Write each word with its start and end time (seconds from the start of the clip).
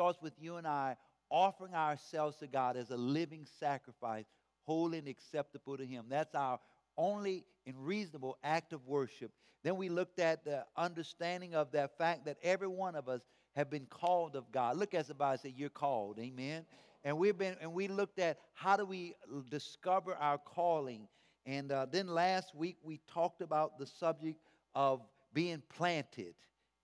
starts 0.00 0.22
with 0.22 0.32
you 0.40 0.56
and 0.56 0.66
I 0.66 0.96
offering 1.28 1.74
ourselves 1.74 2.38
to 2.38 2.46
God 2.46 2.78
as 2.78 2.88
a 2.88 2.96
living 2.96 3.46
sacrifice, 3.58 4.24
holy 4.64 4.96
and 4.96 5.06
acceptable 5.06 5.76
to 5.76 5.84
Him. 5.84 6.06
That's 6.08 6.34
our 6.34 6.58
only 6.96 7.44
and 7.66 7.76
reasonable 7.76 8.38
act 8.42 8.72
of 8.72 8.86
worship. 8.86 9.30
Then 9.62 9.76
we 9.76 9.90
looked 9.90 10.18
at 10.18 10.42
the 10.42 10.64
understanding 10.74 11.54
of 11.54 11.70
that 11.72 11.98
fact 11.98 12.24
that 12.24 12.38
every 12.42 12.66
one 12.66 12.94
of 12.94 13.10
us 13.10 13.20
have 13.54 13.68
been 13.68 13.84
called 13.90 14.36
of 14.36 14.50
God. 14.50 14.78
Look 14.78 14.94
at 14.94 15.04
somebody 15.04 15.32
and 15.32 15.40
say, 15.40 15.54
You're 15.54 15.68
called. 15.68 16.18
Amen. 16.18 16.64
And 17.04 17.18
we've 17.18 17.36
been 17.36 17.56
and 17.60 17.74
we 17.74 17.86
looked 17.86 18.18
at 18.20 18.38
how 18.54 18.78
do 18.78 18.86
we 18.86 19.12
discover 19.50 20.14
our 20.14 20.38
calling. 20.38 21.08
And 21.44 21.70
uh, 21.70 21.84
then 21.92 22.06
last 22.06 22.54
week 22.54 22.78
we 22.82 23.00
talked 23.06 23.42
about 23.42 23.78
the 23.78 23.86
subject 23.86 24.40
of 24.74 25.02
being 25.34 25.62
planted 25.68 26.32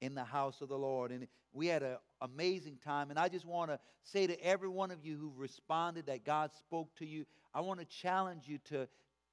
in 0.03 0.15
the 0.15 0.25
house 0.25 0.61
of 0.61 0.69
the 0.69 0.77
Lord. 0.77 1.13
And 1.13 1.27
we 1.57 1.67
had 1.67 1.83
an 1.83 1.97
amazing 2.21 2.79
time. 2.85 3.11
And 3.11 3.19
I 3.19 3.29
just 3.29 3.47
want 3.47 3.71
to 3.71 3.79
say 4.05 4.27
to 4.27 4.45
every 4.45 4.69
one 4.69 4.91
of 4.91 5.05
you 5.05 5.17
who 5.17 5.33
responded 5.37 6.07
that 6.07 6.25
God 6.25 6.51
spoke 6.59 6.95
to 6.97 7.07
you, 7.07 7.25
I 7.55 7.63
want 7.63 7.81
to 7.81 7.87
challenge 7.87 8.45
you 8.47 8.59
to 8.67 8.87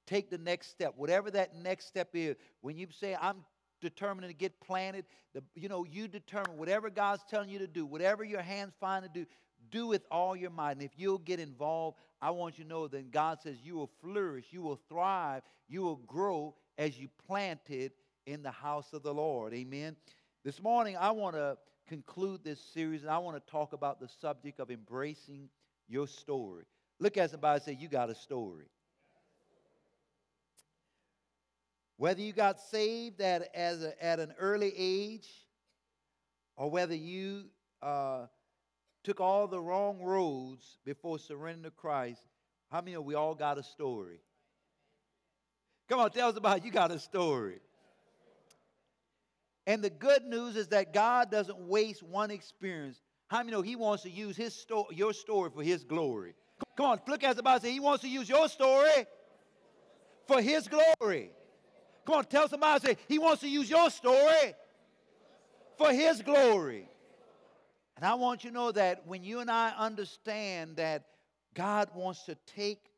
take 0.06 0.30
the 0.30 0.38
next 0.38 0.70
step, 0.70 0.94
whatever 0.96 1.30
that 1.32 1.54
next 1.54 1.86
step 1.86 2.08
is. 2.14 2.36
When 2.62 2.76
you 2.76 2.86
say, 2.98 3.16
I'm 3.20 3.44
determined 3.80 4.28
to 4.28 4.34
get 4.34 4.58
planted, 4.60 5.04
the, 5.34 5.42
you 5.54 5.68
know, 5.68 5.84
you 5.84 6.08
determine 6.08 6.56
whatever 6.56 6.88
God's 6.88 7.22
telling 7.28 7.50
you 7.50 7.58
to 7.58 7.66
do, 7.66 7.84
whatever 7.84 8.24
your 8.24 8.42
hands 8.42 8.72
find 8.80 9.04
to 9.04 9.10
do, 9.10 9.26
do 9.70 9.86
with 9.86 10.02
all 10.10 10.34
your 10.34 10.50
might. 10.50 10.72
And 10.72 10.82
if 10.82 10.92
you'll 10.96 11.18
get 11.18 11.40
involved, 11.40 11.98
I 12.22 12.30
want 12.30 12.58
you 12.58 12.64
to 12.64 12.70
know 12.70 12.88
that 12.88 13.10
God 13.10 13.40
says 13.42 13.56
you 13.62 13.74
will 13.74 13.90
flourish, 14.02 14.46
you 14.50 14.62
will 14.62 14.80
thrive, 14.88 15.42
you 15.68 15.82
will 15.82 15.96
grow 15.96 16.54
as 16.78 16.98
you 16.98 17.08
planted 17.26 17.92
in 18.26 18.42
the 18.42 18.50
house 18.50 18.92
of 18.94 19.02
the 19.02 19.12
Lord. 19.12 19.52
Amen. 19.52 19.96
This 20.44 20.62
morning, 20.62 20.96
I 20.98 21.10
want 21.10 21.36
to 21.36 21.56
conclude 21.88 22.42
this 22.44 22.60
series 22.72 23.02
and 23.02 23.10
I 23.10 23.18
want 23.18 23.36
to 23.36 23.50
talk 23.50 23.72
about 23.72 24.00
the 24.00 24.08
subject 24.20 24.60
of 24.60 24.70
embracing 24.70 25.48
your 25.88 26.06
story. 26.06 26.64
Look 26.98 27.16
at 27.16 27.30
somebody 27.30 27.56
and 27.56 27.62
say, 27.62 27.78
You 27.80 27.88
got 27.88 28.10
a 28.10 28.14
story. 28.14 28.66
Whether 31.96 32.22
you 32.22 32.32
got 32.32 32.60
saved 32.60 33.20
at, 33.20 33.54
as 33.54 33.82
a, 33.82 34.04
at 34.04 34.18
an 34.18 34.34
early 34.38 34.72
age 34.76 35.28
or 36.56 36.70
whether 36.70 36.94
you 36.94 37.44
uh, 37.82 38.26
took 39.04 39.20
all 39.20 39.46
the 39.46 39.60
wrong 39.60 40.02
roads 40.02 40.78
before 40.84 41.18
surrendering 41.18 41.64
to 41.64 41.70
Christ, 41.70 42.20
how 42.70 42.80
many 42.80 42.94
of 42.94 43.04
we 43.04 43.14
all 43.14 43.34
got 43.34 43.58
a 43.58 43.62
story? 43.62 44.18
Come 45.88 46.00
on, 46.00 46.10
tell 46.10 46.30
us 46.30 46.36
about 46.36 46.58
it. 46.58 46.64
You 46.64 46.72
got 46.72 46.90
a 46.90 46.98
story. 46.98 47.60
And 49.66 49.82
the 49.82 49.90
good 49.90 50.24
news 50.24 50.56
is 50.56 50.68
that 50.68 50.92
God 50.92 51.30
doesn't 51.30 51.58
waste 51.58 52.02
one 52.02 52.30
experience. 52.30 53.00
How 53.28 53.38
many 53.38 53.52
know 53.52 53.62
He 53.62 53.76
wants 53.76 54.02
to 54.02 54.10
use 54.10 54.36
His 54.36 54.54
sto- 54.54 54.88
your 54.90 55.12
story 55.12 55.50
for 55.54 55.62
His 55.62 55.84
glory? 55.84 56.34
Come 56.76 56.86
on, 56.86 57.00
look 57.08 57.24
at 57.24 57.36
somebody 57.36 57.60
say 57.60 57.72
He 57.72 57.80
wants 57.80 58.02
to 58.02 58.08
use 58.08 58.28
your 58.28 58.48
story 58.48 59.06
for 60.26 60.42
His 60.42 60.68
glory. 60.68 61.30
Come 62.04 62.16
on, 62.16 62.24
tell 62.26 62.48
somebody 62.48 62.86
say 62.86 62.96
He 63.08 63.18
wants 63.18 63.40
to 63.40 63.48
use 63.48 63.70
your 63.70 63.88
story 63.90 64.54
for 65.78 65.92
His 65.92 66.20
glory. 66.20 66.88
And 67.96 68.04
I 68.04 68.14
want 68.14 68.44
you 68.44 68.50
to 68.50 68.54
know 68.54 68.72
that 68.72 69.06
when 69.06 69.24
you 69.24 69.40
and 69.40 69.50
I 69.50 69.72
understand 69.78 70.76
that 70.76 71.06
God 71.54 71.88
wants 71.94 72.24
to 72.24 72.36
take 72.46 72.90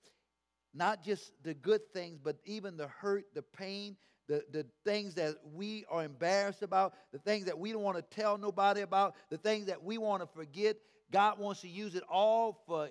not 0.75 1.05
just 1.05 1.33
the 1.42 1.55
good 1.55 1.83
things, 1.92 2.19
but 2.22 2.39
even 2.44 2.77
the 2.77 2.89
hurt, 2.89 3.27
the 3.34 3.42
pain, 3.42 3.97
the, 4.28 4.44
the 4.50 4.66
things 4.84 5.14
that 5.14 5.36
we 5.55 5.84
are 5.91 6.05
embarrassed 6.05 6.62
about, 6.62 6.94
the 7.12 7.19
things 7.19 7.46
that 7.46 7.58
we 7.58 7.72
don't 7.72 7.82
want 7.82 7.96
to 7.96 8.02
tell 8.02 8.38
nobody 8.38 8.80
about, 8.80 9.14
the 9.30 9.38
things 9.38 9.66
that 9.66 9.82
we 9.82 9.98
want 9.98 10.22
to 10.22 10.28
forget. 10.28 10.77
God 11.12 11.38
wants 11.38 11.60
to 11.60 11.69
use 11.69 11.94
it 11.94 12.02
all 12.10 12.60
for 12.66 12.88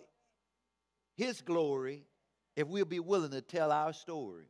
His 1.16 1.41
glory 1.41 2.06
if 2.56 2.67
we'll 2.67 2.86
be 2.86 3.00
willing 3.00 3.31
to 3.31 3.41
tell 3.41 3.72
our 3.72 3.94
story. 3.94 4.45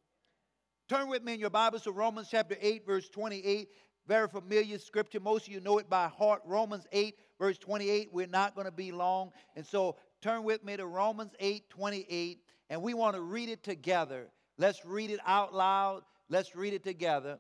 Turn 0.88 1.08
with 1.08 1.24
me 1.24 1.34
in 1.34 1.40
your 1.40 1.50
Bibles 1.50 1.82
to 1.84 1.92
Romans 1.92 2.28
chapter 2.30 2.56
8, 2.62 2.86
verse 2.86 3.10
28. 3.10 3.70
Very 4.08 4.28
familiar 4.28 4.78
scripture. 4.78 5.20
Most 5.20 5.48
of 5.48 5.54
you 5.54 5.60
know 5.60 5.80
it 5.80 5.90
by 5.90 6.08
heart. 6.08 6.42
Romans 6.46 6.86
8, 6.92 7.16
verse 7.40 7.58
28. 7.58 8.10
We're 8.12 8.28
not 8.28 8.54
going 8.54 8.66
to 8.66 8.72
be 8.72 8.92
long. 8.92 9.32
And 9.56 9.66
so 9.66 9.96
turn 10.22 10.44
with 10.44 10.64
me 10.64 10.78
to 10.78 10.86
Romans 10.86 11.32
8, 11.40 11.68
28. 11.72 12.40
And 12.70 12.84
we 12.84 12.94
want 12.94 13.16
to 13.16 13.22
read 13.22 13.50
it 13.50 13.64
together. 13.64 14.28
Let's 14.60 14.86
read 14.86 15.10
it 15.10 15.20
out 15.26 15.56
loud. 15.56 16.04
Let's 16.30 16.56
read 16.56 16.74
it 16.74 16.84
together. 16.84 17.40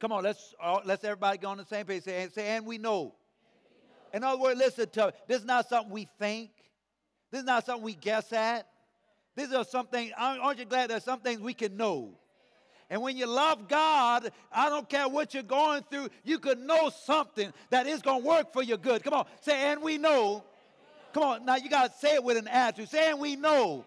Come 0.00 0.12
on, 0.12 0.22
let's 0.22 0.54
let's 0.84 1.02
everybody 1.02 1.38
go 1.38 1.48
on 1.48 1.56
the 1.56 1.64
same 1.64 1.84
page. 1.84 2.04
Say, 2.04 2.28
say 2.32 2.56
and 2.56 2.64
we 2.64 2.78
know. 2.78 3.14
In 4.14 4.22
other 4.22 4.40
words, 4.40 4.58
listen 4.58 4.88
to 4.90 5.12
this 5.26 5.40
is 5.40 5.44
not 5.44 5.68
something 5.68 5.92
we 5.92 6.08
think. 6.18 6.50
This 7.30 7.40
is 7.40 7.46
not 7.46 7.66
something 7.66 7.84
we 7.84 7.94
guess 7.94 8.32
at. 8.32 8.66
These 9.38 9.52
are 9.52 9.64
something, 9.64 10.10
aren't 10.18 10.58
you 10.58 10.64
glad 10.64 10.90
there's 10.90 11.04
some 11.04 11.20
things 11.20 11.40
we 11.40 11.54
can 11.54 11.76
know? 11.76 12.10
And 12.90 13.00
when 13.02 13.16
you 13.16 13.26
love 13.26 13.68
God, 13.68 14.32
I 14.50 14.68
don't 14.68 14.88
care 14.88 15.08
what 15.08 15.32
you're 15.32 15.44
going 15.44 15.84
through, 15.90 16.08
you 16.24 16.40
can 16.40 16.66
know 16.66 16.90
something 16.90 17.52
that 17.70 17.86
is 17.86 18.02
going 18.02 18.22
to 18.22 18.28
work 18.28 18.52
for 18.52 18.64
your 18.64 18.78
good. 18.78 19.04
Come 19.04 19.14
on, 19.14 19.26
say, 19.40 19.70
and 19.70 19.80
we 19.80 19.96
know. 19.96 20.42
Come 21.12 21.22
on, 21.22 21.44
now 21.44 21.56
you 21.56 21.70
got 21.70 21.92
to 21.92 21.98
say 21.98 22.14
it 22.14 22.24
with 22.24 22.36
an 22.36 22.48
attitude. 22.48 22.88
Say, 22.88 23.10
and 23.10 23.20
we 23.20 23.36
know 23.36 23.84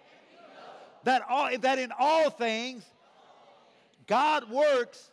that, 1.04 1.24
all, 1.28 1.50
that 1.58 1.80
in 1.80 1.92
all 2.00 2.30
things, 2.30 2.86
God 4.12 4.52
works 4.52 5.10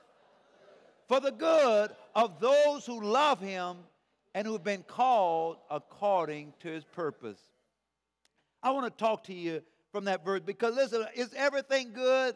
for 1.06 1.20
the 1.20 1.31
good 1.31 1.92
of 2.16 2.41
those 2.41 2.84
who 2.84 3.00
love 3.00 3.38
him 3.38 3.76
and 4.34 4.44
who've 4.44 4.64
been 4.64 4.82
called 4.82 5.59
according 5.70 6.53
to 6.62 6.69
his 6.69 6.82
purpose. 6.82 7.38
I 8.60 8.72
want 8.72 8.92
to 8.92 9.04
talk 9.04 9.22
to 9.26 9.32
you 9.32 9.62
from 9.92 10.06
that 10.06 10.25
verse 10.25 10.41
because 10.44 10.75
listen, 10.75 11.06
is 11.14 11.32
everything 11.37 11.92
good? 11.92 12.34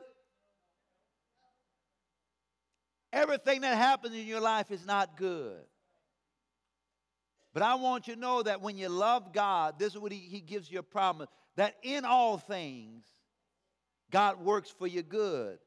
Everything 3.12 3.62
that 3.62 3.76
happens 3.76 4.14
in 4.14 4.24
your 4.24 4.40
life 4.40 4.70
is 4.70 4.86
not 4.86 5.16
good. 5.16 5.58
But 7.54 7.64
I 7.64 7.74
want 7.74 8.06
you 8.06 8.14
to 8.14 8.20
know 8.20 8.40
that 8.40 8.62
when 8.62 8.76
you 8.76 8.88
love 8.88 9.32
God, 9.32 9.80
this 9.80 9.94
is 9.94 9.98
what 9.98 10.12
He, 10.12 10.18
he 10.18 10.40
gives 10.40 10.70
you 10.70 10.78
a 10.78 10.84
promise 10.84 11.28
that 11.56 11.74
in 11.82 12.04
all 12.04 12.38
things, 12.38 13.04
God 14.12 14.40
works 14.40 14.70
for 14.70 14.86
your 14.86 15.02
good. 15.02 15.58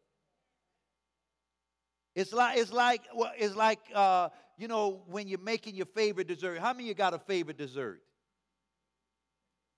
It's 2.16 2.32
like 2.34 2.58
it's 2.58 2.72
like 2.72 3.02
it's 3.38 3.56
like 3.56 3.80
uh, 3.94 4.30
you 4.58 4.68
know 4.68 5.04
when 5.08 5.28
you're 5.28 5.40
making 5.40 5.76
your 5.76 5.86
favorite 5.88 6.28
dessert. 6.28 6.60
How 6.60 6.74
many 6.74 6.88
you 6.88 6.94
got 6.94 7.14
a 7.14 7.20
favorite 7.20 7.58
dessert? 7.58 8.02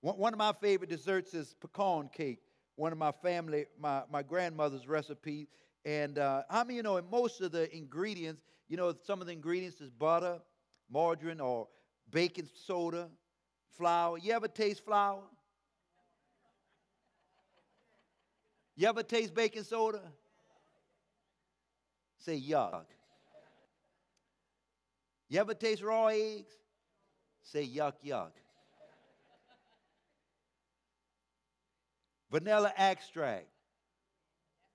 One 0.00 0.32
of 0.32 0.38
my 0.38 0.52
favorite 0.52 0.90
desserts 0.90 1.34
is 1.34 1.54
pecan 1.60 2.08
cake. 2.12 2.38
One 2.76 2.92
of 2.92 2.98
my 2.98 3.10
family, 3.10 3.66
my, 3.78 4.02
my 4.10 4.22
grandmother's 4.22 4.86
recipe. 4.86 5.48
And 5.84 6.18
uh, 6.18 6.42
how 6.48 6.62
many 6.62 6.76
you 6.76 6.82
know, 6.82 6.96
in 6.98 7.10
most 7.10 7.40
of 7.40 7.50
the 7.50 7.74
ingredients, 7.76 8.42
you 8.68 8.76
know, 8.76 8.94
some 9.04 9.20
of 9.20 9.26
the 9.26 9.32
ingredients 9.32 9.80
is 9.80 9.90
butter, 9.90 10.38
margarine, 10.88 11.40
or 11.40 11.68
baking 12.10 12.48
soda, 12.54 13.08
flour. 13.76 14.18
You 14.18 14.32
ever 14.32 14.46
taste 14.48 14.84
flour? 14.84 15.22
You 18.76 18.88
ever 18.88 19.02
taste 19.02 19.34
baking 19.34 19.64
soda? 19.64 20.00
Say 22.18 22.40
yuck. 22.40 22.84
You 25.28 25.40
ever 25.40 25.54
taste 25.54 25.82
raw 25.82 26.06
eggs? 26.06 26.52
Say 27.42 27.66
yuck, 27.66 27.94
yuck. 28.04 28.30
Vanilla 32.30 32.72
extract. 32.76 33.46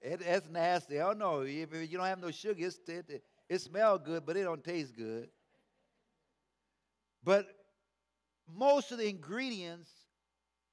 It, 0.02 0.22
it's 0.22 0.50
nasty. 0.50 1.00
I 1.00 1.08
don't 1.08 1.20
know. 1.20 1.42
If 1.42 1.74
you 1.74 1.98
don't 1.98 2.06
have 2.06 2.20
no 2.20 2.32
sugar, 2.32 2.66
it, 2.66 2.76
it, 2.88 3.24
it 3.50 3.62
smells 3.62 4.02
good, 4.04 4.26
but 4.26 4.36
it 4.36 4.44
don't 4.44 4.64
taste 4.64 4.96
good. 4.96 5.30
But 7.24 7.48
most 8.54 8.92
of 8.92 8.98
the 8.98 9.08
ingredients 9.08 9.90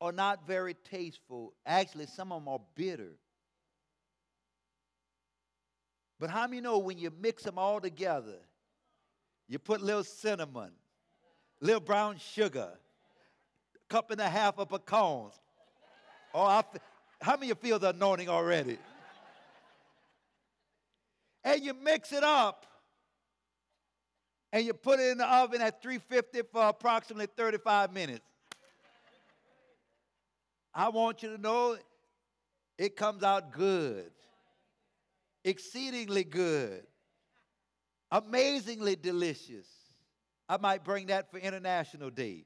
are 0.00 0.12
not 0.12 0.47
very 0.47 0.75
tasteful. 0.91 1.55
Actually, 1.65 2.06
some 2.06 2.33
of 2.33 2.43
them 2.43 2.49
are 2.49 2.61
bitter. 2.75 3.12
But 6.20 6.28
how 6.28 6.46
many 6.46 6.61
know 6.61 6.78
when 6.78 6.99
you 6.99 7.11
mix 7.19 7.43
them 7.44 7.58
all 7.58 7.81
together, 7.81 8.37
you 9.49 9.58
put 9.58 9.81
little 9.81 10.05
cinnamon, 10.05 10.70
little 11.61 11.81
brown 11.81 12.19
sugar, 12.19 12.69
cup 13.88 14.11
and 14.11 14.20
a 14.20 14.28
half 14.28 14.58
of 14.58 14.69
pecans, 14.69 15.32
Oh, 16.32 16.62
how 17.20 17.37
many 17.37 17.50
of 17.50 17.56
you 17.58 17.69
feel 17.69 17.78
the 17.81 17.88
anointing 17.88 18.28
already? 18.28 18.78
and 21.43 21.62
you 21.62 21.72
mix 21.72 22.12
it 22.12 22.22
up 22.22 22.67
and 24.52 24.64
you 24.64 24.75
put 24.75 25.00
it 25.00 25.11
in 25.11 25.19
the 25.19 25.26
oven 25.26 25.62
at 25.62 25.82
350 25.82 26.43
for 26.52 26.69
approximately 26.69 27.26
35 27.34 27.94
minutes. 27.94 28.20
I 30.75 30.90
want 30.90 31.22
you 31.22 31.34
to 31.34 31.40
know 31.40 31.78
it 32.78 32.94
comes 32.94 33.22
out 33.22 33.52
good, 33.52 34.11
exceedingly 35.45 36.25
good, 36.25 36.87
amazingly 38.11 38.97
delicious. 38.97 39.67
I 40.49 40.57
might 40.57 40.85
bring 40.85 41.07
that 41.07 41.31
for 41.31 41.39
International 41.39 42.11
Day. 42.11 42.45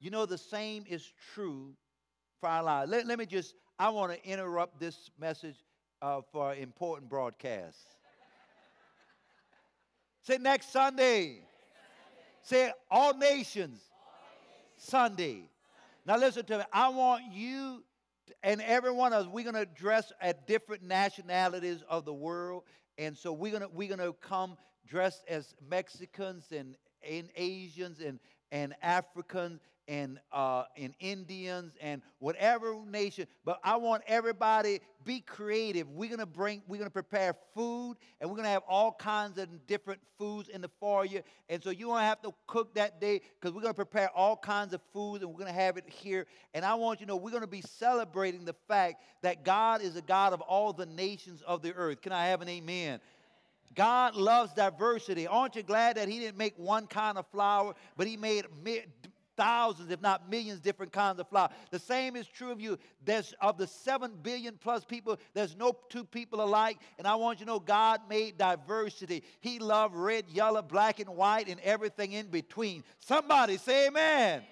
You 0.00 0.10
know, 0.10 0.26
the 0.26 0.38
same 0.38 0.84
is 0.88 1.04
true 1.34 1.74
for 2.40 2.48
our 2.48 2.62
lives. 2.62 2.90
Let, 2.90 3.06
let 3.06 3.18
me 3.18 3.26
just, 3.26 3.54
I 3.78 3.88
want 3.90 4.12
to 4.12 4.28
interrupt 4.28 4.78
this 4.78 5.10
message 5.18 5.56
uh, 6.00 6.20
for 6.32 6.52
an 6.52 6.58
important 6.58 7.10
broadcast. 7.10 7.76
Say 10.22 10.38
next 10.38 10.72
Sunday. 10.72 11.40
Say 12.42 12.70
all 12.90 13.14
nations. 13.14 13.80
Sunday. 14.76 15.42
Now 16.06 16.16
listen 16.16 16.44
to 16.46 16.58
me. 16.58 16.64
I 16.72 16.88
want 16.88 17.24
you 17.32 17.82
and 18.42 18.60
every 18.62 18.92
one 18.92 19.12
of 19.12 19.26
us, 19.26 19.32
we're 19.32 19.50
going 19.50 19.54
to 19.54 19.66
dress 19.66 20.12
at 20.20 20.46
different 20.46 20.82
nationalities 20.82 21.82
of 21.88 22.04
the 22.04 22.14
world. 22.14 22.64
And 22.96 23.16
so 23.16 23.32
we're 23.32 23.52
going 23.52 23.62
to, 23.62 23.68
we're 23.68 23.94
going 23.94 24.00
to 24.00 24.12
come 24.20 24.56
dressed 24.86 25.24
as 25.28 25.54
Mexicans 25.68 26.46
and, 26.50 26.76
and 27.08 27.28
Asians 27.36 28.00
and, 28.00 28.18
and 28.50 28.74
Africans 28.82 29.60
and, 29.88 30.20
uh, 30.32 30.64
Indians 31.00 31.72
and 31.80 32.02
whatever 32.18 32.76
nation. 32.86 33.26
But 33.44 33.58
I 33.64 33.76
want 33.76 34.04
everybody 34.06 34.80
be 35.04 35.20
creative. 35.20 35.88
We're 35.90 36.10
gonna 36.10 36.26
bring, 36.26 36.62
we're 36.68 36.76
gonna 36.76 36.90
prepare 36.90 37.34
food, 37.54 37.96
and 38.20 38.28
we're 38.28 38.36
gonna 38.36 38.50
have 38.50 38.62
all 38.68 38.92
kinds 38.92 39.38
of 39.38 39.66
different 39.66 40.00
foods 40.18 40.50
in 40.50 40.60
the 40.60 40.68
foyer. 40.78 41.22
And 41.48 41.62
so 41.64 41.70
you 41.70 41.88
won't 41.88 42.02
have 42.02 42.20
to 42.22 42.34
cook 42.46 42.74
that 42.74 43.00
day 43.00 43.22
because 43.40 43.54
we're 43.54 43.62
gonna 43.62 43.72
prepare 43.72 44.10
all 44.10 44.36
kinds 44.36 44.74
of 44.74 44.82
food, 44.92 45.22
and 45.22 45.32
we're 45.32 45.38
gonna 45.38 45.52
have 45.52 45.78
it 45.78 45.88
here. 45.88 46.26
And 46.52 46.64
I 46.64 46.74
want 46.74 47.00
you 47.00 47.06
to 47.06 47.12
know 47.12 47.16
we're 47.16 47.30
gonna 47.30 47.46
be 47.46 47.62
celebrating 47.62 48.44
the 48.44 48.54
fact 48.68 49.02
that 49.22 49.44
God 49.44 49.80
is 49.80 49.96
a 49.96 50.02
God 50.02 50.34
of 50.34 50.42
all 50.42 50.74
the 50.74 50.86
nations 50.86 51.42
of 51.42 51.62
the 51.62 51.72
earth. 51.72 52.02
Can 52.02 52.12
I 52.12 52.26
have 52.26 52.42
an 52.42 52.48
amen? 52.48 53.00
God 53.74 54.16
loves 54.16 54.52
diversity. 54.52 55.26
Aren't 55.26 55.56
you 55.56 55.62
glad 55.62 55.96
that 55.96 56.08
He 56.08 56.18
didn't 56.18 56.36
make 56.36 56.58
one 56.58 56.86
kind 56.86 57.16
of 57.16 57.26
flower, 57.28 57.74
but 57.96 58.06
He 58.06 58.16
made 58.16 58.44
thousands, 59.38 59.90
if 59.90 60.02
not 60.02 60.28
millions, 60.28 60.60
different 60.60 60.92
kinds 60.92 61.20
of 61.20 61.28
flour. 61.28 61.48
The 61.70 61.78
same 61.78 62.16
is 62.16 62.26
true 62.26 62.50
of 62.50 62.60
you. 62.60 62.76
There's 63.04 63.32
of 63.40 63.56
the 63.56 63.66
seven 63.66 64.12
billion 64.22 64.58
plus 64.60 64.84
people, 64.84 65.18
there's 65.32 65.56
no 65.56 65.78
two 65.88 66.04
people 66.04 66.42
alike. 66.42 66.78
And 66.98 67.06
I 67.06 67.14
want 67.14 67.38
you 67.38 67.46
to 67.46 67.52
know 67.52 67.60
God 67.60 68.00
made 68.10 68.36
diversity. 68.36 69.22
He 69.40 69.60
loved 69.60 69.94
red, 69.94 70.24
yellow, 70.28 70.60
black, 70.60 71.00
and 71.00 71.08
white, 71.10 71.48
and 71.48 71.60
everything 71.60 72.12
in 72.12 72.26
between. 72.26 72.82
Somebody 72.98 73.56
say 73.56 73.86
amen. 73.86 74.42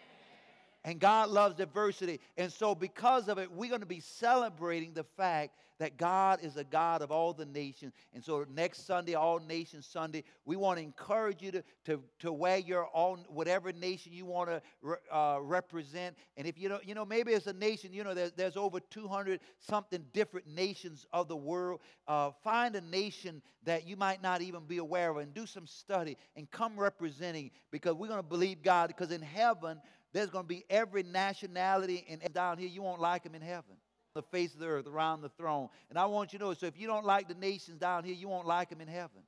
And 0.85 1.01
God 1.01 1.31
loves 1.31 1.57
diversity. 1.57 2.21
And 2.37 2.53
so, 2.53 2.75
because 2.77 3.29
of 3.29 3.39
it, 3.39 3.51
we're 3.51 3.69
going 3.69 3.81
to 3.81 3.87
be 3.87 3.99
celebrating 3.99 4.93
the 4.95 5.03
fact 5.03 5.59
that 5.79 5.97
God 5.97 6.41
is 6.43 6.57
a 6.57 6.65
God 6.65 7.03
of 7.03 7.11
all 7.11 7.33
the 7.33 7.45
nations. 7.45 7.93
And 8.15 8.25
so 8.25 8.47
next 8.55 8.87
Sunday, 8.87 9.15
All 9.15 9.39
Nations 9.39 9.87
Sunday, 9.87 10.25
we 10.45 10.57
want 10.57 10.79
to 10.79 10.83
encourage 10.83 11.43
you 11.43 11.51
to, 11.53 11.65
to, 11.85 12.03
to 12.21 12.33
wear 12.33 12.59
your 12.59 12.89
own, 12.95 13.25
whatever 13.29 13.73
nation 13.73 14.13
you 14.13 14.25
want 14.25 14.49
to 14.49 14.63
re, 14.83 14.97
uh, 15.13 15.39
represent. 15.41 16.17
And 16.37 16.47
if 16.47 16.59
you 16.59 16.69
know, 16.69 16.81
you 16.85 16.95
know, 16.95 17.05
maybe 17.05 17.33
it's 17.33 17.47
a 17.47 17.53
nation, 17.53 17.93
you 17.93 18.05
know, 18.05 18.15
there's, 18.15 18.33
there's 18.33 18.57
over 18.57 18.81
200 18.81 19.41
something 19.59 20.05
different 20.13 20.47
nations 20.47 21.07
of 21.13 21.29
the 21.29 21.37
world. 21.37 21.81
Uh, 22.09 22.31
find 22.43 22.75
a 22.77 22.81
nation 22.81 23.43
that 23.65 23.87
you 23.87 23.97
might 23.97 24.23
not 24.23 24.41
even 24.43 24.65
be 24.65 24.79
aware 24.79 25.11
of 25.11 25.19
and 25.19 25.35
do 25.35 25.47
some 25.47 25.67
study 25.67 26.17
and 26.37 26.51
come 26.51 26.79
representing 26.79 27.51
because 27.71 27.95
we're 27.95 28.09
going 28.09 28.19
to 28.19 28.23
believe 28.23 28.63
God 28.63 28.89
because 28.89 29.11
in 29.11 29.23
heaven, 29.23 29.81
there's 30.13 30.31
going 30.31 30.45
to 30.45 30.49
be 30.49 30.65
every 30.71 31.03
nationality 31.03 32.07
and 32.09 32.23
down 32.33 32.57
here 32.57 32.69
you 32.69 32.81
won't 32.81 33.01
like 33.01 33.23
them 33.23 33.35
in 33.35 33.43
heaven 33.43 33.76
the 34.17 34.23
face 34.23 34.55
of 34.55 34.61
the 34.61 34.67
earth 34.67 34.87
around 34.87 35.21
the 35.21 35.29
throne. 35.29 35.69
And 35.89 35.99
I 35.99 36.07
want 36.07 36.33
you 36.33 36.39
to 36.41 36.47
know 36.47 36.55
so 36.55 36.67
if 36.67 36.79
you 36.79 36.87
don't 36.87 37.05
like 37.05 37.29
the 37.29 37.35
nations 37.35 37.79
down 37.79 38.03
here, 38.05 38.15
you 38.15 38.29
won't 38.29 38.47
like 38.47 38.71
them 38.71 38.81
in 38.81 38.89
heaven. 38.89 39.23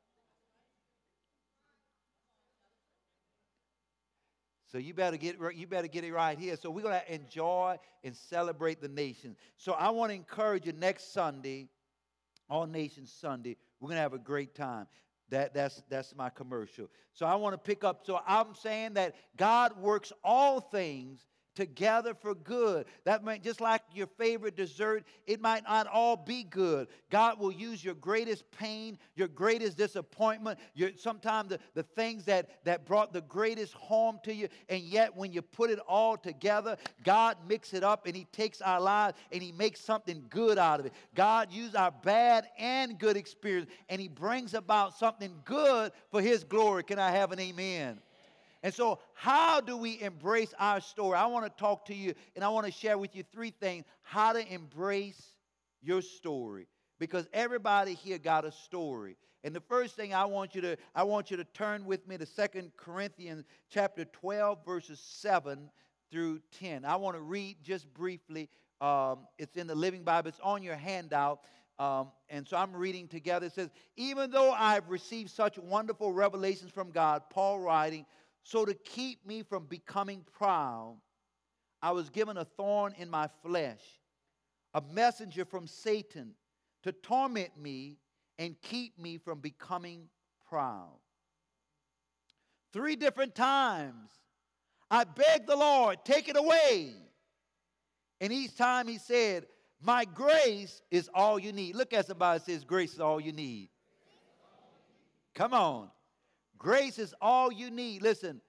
So 4.71 4.77
you 4.77 4.93
better 4.93 5.17
get 5.17 5.37
you 5.57 5.67
better 5.67 5.89
get 5.89 6.05
it 6.05 6.13
right 6.13 6.39
here. 6.39 6.57
So 6.57 6.71
we're 6.71 6.83
going 6.83 7.01
to 7.01 7.15
enjoy 7.15 7.77
and 8.05 8.15
celebrate 8.15 8.83
the 8.83 8.89
nations. 8.89 9.37
So 9.57 9.73
I 9.73 9.91
want 9.91 10.11
to 10.11 10.15
encourage 10.15 10.67
you 10.67 10.73
next 10.73 11.15
Sunday, 11.15 11.69
All 12.51 12.67
Nations 12.67 13.11
Sunday. 13.19 13.57
We're 13.81 13.87
going 13.87 13.97
to 13.97 14.03
have 14.03 14.13
a 14.13 14.19
great 14.19 14.55
time. 14.55 14.87
That, 15.31 15.55
that's, 15.55 15.83
that's 15.89 16.15
my 16.15 16.29
commercial. 16.31 16.89
So 17.13 17.27
I 17.27 17.35
want 17.37 17.55
to 17.55 17.59
pick 17.59 17.83
up. 17.83 18.05
So 18.05 18.21
I'm 18.27 18.55
saying 18.55 18.95
that 18.95 19.15
God 19.37 19.79
works 19.81 20.13
all 20.23 20.61
things 20.61 21.27
together 21.59 22.15
for 22.15 22.37
good. 22.37 22.87
That 23.03 23.25
might, 23.25 23.43
just 23.43 23.61
like 23.61 23.83
your 23.93 24.07
favorite 24.07 24.55
dessert, 24.55 25.03
it 25.27 25.41
might 25.41 25.65
not 25.65 25.89
all 25.89 26.17
be 26.17 26.45
good. 26.45 26.87
God 27.11 27.41
will 27.41 27.51
use 27.51 27.85
your 27.85 27.97
greatest 27.97 28.49
pain, 28.53 28.97
your 29.17 29.27
greatest 29.27 29.77
disappointment, 29.77 30.61
your, 30.75 30.91
sometimes 30.97 31.49
the, 31.49 31.59
the 31.75 31.83
things 31.83 32.25
that, 32.27 32.63
that 32.63 32.87
brought 32.87 33.13
the 33.13 33.23
greatest 33.23 33.75
harm 33.75 34.21
to 34.23 34.33
you. 34.33 34.47
And 34.69 34.83
yet, 34.83 35.17
when 35.17 35.33
you 35.33 35.43
put 35.43 35.71
it 35.71 35.81
all 35.81 36.17
together, 36.17 36.77
God 37.03 37.37
mix 37.49 37.75
it 37.75 37.83
up 37.83 38.07
and 38.07 38.15
He 38.15 38.27
takes 38.27 38.61
our 38.61 38.81
lives 38.81 39.19
and 39.33 39.43
He 39.43 39.51
makes 39.51 39.81
something 39.81 40.27
good 40.31 40.59
out 40.59 40.79
of 40.79 40.87
it. 40.87 40.93
God 41.17 41.53
uses 41.53 41.75
our 41.75 41.91
bad 41.91 42.47
and 42.57 43.01
good 43.01 43.17
experience 43.17 43.69
and 43.89 44.01
He 44.01 44.07
brings 44.07 44.55
about 44.55 44.97
something 44.97 45.35
good 45.45 45.91
for 46.13 46.23
His 46.23 46.45
glory. 46.45 46.85
Can 46.85 47.01
I 47.01 47.11
have 47.11 47.33
an 47.33 47.41
amen? 47.41 47.99
And 48.63 48.75
so, 48.75 48.99
how 49.15 49.61
do 49.61 49.77
we 49.77 50.01
embrace 50.01 50.53
our 50.59 50.81
story? 50.81 51.17
I 51.17 51.27
want 51.27 51.45
to 51.45 51.61
talk 51.61 51.87
to 51.87 51.95
you 51.95 52.15
and 52.35 52.45
I 52.45 52.49
want 52.49 52.67
to 52.67 52.73
share 52.73 52.99
with 52.99 53.15
you 53.15 53.23
three 53.33 53.51
things 53.51 53.85
how 54.03 54.33
to 54.33 54.53
embrace 54.53 55.35
your 55.81 56.03
story 56.03 56.67
because 56.99 57.29
everybody 57.33 57.95
here 57.95 58.19
got 58.19 58.45
a 58.45 58.51
story. 58.51 59.17
And 59.45 59.55
the 59.55 59.61
first 59.61 59.95
thing 59.95 60.13
I 60.13 60.25
want 60.25 60.57
you 60.57 60.61
to 60.63 60.77
I 60.95 61.05
want 61.05 61.31
you 61.31 61.37
to 61.37 61.45
turn 61.45 61.85
with 61.85 62.07
me 62.09 62.19
to 62.19 62.27
Second 62.27 62.73
Corinthians 62.77 63.45
chapter 63.71 64.05
12 64.05 64.65
verses 64.65 64.99
7 64.99 65.71
through 66.11 66.41
10. 66.59 66.85
I 66.85 66.97
want 66.97 67.17
to 67.17 67.23
read 67.23 67.59
just 67.63 67.93
briefly. 67.95 68.49
Um, 68.81 69.21
it's 69.39 69.57
in 69.57 69.67
the 69.67 69.75
Living 69.75 70.03
Bible. 70.03 70.29
It's 70.29 70.41
on 70.41 70.63
your 70.63 70.77
handout. 70.77 71.41
Um, 71.79 72.09
and 72.29 72.47
so 72.47 72.57
I'm 72.57 72.75
reading 72.75 73.07
together. 73.07 73.47
It 73.47 73.53
says, 73.53 73.71
Even 73.97 74.31
though 74.31 74.51
I've 74.51 74.89
received 74.89 75.31
such 75.31 75.59
wonderful 75.59 76.13
revelations 76.13 76.73
from 76.73 76.91
God, 76.91 77.23
Paul 77.31 77.61
writing, 77.61 78.05
so, 78.43 78.65
to 78.65 78.75
keep 78.75 79.27
me 79.27 79.43
from 79.43 79.67
becoming 79.67 80.25
proud, 80.33 80.99
I 81.83 81.93
was 81.93 82.09
given 82.11 82.37
a 82.37 82.45
thorn 82.45 82.95
in 82.99 83.11
my 83.11 83.29
flesh, 83.43 83.83
a 84.75 84.83
messenger 84.93 85.45
from 85.45 85.67
Satan 85.67 86.35
to 86.83 86.93
torment 86.93 87.51
me 87.61 87.99
and 88.39 88.61
keep 88.63 88.99
me 88.99 89.19
from 89.19 89.41
becoming 89.41 90.09
proud. 90.49 90.99
Three 92.73 92.97
different 92.97 93.35
times, 93.35 94.11
I 94.91 95.05
begged 95.05 95.47
the 95.47 95.57
Lord, 95.57 95.99
take 96.05 96.29
it 96.29 96.37
away. 96.37 96.95
And 98.21 98.33
each 98.33 98.57
time 98.57 98.89
he 98.89 98.99
said, 98.99 99.47
My 99.81 100.05
grace 100.05 100.83
is 100.91 101.09
all 101.15 101.39
you 101.39 101.53
need. 101.53 101.77
Look 101.77 101.93
at 101.93 102.07
somebody 102.07 102.41
says, 102.41 102.65
Grace 102.65 102.95
is 102.95 103.01
all 103.01 103.21
you 103.21 103.33
need. 103.33 103.71
Come 105.35 105.55
on. 105.55 105.91
Grace 106.59 106.99
is 106.99 107.15
all 107.21 107.53
you 107.53 107.71
need. 107.71 108.03
Listen, 108.03 108.41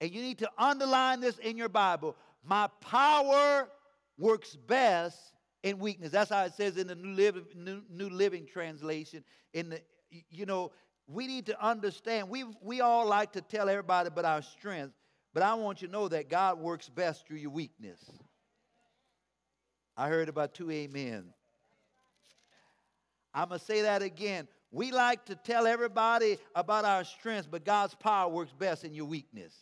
and 0.00 0.10
you 0.10 0.22
need 0.22 0.38
to 0.38 0.50
underline 0.58 1.20
this 1.20 1.38
in 1.38 1.56
your 1.56 1.68
Bible. 1.68 2.16
My 2.44 2.68
power 2.80 3.68
works 4.18 4.56
best 4.56 5.18
in 5.62 5.78
weakness. 5.78 6.10
That's 6.10 6.30
how 6.30 6.44
it 6.44 6.54
says 6.54 6.76
in 6.76 6.86
the 6.86 6.94
New 6.94 7.14
Living, 7.14 7.44
New, 7.54 7.82
New 7.90 8.08
Living 8.08 8.46
Translation. 8.46 9.24
In 9.52 9.70
the, 9.70 9.80
you 10.30 10.46
know, 10.46 10.72
we 11.06 11.26
need 11.26 11.46
to 11.46 11.64
understand. 11.64 12.28
We 12.28 12.44
we 12.62 12.80
all 12.80 13.06
like 13.06 13.32
to 13.32 13.40
tell 13.40 13.68
everybody 13.68 14.08
about 14.08 14.24
our 14.24 14.42
strength, 14.42 14.94
but 15.34 15.42
I 15.42 15.54
want 15.54 15.82
you 15.82 15.88
to 15.88 15.92
know 15.92 16.08
that 16.08 16.28
God 16.28 16.58
works 16.58 16.88
best 16.88 17.26
through 17.26 17.38
your 17.38 17.50
weakness. 17.50 18.00
I 19.96 20.08
heard 20.08 20.28
about 20.28 20.54
two 20.54 20.70
amen. 20.70 21.24
I'm 23.34 23.50
to 23.50 23.58
say 23.58 23.82
that 23.82 24.02
again. 24.02 24.48
We 24.72 24.92
like 24.92 25.24
to 25.26 25.34
tell 25.34 25.66
everybody 25.66 26.38
about 26.54 26.84
our 26.84 27.04
strengths, 27.04 27.48
but 27.50 27.64
God's 27.64 27.94
power 27.94 28.30
works 28.30 28.52
best 28.52 28.84
in 28.84 28.94
your 28.94 29.06
weakness. 29.06 29.54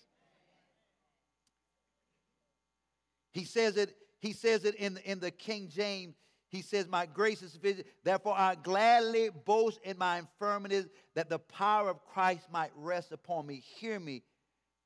He 3.33 3.45
says 3.45 3.77
it, 3.77 3.97
he 4.19 4.33
says 4.33 4.65
it 4.65 4.75
in, 4.75 4.99
in 5.05 5.21
the 5.21 5.31
King 5.31 5.69
James. 5.69 6.15
He 6.49 6.63
says, 6.63 6.89
My 6.89 7.07
grace 7.07 7.43
is 7.43 7.53
sufficient. 7.53 7.87
Therefore, 8.05 8.35
I 8.37 8.55
gladly 8.55 9.31
boast 9.45 9.81
in 9.85 9.97
my 9.99 10.19
infirmities 10.19 10.87
that 11.15 11.29
the 11.29 11.39
power 11.39 11.89
of 11.89 12.05
Christ 12.05 12.47
might 12.53 12.71
rest 12.75 13.13
upon 13.13 13.47
me. 13.47 13.63
Hear 13.77 14.01
me. 14.01 14.23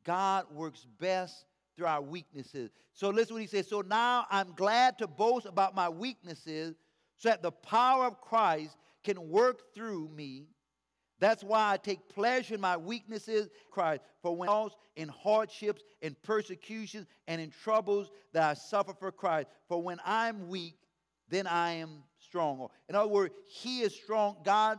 God 0.05 0.47
works 0.53 0.87
best 0.99 1.47
through 1.77 1.87
our 1.87 2.03
weaknesses. 2.03 2.71
So 2.93 3.09
listen 3.11 3.35
what 3.35 3.43
he 3.43 3.49
says. 3.49 3.69
So 3.69 3.81
now 3.81 4.27
I'm 4.31 4.53
glad 4.55 4.99
to 4.99 5.07
boast 5.07 5.47
about 5.47 5.75
my 5.75 5.89
weaknesses 5.89 6.75
so 7.17 7.29
that 7.29 7.43
the 7.43 7.53
power 7.53 8.05
of 8.05 8.21
Christ 8.21 8.77
can 9.05 9.29
work 9.29 9.75
through 9.75 10.09
me. 10.09 10.47
That's 11.19 11.45
why 11.45 11.73
I 11.73 11.77
take 11.77 12.09
pleasure 12.09 12.55
in 12.55 12.61
my 12.61 12.77
weaknesses, 12.77 13.49
Christ. 13.71 14.03
For 14.23 14.35
when 14.35 14.49
I 14.49 14.69
in 14.97 15.09
hardships, 15.09 15.83
in 16.01 16.17
persecutions, 16.23 17.07
and 17.29 17.41
in 17.41 17.51
troubles 17.51 18.11
that 18.33 18.43
I 18.43 18.55
suffer 18.55 18.93
for 18.93 19.13
Christ. 19.13 19.49
For 19.69 19.81
when 19.81 19.99
I'm 20.05 20.49
weak, 20.49 20.77
then 21.29 21.47
I 21.47 21.73
am 21.73 22.03
strong. 22.19 22.69
In 22.89 22.95
other 22.95 23.09
words, 23.09 23.35
He 23.47 23.81
is 23.81 23.95
strong. 23.95 24.37
God 24.45 24.79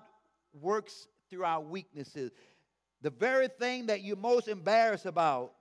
works 0.53 1.07
through 1.29 1.45
our 1.45 1.61
weaknesses. 1.61 2.31
the 3.01 3.09
very 3.09 3.47
thing 3.47 3.87
that 3.87 4.01
you're 4.01 4.15
most 4.15 4.47
embarrassed 4.47 5.05
about, 5.05 5.53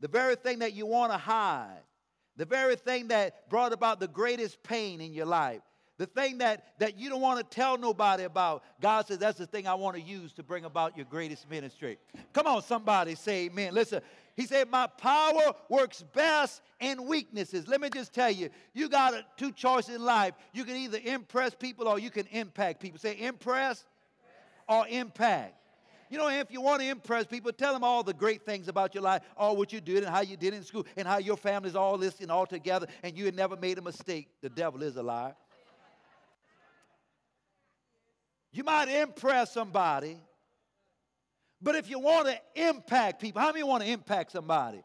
the 0.00 0.08
very 0.08 0.34
thing 0.34 0.60
that 0.60 0.72
you 0.72 0.86
want 0.86 1.12
to 1.12 1.18
hide, 1.18 1.82
the 2.36 2.46
very 2.46 2.74
thing 2.76 3.08
that 3.08 3.48
brought 3.50 3.72
about 3.72 4.00
the 4.00 4.08
greatest 4.08 4.62
pain 4.62 5.00
in 5.00 5.12
your 5.12 5.26
life, 5.26 5.60
the 6.00 6.06
thing 6.06 6.38
that, 6.38 6.64
that 6.78 6.98
you 6.98 7.10
don't 7.10 7.20
want 7.20 7.38
to 7.38 7.54
tell 7.54 7.76
nobody 7.76 8.22
about, 8.24 8.62
God 8.80 9.06
says 9.06 9.18
that's 9.18 9.36
the 9.36 9.44
thing 9.44 9.66
I 9.66 9.74
want 9.74 9.96
to 9.96 10.02
use 10.02 10.32
to 10.32 10.42
bring 10.42 10.64
about 10.64 10.96
your 10.96 11.04
greatest 11.04 11.48
ministry. 11.50 11.98
Come 12.32 12.46
on, 12.46 12.62
somebody 12.62 13.14
say 13.14 13.44
amen. 13.44 13.74
Listen, 13.74 14.00
he 14.34 14.46
said, 14.46 14.70
My 14.70 14.86
power 14.86 15.52
works 15.68 16.02
best 16.14 16.62
in 16.80 17.04
weaknesses. 17.04 17.68
Let 17.68 17.82
me 17.82 17.90
just 17.90 18.14
tell 18.14 18.30
you, 18.30 18.48
you 18.72 18.88
got 18.88 19.12
a, 19.12 19.26
two 19.36 19.52
choices 19.52 19.96
in 19.96 20.02
life. 20.02 20.32
You 20.54 20.64
can 20.64 20.76
either 20.76 20.98
impress 21.04 21.54
people 21.54 21.86
or 21.86 21.98
you 21.98 22.08
can 22.08 22.26
impact 22.28 22.80
people. 22.80 22.98
Say 22.98 23.20
impress 23.20 23.84
or 24.66 24.88
impact. 24.88 25.56
You 26.08 26.16
know, 26.16 26.30
if 26.30 26.50
you 26.50 26.62
want 26.62 26.80
to 26.80 26.88
impress 26.88 27.26
people, 27.26 27.52
tell 27.52 27.74
them 27.74 27.84
all 27.84 28.02
the 28.02 28.14
great 28.14 28.46
things 28.46 28.68
about 28.68 28.94
your 28.94 29.02
life, 29.02 29.20
all 29.36 29.54
what 29.54 29.70
you 29.70 29.82
did 29.82 29.98
and 29.98 30.06
how 30.06 30.22
you 30.22 30.38
did 30.38 30.54
in 30.54 30.62
school, 30.62 30.86
and 30.96 31.06
how 31.06 31.18
your 31.18 31.36
family's 31.36 31.76
all 31.76 31.98
this 31.98 32.20
and 32.20 32.30
all 32.30 32.46
together, 32.46 32.86
and 33.02 33.18
you 33.18 33.26
had 33.26 33.36
never 33.36 33.54
made 33.54 33.76
a 33.76 33.82
mistake. 33.82 34.28
The 34.40 34.48
devil 34.48 34.82
is 34.82 34.96
a 34.96 35.02
liar. 35.02 35.34
You 38.52 38.64
might 38.64 38.88
impress 38.88 39.52
somebody, 39.52 40.16
but 41.62 41.76
if 41.76 41.88
you 41.88 41.98
want 41.98 42.28
to 42.28 42.68
impact 42.68 43.20
people, 43.20 43.40
how 43.40 43.52
many 43.52 43.62
want 43.62 43.82
to 43.82 43.88
impact 43.88 44.32
somebody? 44.32 44.82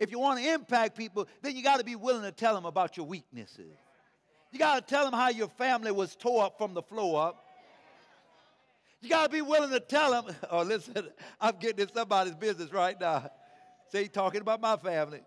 If 0.00 0.10
you 0.10 0.18
want 0.18 0.40
to 0.40 0.52
impact 0.52 0.96
people, 0.96 1.28
then 1.42 1.54
you 1.54 1.62
got 1.62 1.78
to 1.78 1.84
be 1.84 1.94
willing 1.94 2.22
to 2.22 2.32
tell 2.32 2.54
them 2.54 2.64
about 2.64 2.96
your 2.96 3.06
weaknesses. 3.06 3.76
You 4.50 4.58
got 4.58 4.76
to 4.76 4.94
tell 4.94 5.04
them 5.04 5.12
how 5.12 5.28
your 5.28 5.48
family 5.48 5.92
was 5.92 6.16
tore 6.16 6.44
up 6.44 6.58
from 6.58 6.74
the 6.74 6.82
floor 6.82 7.28
up. 7.28 7.44
You 9.02 9.08
got 9.08 9.24
to 9.24 9.28
be 9.30 9.42
willing 9.42 9.70
to 9.70 9.80
tell 9.80 10.10
them, 10.10 10.34
oh, 10.50 10.62
listen, 10.62 11.08
I'm 11.40 11.56
getting 11.60 11.80
in 11.80 11.94
somebody's 11.94 12.34
business 12.34 12.72
right 12.72 12.98
now. 13.00 13.30
Say, 13.92 14.06
talking 14.06 14.40
about 14.40 14.60
my 14.60 14.76
family. 14.76 15.20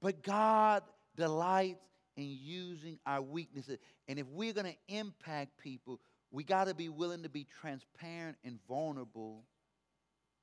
But 0.00 0.22
God 0.22 0.82
delights 1.16 1.89
in 2.20 2.36
using 2.40 2.98
our 3.06 3.22
weaknesses. 3.22 3.78
And 4.08 4.18
if 4.18 4.26
we're 4.26 4.52
going 4.52 4.72
to 4.72 4.94
impact 4.94 5.58
people, 5.58 6.00
we 6.30 6.44
got 6.44 6.68
to 6.68 6.74
be 6.74 6.88
willing 6.88 7.22
to 7.22 7.28
be 7.28 7.46
transparent 7.60 8.36
and 8.44 8.58
vulnerable 8.68 9.44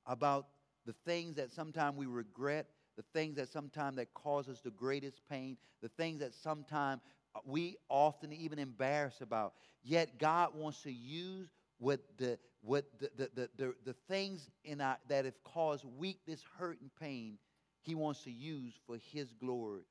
about 0.05 0.48
the 0.86 0.93
things 1.05 1.36
that 1.36 1.51
sometimes 1.51 1.98
we 1.98 2.05
regret, 2.05 2.67
the 2.96 3.03
things 3.13 3.36
that 3.36 3.50
sometimes 3.50 3.98
that 3.98 4.13
cause 4.13 4.50
us 4.50 4.62
the 4.62 4.72
greatest 4.72 5.22
pain, 5.29 5.57
the 5.81 5.89
things 5.89 6.19
that 6.19 6.34
sometimes 6.34 7.01
uh, 7.36 7.39
we 7.46 7.77
often 7.89 8.34
even 8.34 8.57
embarrass 8.57 9.22
about. 9.22 9.53
Yet 9.84 10.17
God 10.17 10.55
wants 10.55 10.81
to 10.84 10.91
use 10.91 11.50
what 11.77 12.00
the 12.17 12.39
what 12.62 12.86
the 13.00 13.12
the, 13.15 13.29
the, 13.36 13.50
the, 13.57 13.75
the 13.86 13.96
things 14.07 14.50
in 14.63 14.81
our, 14.81 14.98
that 15.10 15.25
have 15.25 15.41
caused 15.43 15.86
weakness, 15.98 16.43
hurt, 16.57 16.79
and 16.81 16.89
pain, 17.00 17.38
He 17.84 17.96
wants 17.96 18.24
to 18.24 18.31
use 18.31 18.74
for 18.88 18.98
His 19.13 19.31
glory. 19.34 19.84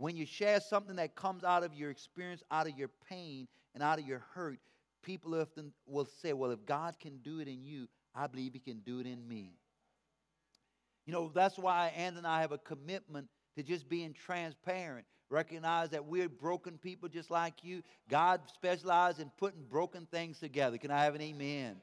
When 0.00 0.16
you 0.16 0.24
share 0.24 0.60
something 0.60 0.96
that 0.96 1.14
comes 1.14 1.44
out 1.44 1.62
of 1.62 1.74
your 1.74 1.90
experience, 1.90 2.42
out 2.50 2.66
of 2.66 2.78
your 2.78 2.88
pain, 3.06 3.46
and 3.74 3.82
out 3.82 3.98
of 3.98 4.06
your 4.06 4.24
hurt, 4.32 4.58
people 5.02 5.38
often 5.38 5.74
will 5.86 6.06
say, 6.22 6.32
Well, 6.32 6.52
if 6.52 6.64
God 6.64 6.98
can 6.98 7.18
do 7.18 7.40
it 7.40 7.48
in 7.48 7.62
you, 7.62 7.86
I 8.14 8.26
believe 8.26 8.54
He 8.54 8.60
can 8.60 8.78
do 8.78 9.00
it 9.00 9.06
in 9.06 9.28
me. 9.28 9.52
You 11.04 11.12
know, 11.12 11.30
that's 11.34 11.58
why 11.58 11.92
Ann 11.94 12.16
and 12.16 12.26
I 12.26 12.40
have 12.40 12.52
a 12.52 12.56
commitment 12.56 13.28
to 13.56 13.62
just 13.62 13.90
being 13.90 14.14
transparent. 14.14 15.04
Recognize 15.28 15.90
that 15.90 16.06
we're 16.06 16.30
broken 16.30 16.78
people 16.78 17.10
just 17.10 17.30
like 17.30 17.62
you. 17.62 17.82
God 18.08 18.40
specializes 18.54 19.20
in 19.20 19.30
putting 19.36 19.64
broken 19.64 20.06
things 20.10 20.38
together. 20.38 20.78
Can 20.78 20.90
I 20.90 21.04
have 21.04 21.14
an 21.14 21.20
amen? 21.20 21.76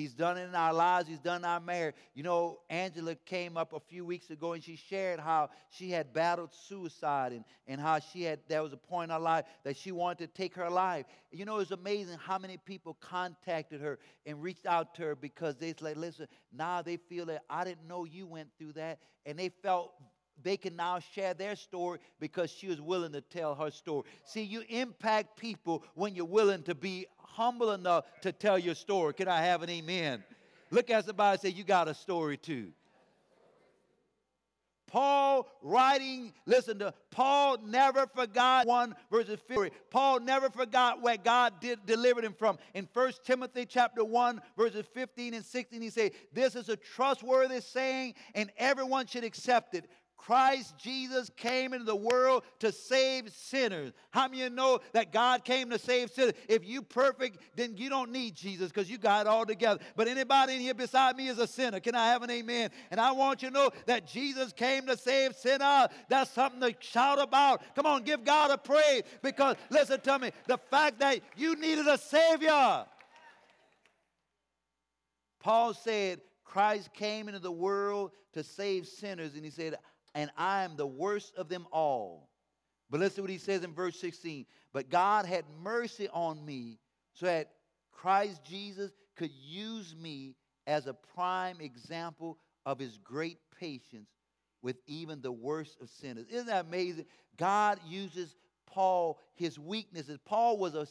He's 0.00 0.14
done 0.14 0.38
it 0.38 0.44
in 0.48 0.54
our 0.54 0.72
lives. 0.72 1.08
He's 1.08 1.18
done 1.18 1.44
our 1.44 1.60
marriage. 1.60 1.94
You 2.14 2.22
know, 2.22 2.60
Angela 2.70 3.14
came 3.14 3.58
up 3.58 3.74
a 3.74 3.80
few 3.80 4.04
weeks 4.04 4.30
ago 4.30 4.54
and 4.54 4.64
she 4.64 4.76
shared 4.76 5.20
how 5.20 5.50
she 5.68 5.90
had 5.90 6.14
battled 6.14 6.54
suicide 6.54 7.32
and, 7.32 7.44
and 7.66 7.78
how 7.78 7.98
she 7.98 8.22
had, 8.22 8.40
there 8.48 8.62
was 8.62 8.72
a 8.72 8.78
point 8.78 9.10
in 9.10 9.14
her 9.14 9.20
life 9.20 9.44
that 9.64 9.76
she 9.76 9.92
wanted 9.92 10.26
to 10.26 10.26
take 10.28 10.54
her 10.54 10.70
life. 10.70 11.04
You 11.30 11.44
know, 11.44 11.58
it's 11.58 11.70
amazing 11.70 12.16
how 12.18 12.38
many 12.38 12.56
people 12.56 12.96
contacted 13.00 13.82
her 13.82 13.98
and 14.24 14.42
reached 14.42 14.64
out 14.64 14.94
to 14.94 15.02
her 15.02 15.14
because 15.14 15.56
they 15.56 15.74
said, 15.78 15.98
listen, 15.98 16.26
now 16.50 16.80
they 16.80 16.96
feel 16.96 17.26
that 17.26 17.42
I 17.50 17.64
didn't 17.64 17.86
know 17.86 18.04
you 18.04 18.26
went 18.26 18.48
through 18.58 18.72
that. 18.72 19.00
And 19.26 19.38
they 19.38 19.50
felt 19.62 19.92
they 20.42 20.56
can 20.56 20.76
now 20.76 20.98
share 20.98 21.34
their 21.34 21.56
story 21.56 21.98
because 22.18 22.50
she 22.50 22.68
was 22.68 22.80
willing 22.80 23.12
to 23.12 23.20
tell 23.20 23.54
her 23.54 23.70
story. 23.70 24.04
See, 24.24 24.42
you 24.42 24.62
impact 24.68 25.36
people 25.38 25.84
when 25.94 26.14
you're 26.14 26.24
willing 26.24 26.62
to 26.64 26.74
be 26.74 27.06
humble 27.18 27.72
enough 27.72 28.04
to 28.22 28.32
tell 28.32 28.58
your 28.58 28.74
story. 28.74 29.14
Can 29.14 29.28
I 29.28 29.42
have 29.42 29.62
an 29.62 29.70
amen? 29.70 30.24
Look 30.70 30.90
at 30.90 31.04
somebody 31.04 31.32
and 31.32 31.40
say, 31.40 31.48
You 31.50 31.64
got 31.64 31.88
a 31.88 31.94
story 31.94 32.36
too. 32.36 32.72
Paul 34.90 35.46
writing, 35.62 36.32
listen 36.46 36.80
to 36.80 36.92
Paul 37.12 37.58
never 37.64 38.08
forgot 38.08 38.66
one 38.66 38.96
verse 39.10 39.26
50. 39.26 39.70
Paul 39.88 40.18
never 40.20 40.50
forgot 40.50 41.00
where 41.00 41.16
God 41.16 41.54
did 41.60 41.86
delivered 41.86 42.24
him 42.24 42.34
from. 42.36 42.58
In 42.74 42.88
1 42.92 43.12
Timothy 43.24 43.66
chapter 43.66 44.04
1, 44.04 44.40
verses 44.56 44.84
15 44.92 45.34
and 45.34 45.44
16, 45.44 45.80
he 45.80 45.90
said, 45.90 46.10
This 46.32 46.56
is 46.56 46.68
a 46.68 46.76
trustworthy 46.76 47.60
saying, 47.60 48.14
and 48.34 48.50
everyone 48.58 49.06
should 49.06 49.22
accept 49.22 49.76
it. 49.76 49.88
Christ 50.26 50.76
Jesus 50.76 51.30
came 51.36 51.72
into 51.72 51.86
the 51.86 51.96
world 51.96 52.44
to 52.58 52.70
save 52.70 53.32
sinners. 53.32 53.92
How 54.10 54.28
many 54.28 54.42
you 54.42 54.50
know 54.50 54.80
that 54.92 55.12
God 55.12 55.44
came 55.44 55.70
to 55.70 55.78
save 55.78 56.10
sinners? 56.10 56.34
If 56.46 56.66
you 56.68 56.82
perfect, 56.82 57.38
then 57.56 57.76
you 57.76 57.88
don't 57.88 58.12
need 58.12 58.34
Jesus 58.34 58.68
because 58.68 58.90
you 58.90 58.98
got 58.98 59.22
it 59.22 59.26
all 59.26 59.46
together. 59.46 59.80
But 59.96 60.08
anybody 60.08 60.56
in 60.56 60.60
here 60.60 60.74
beside 60.74 61.16
me 61.16 61.28
is 61.28 61.38
a 61.38 61.46
sinner. 61.46 61.80
Can 61.80 61.94
I 61.94 62.08
have 62.08 62.22
an 62.22 62.30
amen? 62.30 62.70
And 62.90 63.00
I 63.00 63.12
want 63.12 63.42
you 63.42 63.48
to 63.48 63.54
know 63.54 63.70
that 63.86 64.06
Jesus 64.06 64.52
came 64.52 64.86
to 64.86 64.96
save 64.96 65.34
sinners. 65.34 65.88
That's 66.10 66.30
something 66.30 66.60
to 66.60 66.74
shout 66.80 67.18
about. 67.18 67.62
Come 67.74 67.86
on, 67.86 68.02
give 68.02 68.22
God 68.22 68.50
a 68.50 68.58
praise 68.58 69.02
because 69.22 69.56
listen 69.70 70.00
to 70.00 70.18
me, 70.18 70.32
the 70.46 70.58
fact 70.58 71.00
that 71.00 71.20
you 71.36 71.56
needed 71.56 71.86
a 71.86 71.96
Savior. 71.96 72.84
Paul 75.40 75.72
said, 75.72 76.20
Christ 76.44 76.92
came 76.92 77.26
into 77.28 77.40
the 77.40 77.50
world 77.50 78.10
to 78.34 78.44
save 78.44 78.86
sinners, 78.86 79.34
and 79.34 79.44
he 79.44 79.50
said, 79.50 79.76
and 80.14 80.30
I 80.36 80.64
am 80.64 80.76
the 80.76 80.86
worst 80.86 81.34
of 81.36 81.48
them 81.48 81.66
all. 81.72 82.28
But 82.90 83.00
listen 83.00 83.22
what 83.22 83.30
he 83.30 83.38
says 83.38 83.62
in 83.62 83.72
verse 83.72 83.98
16. 84.00 84.46
But 84.72 84.90
God 84.90 85.26
had 85.26 85.44
mercy 85.62 86.08
on 86.08 86.44
me 86.44 86.78
so 87.14 87.26
that 87.26 87.52
Christ 87.92 88.44
Jesus 88.44 88.90
could 89.16 89.30
use 89.32 89.94
me 89.94 90.34
as 90.66 90.86
a 90.86 90.94
prime 90.94 91.60
example 91.60 92.38
of 92.66 92.78
his 92.78 92.98
great 92.98 93.38
patience 93.58 94.10
with 94.62 94.76
even 94.86 95.20
the 95.20 95.32
worst 95.32 95.80
of 95.80 95.88
sinners. 95.88 96.26
Isn't 96.30 96.46
that 96.46 96.66
amazing? 96.66 97.06
God 97.36 97.78
uses 97.86 98.34
Paul 98.70 99.18
his 99.40 99.58
weaknesses. 99.58 100.18
Paul 100.24 100.58
was 100.58 100.74
a, 100.74 100.86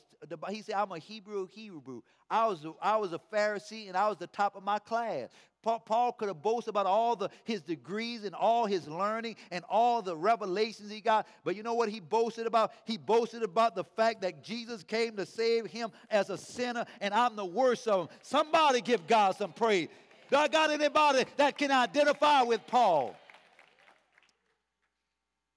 he 0.50 0.64
said, 0.64 0.76
I'm 0.76 0.92
a 0.92 0.98
Hebrew 0.98 1.48
Hebrew. 1.48 2.02
I 2.32 2.48
was, 2.48 2.66
a, 2.66 2.74
I 2.82 2.98
was 2.98 3.14
a 3.14 3.20
Pharisee 3.32 3.88
and 3.88 3.96
I 3.96 4.10
was 4.10 4.18
the 4.18 4.28
top 4.28 4.56
of 4.56 4.64
my 4.64 4.80
class. 4.80 5.30
Paul, 5.62 5.80
Paul 5.80 6.14
could 6.14 6.30
have 6.30 6.42
boasted 6.42 6.70
about 6.70 6.88
all 6.88 7.16
the, 7.16 7.30
his 7.44 7.62
degrees 7.62 8.24
and 8.24 8.34
all 8.34 8.66
his 8.66 8.88
learning 8.88 9.36
and 9.52 9.64
all 9.70 10.02
the 10.02 10.18
revelations 10.18 10.90
he 10.90 11.00
got. 11.00 11.28
But 11.44 11.56
you 11.56 11.64
know 11.64 11.76
what 11.76 11.90
he 11.90 12.00
boasted 12.00 12.48
about? 12.48 12.72
He 12.86 12.98
boasted 12.98 13.44
about 13.44 13.76
the 13.76 13.84
fact 13.84 14.22
that 14.22 14.44
Jesus 14.44 14.84
came 14.84 15.16
to 15.18 15.26
save 15.26 15.68
him 15.68 15.92
as 16.10 16.32
a 16.32 16.38
sinner 16.38 16.86
and 17.02 17.14
I'm 17.14 17.36
the 17.36 17.46
worst 17.46 17.88
of 17.88 18.08
them. 18.08 18.18
Somebody 18.24 18.82
give 18.82 19.06
God 19.06 19.36
some 19.36 19.54
praise. 19.54 19.90
Do 20.32 20.38
I 20.38 20.48
got 20.48 20.72
anybody 20.72 21.26
that 21.38 21.58
can 21.58 21.72
identify 21.72 22.42
with 22.42 22.66
Paul? 22.66 23.16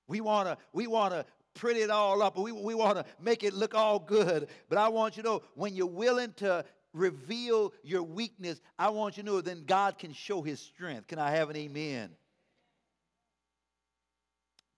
We 0.09 0.21
want 0.21 0.49
to 0.49 0.59
we 0.75 0.87
want 0.87 1.15
to 1.15 1.25
pretty 1.55 1.81
it 1.81 1.91
all 1.91 2.23
up. 2.23 2.39
We, 2.39 2.53
we 2.53 2.75
want 2.75 2.99
to 2.99 3.05
make 3.21 3.43
it 3.43 3.55
look 3.55 3.75
all 3.75 3.99
good. 3.99 4.49
But 4.69 4.79
I 4.79 4.89
want 4.89 5.17
you 5.17 5.23
to 5.23 5.29
know 5.29 5.43
when 5.55 5.75
you're 5.75 5.87
willing 5.87 6.33
to 6.39 6.65
reveal 6.93 7.73
your 7.83 8.03
weakness, 8.03 8.61
I 8.79 8.91
want 8.91 9.17
you 9.17 9.23
to 9.23 9.29
know 9.29 9.41
then 9.41 9.65
God 9.65 9.99
can 9.99 10.13
show 10.13 10.43
his 10.43 10.61
strength. 10.61 11.09
Can 11.09 11.19
I 11.19 11.31
have 11.31 11.51
an 11.51 11.57
amen? 11.57 12.11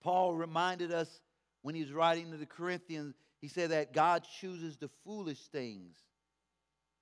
Paul 0.03 0.35
reminded 0.35 0.93
us 0.93 1.21
when 1.63 1.75
he 1.75 1.83
was 1.83 1.93
writing 1.93 2.31
to 2.31 2.37
the 2.37 2.47
Corinthians, 2.47 3.15
he 3.41 3.49
said 3.49 3.71
that 3.71 3.93
God 3.93 4.27
chooses 4.41 4.77
the 4.77 4.91
foolish 5.05 5.41
things. 5.49 5.97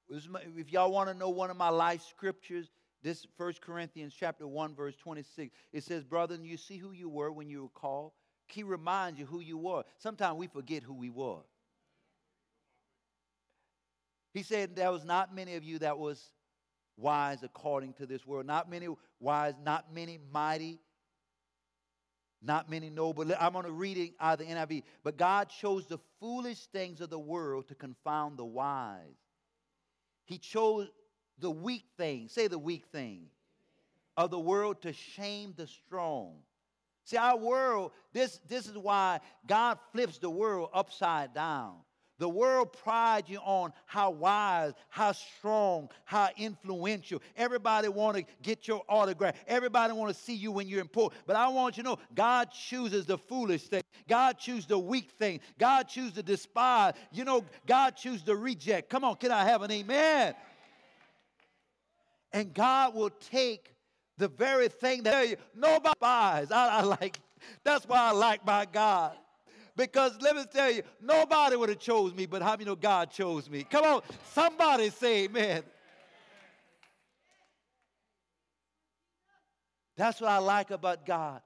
If 0.08 0.72
y'all 0.72 0.92
want 0.92 1.08
to 1.08 1.14
know 1.14 1.30
one 1.30 1.50
of 1.50 1.56
my 1.56 1.68
life 1.68 2.02
scriptures, 2.02 2.70
this 3.02 3.26
First 3.36 3.60
Corinthians 3.60 4.14
chapter 4.16 4.46
1, 4.46 4.74
verse 4.74 4.94
26, 4.96 5.52
it 5.72 5.82
says, 5.82 6.04
Brother, 6.04 6.36
you 6.40 6.56
see 6.56 6.76
who 6.76 6.92
you 6.92 7.08
were 7.08 7.32
when 7.32 7.48
you 7.48 7.62
were 7.62 7.68
called? 7.70 8.12
He 8.52 8.62
reminds 8.62 9.18
you 9.18 9.26
who 9.26 9.40
you 9.40 9.56
were. 9.56 9.84
Sometimes 9.98 10.36
we 10.36 10.46
forget 10.46 10.82
who 10.82 10.94
we 10.94 11.10
were. 11.10 11.40
He 14.34 14.42
said 14.42 14.76
there 14.76 14.92
was 14.92 15.04
not 15.04 15.34
many 15.34 15.56
of 15.56 15.64
you 15.64 15.78
that 15.80 15.98
was 15.98 16.22
wise 16.96 17.42
according 17.42 17.94
to 17.94 18.06
this 18.06 18.26
world. 18.26 18.46
Not 18.46 18.70
many 18.70 18.88
wise, 19.20 19.54
not 19.64 19.92
many 19.94 20.18
mighty, 20.32 20.80
not 22.42 22.70
many 22.70 22.90
noble. 22.90 23.24
I'm 23.38 23.52
going 23.52 23.64
to 23.64 23.72
read 23.72 23.96
it 23.96 24.12
out 24.20 24.40
of 24.40 24.46
the 24.46 24.52
NIV. 24.52 24.82
But 25.02 25.16
God 25.16 25.48
chose 25.48 25.86
the 25.86 25.98
foolish 26.20 26.66
things 26.66 27.00
of 27.00 27.10
the 27.10 27.18
world 27.18 27.68
to 27.68 27.74
confound 27.74 28.38
the 28.38 28.44
wise. 28.44 28.98
He 30.24 30.38
chose 30.38 30.88
the 31.38 31.50
weak 31.50 31.84
thing, 31.96 32.28
say 32.28 32.48
the 32.48 32.58
weak 32.58 32.86
thing, 32.86 33.26
of 34.16 34.30
the 34.30 34.38
world 34.38 34.82
to 34.82 34.92
shame 34.92 35.54
the 35.56 35.66
strong. 35.66 36.36
See, 37.04 37.16
our 37.16 37.36
world, 37.36 37.92
this, 38.12 38.40
this 38.48 38.66
is 38.66 38.78
why 38.78 39.20
God 39.46 39.78
flips 39.92 40.18
the 40.18 40.30
world 40.30 40.70
upside 40.72 41.34
down. 41.34 41.74
The 42.18 42.28
world 42.28 42.72
prides 42.84 43.28
you 43.28 43.38
on 43.38 43.72
how 43.84 44.10
wise, 44.10 44.74
how 44.90 45.10
strong, 45.10 45.88
how 46.04 46.28
influential. 46.36 47.20
Everybody 47.36 47.88
want 47.88 48.16
to 48.16 48.24
get 48.42 48.68
your 48.68 48.82
autograph. 48.88 49.34
Everybody 49.48 49.92
want 49.92 50.14
to 50.14 50.22
see 50.22 50.34
you 50.34 50.52
when 50.52 50.68
you're 50.68 50.80
important. 50.80 51.20
But 51.26 51.34
I 51.34 51.48
want 51.48 51.76
you 51.76 51.82
to 51.82 51.88
know 51.88 51.98
God 52.14 52.50
chooses 52.52 53.06
the 53.06 53.18
foolish 53.18 53.64
thing. 53.64 53.82
God 54.08 54.38
chooses 54.38 54.66
the 54.66 54.78
weak 54.78 55.10
thing. 55.18 55.40
God 55.58 55.88
chooses 55.88 56.12
the 56.12 56.22
despise. 56.22 56.94
You 57.10 57.24
know, 57.24 57.44
God 57.66 57.96
chooses 57.96 58.22
the 58.22 58.36
reject. 58.36 58.88
Come 58.88 59.02
on, 59.02 59.16
can 59.16 59.32
I 59.32 59.44
have 59.44 59.62
an 59.62 59.72
amen? 59.72 60.34
And 62.32 62.54
God 62.54 62.94
will 62.94 63.10
take 63.10 63.71
the 64.18 64.28
very 64.28 64.68
thing 64.68 65.02
that 65.04 65.38
nobody 65.54 65.94
buys. 66.00 66.50
I, 66.50 66.68
I 66.68 66.82
like, 66.82 67.20
that's 67.64 67.86
why 67.86 67.98
I 67.98 68.12
like 68.12 68.44
my 68.46 68.66
God. 68.70 69.16
Because 69.74 70.16
let 70.20 70.36
me 70.36 70.44
tell 70.52 70.70
you, 70.70 70.82
nobody 71.00 71.56
would 71.56 71.70
have 71.70 71.78
chose 71.78 72.14
me, 72.14 72.26
but 72.26 72.42
how 72.42 72.52
many 72.52 72.64
know 72.66 72.76
God 72.76 73.10
chose 73.10 73.48
me? 73.48 73.64
Come 73.64 73.84
on, 73.84 74.02
somebody 74.32 74.90
say 74.90 75.24
amen. 75.24 75.62
That's 79.96 80.20
what 80.20 80.30
I 80.30 80.38
like 80.38 80.70
about 80.70 81.06
God. 81.06 81.40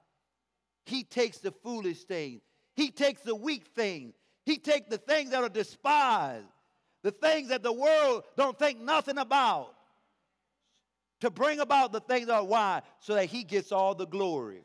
He 0.85 1.03
takes 1.03 1.37
the 1.37 1.51
foolish 1.51 2.03
things. 2.03 2.41
He 2.75 2.91
takes 2.91 3.21
the 3.21 3.35
weak 3.35 3.67
things. 3.75 4.13
He 4.45 4.57
takes 4.57 4.87
the 4.89 4.97
things 4.97 5.31
that 5.31 5.43
are 5.43 5.49
despised, 5.49 6.45
the 7.03 7.11
things 7.11 7.49
that 7.49 7.63
the 7.63 7.73
world 7.73 8.23
don't 8.37 8.57
think 8.57 8.79
nothing 8.79 9.17
about, 9.17 9.73
to 11.21 11.29
bring 11.29 11.59
about 11.59 11.91
the 11.91 11.99
things 11.99 12.27
that 12.27 12.35
are 12.35 12.43
why, 12.43 12.81
so 12.99 13.15
that 13.15 13.25
he 13.25 13.43
gets 13.43 13.71
all 13.71 13.95
the 13.95 14.07
glory. 14.07 14.63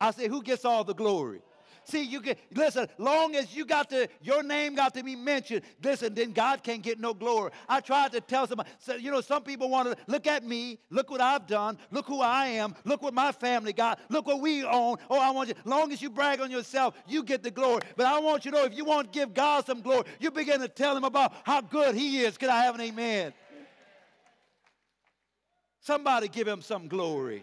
I 0.00 0.10
say, 0.12 0.28
who 0.28 0.42
gets 0.42 0.64
all 0.64 0.84
the 0.84 0.94
glory? 0.94 1.40
See, 1.84 2.02
you 2.02 2.20
can 2.20 2.36
listen, 2.52 2.86
long 2.98 3.34
as 3.34 3.56
you 3.56 3.64
got 3.64 3.88
to, 3.90 4.08
your 4.20 4.42
name 4.42 4.74
got 4.74 4.92
to 4.92 5.02
be 5.02 5.16
mentioned, 5.16 5.62
listen, 5.82 6.12
then 6.12 6.32
God 6.32 6.62
can't 6.62 6.82
get 6.82 7.00
no 7.00 7.14
glory. 7.14 7.50
I 7.66 7.80
tried 7.80 8.12
to 8.12 8.20
tell 8.20 8.46
somebody, 8.46 8.68
so, 8.78 8.96
you 8.96 9.10
know, 9.10 9.22
some 9.22 9.42
people 9.42 9.70
want 9.70 9.88
to 9.88 9.96
look 10.06 10.26
at 10.26 10.44
me, 10.44 10.78
look 10.90 11.10
what 11.10 11.22
I've 11.22 11.46
done, 11.46 11.78
look 11.90 12.06
who 12.06 12.20
I 12.20 12.48
am, 12.48 12.74
look 12.84 13.00
what 13.00 13.14
my 13.14 13.32
family 13.32 13.72
got, 13.72 14.00
look 14.10 14.26
what 14.26 14.42
we 14.42 14.64
own. 14.64 14.98
Oh, 15.08 15.18
I 15.18 15.30
want 15.30 15.48
you, 15.48 15.54
long 15.64 15.90
as 15.90 16.02
you 16.02 16.10
brag 16.10 16.42
on 16.42 16.50
yourself, 16.50 16.94
you 17.06 17.22
get 17.22 17.42
the 17.42 17.50
glory. 17.50 17.80
But 17.96 18.04
I 18.04 18.18
want 18.18 18.44
you 18.44 18.50
to 18.50 18.58
know 18.58 18.64
if 18.66 18.76
you 18.76 18.84
want 18.84 19.10
to 19.10 19.18
give 19.18 19.32
God 19.32 19.64
some 19.64 19.80
glory, 19.80 20.04
you 20.20 20.30
begin 20.30 20.60
to 20.60 20.68
tell 20.68 20.94
him 20.94 21.04
about 21.04 21.32
how 21.44 21.62
good 21.62 21.94
he 21.94 22.18
is. 22.20 22.36
Can 22.36 22.50
I 22.50 22.64
have 22.64 22.74
an 22.74 22.82
amen? 22.82 23.32
Somebody 25.88 26.28
give 26.28 26.46
him 26.46 26.60
some 26.60 26.86
glory. 26.86 27.42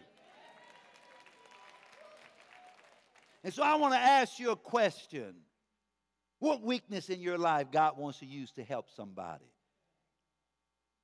And 3.43 3.51
so 3.51 3.63
I 3.63 3.73
want 3.73 3.95
to 3.95 3.99
ask 3.99 4.37
you 4.37 4.51
a 4.51 4.55
question. 4.55 5.33
What 6.37 6.61
weakness 6.61 7.09
in 7.09 7.21
your 7.21 7.39
life 7.39 7.71
God 7.71 7.97
wants 7.97 8.19
to 8.19 8.27
use 8.27 8.51
to 8.51 8.63
help 8.63 8.91
somebody? 8.95 9.51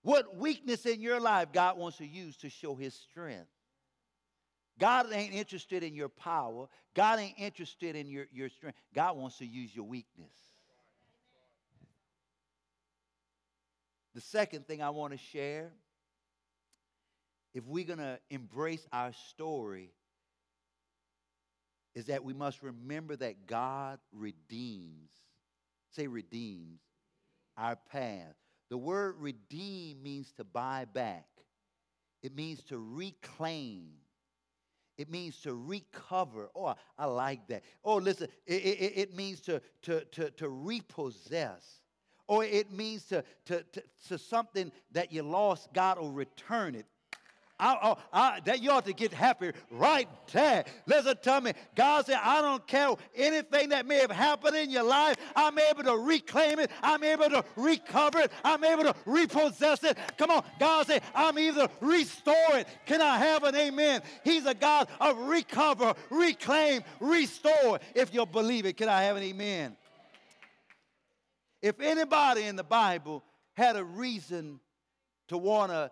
What 0.03 0.37
weakness 0.37 0.85
in 0.85 1.01
your 1.01 1.19
life 1.19 1.47
God 1.51 1.79
wants 1.79 1.97
to 1.97 2.05
use 2.05 2.37
to 2.37 2.49
show 2.51 2.75
his 2.75 2.93
strength? 2.93 3.49
God 4.77 5.07
ain't 5.11 5.33
interested 5.33 5.81
in 5.81 5.95
your 5.95 6.09
power. 6.09 6.67
God 6.93 7.17
ain't 7.17 7.39
interested 7.39 7.95
in 7.95 8.07
your, 8.07 8.27
your 8.31 8.49
strength. 8.49 8.77
God 8.93 9.17
wants 9.17 9.39
to 9.39 9.47
use 9.47 9.75
your 9.75 9.85
weakness. 9.85 10.35
The 14.13 14.21
second 14.21 14.67
thing 14.67 14.83
I 14.83 14.91
want 14.91 15.13
to 15.13 15.17
share 15.17 15.71
if 17.53 17.65
we're 17.65 17.85
going 17.85 17.99
to 17.99 18.19
embrace 18.29 18.85
our 18.91 19.11
story, 19.29 19.91
is 21.93 22.05
that 22.05 22.23
we 22.23 22.33
must 22.33 22.63
remember 22.63 23.15
that 23.17 23.47
God 23.47 23.99
redeems, 24.13 25.11
say 25.91 26.07
redeems, 26.07 26.79
our 27.57 27.75
path. 27.91 28.35
The 28.69 28.77
word 28.77 29.15
redeem 29.19 30.01
means 30.01 30.31
to 30.33 30.43
buy 30.43 30.85
back, 30.85 31.27
it 32.23 32.35
means 32.35 32.63
to 32.65 32.77
reclaim. 32.77 33.89
It 34.97 35.09
means 35.09 35.39
to 35.41 35.55
recover. 35.55 36.51
Oh, 36.55 36.75
I 36.95 37.05
like 37.05 37.47
that. 37.47 37.63
Oh, 37.83 37.95
listen, 37.95 38.27
it, 38.45 38.53
it, 38.53 38.93
it 38.95 39.15
means 39.15 39.41
to, 39.41 39.59
to, 39.83 40.01
to, 40.11 40.29
to 40.31 40.49
repossess. 40.49 41.81
Or 42.27 42.43
it 42.43 42.71
means 42.71 43.05
to, 43.05 43.23
to, 43.45 43.63
to, 43.63 43.83
to 44.09 44.17
something 44.19 44.71
that 44.91 45.11
you 45.11 45.23
lost, 45.23 45.73
God 45.73 45.97
will 45.97 46.11
return 46.11 46.75
it. 46.75 46.85
I, 47.61 47.77
oh, 47.83 47.97
I, 48.11 48.39
that 48.45 48.63
you 48.63 48.71
ought 48.71 48.85
to 48.85 48.93
get 48.93 49.13
happy 49.13 49.51
right 49.69 50.09
there. 50.33 50.65
Listen 50.87 51.15
to 51.21 51.41
me. 51.41 51.53
God 51.75 52.07
said, 52.07 52.17
I 52.21 52.41
don't 52.41 52.65
care 52.65 52.89
anything 53.15 53.69
that 53.69 53.85
may 53.85 53.99
have 53.99 54.09
happened 54.09 54.55
in 54.55 54.71
your 54.71 54.83
life. 54.83 55.15
I'm 55.35 55.59
able 55.59 55.83
to 55.83 55.95
reclaim 55.95 56.57
it. 56.57 56.71
I'm 56.81 57.03
able 57.03 57.29
to 57.29 57.45
recover 57.55 58.19
it. 58.21 58.31
I'm 58.43 58.63
able 58.63 58.83
to 58.85 58.95
repossess 59.05 59.83
it. 59.83 59.95
Come 60.17 60.31
on. 60.31 60.43
God 60.59 60.87
said, 60.87 61.03
I'm 61.13 61.37
either 61.37 61.69
restore 61.81 62.33
it. 62.53 62.67
Can 62.87 62.99
I 62.99 63.19
have 63.19 63.43
an 63.43 63.55
amen? 63.55 64.01
He's 64.23 64.47
a 64.47 64.55
God 64.55 64.87
of 64.99 65.19
recover, 65.19 65.93
reclaim, 66.09 66.81
restore. 66.99 67.79
If 67.93 68.11
you'll 68.11 68.25
believe 68.25 68.65
it, 68.65 68.75
can 68.75 68.89
I 68.89 69.03
have 69.03 69.17
an 69.17 69.23
amen? 69.23 69.77
If 71.61 71.79
anybody 71.79 72.45
in 72.45 72.55
the 72.55 72.63
Bible 72.63 73.23
had 73.53 73.75
a 73.75 73.83
reason 73.83 74.59
to 75.27 75.37
want 75.37 75.71
to 75.71 75.91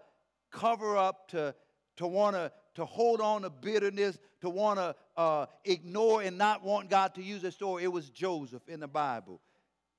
cover 0.51 0.97
up, 0.97 1.29
to, 1.29 1.53
to 1.97 2.07
want 2.07 2.35
to 2.35 2.51
to 2.79 2.85
hold 2.85 3.19
on 3.19 3.41
to 3.41 3.49
bitterness, 3.49 4.17
to 4.39 4.49
want 4.49 4.79
to 4.79 4.95
uh, 5.17 5.45
ignore 5.65 6.21
and 6.21 6.37
not 6.37 6.63
want 6.63 6.89
God 6.89 7.13
to 7.15 7.21
use 7.21 7.43
a 7.43 7.51
story. 7.51 7.83
It 7.83 7.91
was 7.91 8.09
Joseph 8.09 8.67
in 8.69 8.79
the 8.79 8.87
Bible. 8.87 9.41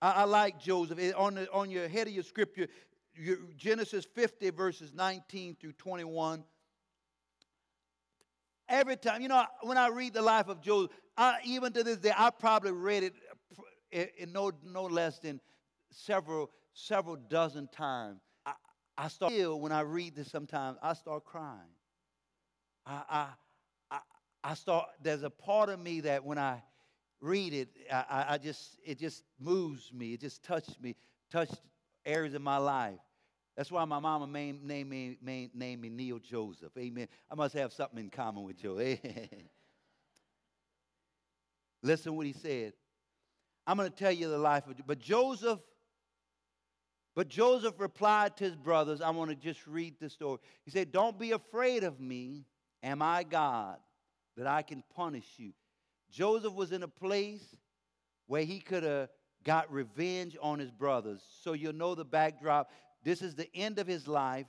I, 0.00 0.12
I 0.12 0.24
like 0.24 0.58
Joseph. 0.58 0.98
It, 0.98 1.14
on, 1.14 1.34
the, 1.34 1.50
on 1.52 1.70
your 1.70 1.88
head 1.88 2.06
of 2.06 2.14
your 2.14 2.22
scripture, 2.22 2.68
your, 3.14 3.36
Genesis 3.56 4.06
50, 4.14 4.48
verses 4.50 4.92
19 4.94 5.56
through 5.60 5.72
21. 5.72 6.42
Every 8.68 8.96
time, 8.96 9.20
you 9.20 9.28
know, 9.28 9.44
when 9.62 9.76
I 9.76 9.88
read 9.88 10.14
the 10.14 10.22
life 10.22 10.48
of 10.48 10.62
Joseph, 10.62 10.92
I, 11.18 11.38
even 11.44 11.72
to 11.74 11.82
this 11.82 11.98
day, 11.98 12.12
I 12.16 12.30
probably 12.30 12.72
read 12.72 13.02
it 13.02 13.14
in, 13.92 14.06
in 14.16 14.32
no, 14.32 14.52
no 14.64 14.84
less 14.84 15.18
than 15.18 15.40
several, 15.90 16.50
several 16.72 17.16
dozen 17.16 17.68
times. 17.68 18.20
I 19.00 19.08
start 19.08 19.32
when 19.58 19.72
I 19.72 19.80
read 19.80 20.14
this 20.14 20.30
sometimes, 20.30 20.76
I 20.82 20.92
start 20.92 21.24
crying. 21.24 21.72
I, 22.84 23.02
I, 23.08 23.26
I, 23.90 23.98
I 24.44 24.54
start, 24.54 24.88
there's 25.02 25.22
a 25.22 25.30
part 25.30 25.70
of 25.70 25.80
me 25.80 26.00
that 26.02 26.22
when 26.22 26.36
I 26.36 26.62
read 27.22 27.54
it, 27.54 27.70
I, 27.90 28.26
I 28.28 28.38
just, 28.38 28.76
it 28.84 28.98
just 28.98 29.24
moves 29.38 29.90
me. 29.90 30.12
It 30.12 30.20
just 30.20 30.42
touched 30.42 30.78
me, 30.82 30.96
touched 31.30 31.54
areas 32.04 32.34
of 32.34 32.42
my 32.42 32.58
life. 32.58 32.98
That's 33.56 33.72
why 33.72 33.86
my 33.86 34.00
mama 34.00 34.26
named, 34.26 34.62
named, 34.64 34.90
me, 34.90 35.16
named 35.54 35.80
me 35.80 35.88
Neil 35.88 36.18
Joseph. 36.18 36.72
Amen. 36.76 37.08
I 37.30 37.34
must 37.34 37.54
have 37.54 37.72
something 37.72 37.98
in 37.98 38.10
common 38.10 38.44
with 38.44 38.58
Joe. 38.58 38.76
Listen 41.82 42.16
what 42.16 42.26
he 42.26 42.34
said. 42.34 42.74
I'm 43.66 43.78
going 43.78 43.90
to 43.90 43.96
tell 43.96 44.12
you 44.12 44.28
the 44.28 44.36
life 44.36 44.66
of, 44.66 44.74
but 44.86 44.98
Joseph 44.98 45.60
but 47.20 47.28
Joseph 47.28 47.74
replied 47.76 48.38
to 48.38 48.44
his 48.44 48.56
brothers, 48.56 49.02
I 49.02 49.11
want 49.11 49.28
to 49.28 49.37
just 49.37 49.66
read 49.66 49.96
the 50.00 50.09
story. 50.09 50.38
He 50.64 50.70
said, 50.70 50.90
Don't 50.90 51.18
be 51.18 51.33
afraid 51.33 51.85
of 51.85 52.00
me. 52.00 52.46
Am 52.83 53.02
I 53.02 53.24
God 53.24 53.76
that 54.38 54.46
I 54.46 54.62
can 54.62 54.83
punish 54.96 55.26
you? 55.37 55.52
Joseph 56.11 56.54
was 56.54 56.72
in 56.72 56.83
a 56.83 56.88
place 56.88 57.44
where 58.26 58.42
he 58.42 58.59
could 58.59 58.85
have 58.85 59.11
got 59.44 59.70
revenge 59.70 60.35
on 60.40 60.59
his 60.59 60.70
brothers. 60.70 61.20
So 61.42 61.52
you'll 61.52 61.74
know 61.74 61.94
the 61.94 62.06
backdrop. 62.06 62.70
This 63.04 63.20
is 63.20 63.35
the 63.35 63.54
end 63.54 63.78
of 63.78 63.87
his 63.87 64.09
life, 64.09 64.46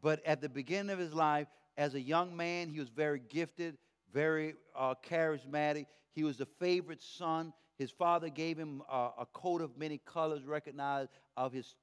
but 0.00 0.24
at 0.24 0.40
the 0.40 0.48
beginning 0.48 0.94
of 0.94 0.98
his 0.98 1.12
life, 1.12 1.48
as 1.76 1.94
a 1.94 2.00
young 2.00 2.34
man, 2.34 2.70
he 2.70 2.80
was 2.80 2.88
very 2.88 3.20
gifted, 3.28 3.76
very 4.14 4.54
uh, 4.74 4.94
charismatic. 5.06 5.84
He 6.14 6.24
was 6.24 6.38
the 6.38 6.48
favorite 6.58 7.02
son. 7.02 7.52
His 7.76 7.90
father 7.90 8.30
gave 8.30 8.56
him 8.56 8.80
uh, 8.90 9.10
a 9.18 9.26
coat 9.26 9.60
of 9.60 9.76
many 9.76 10.00
colors, 10.06 10.46
recognized 10.46 11.10
of 11.36 11.52
his 11.52 11.74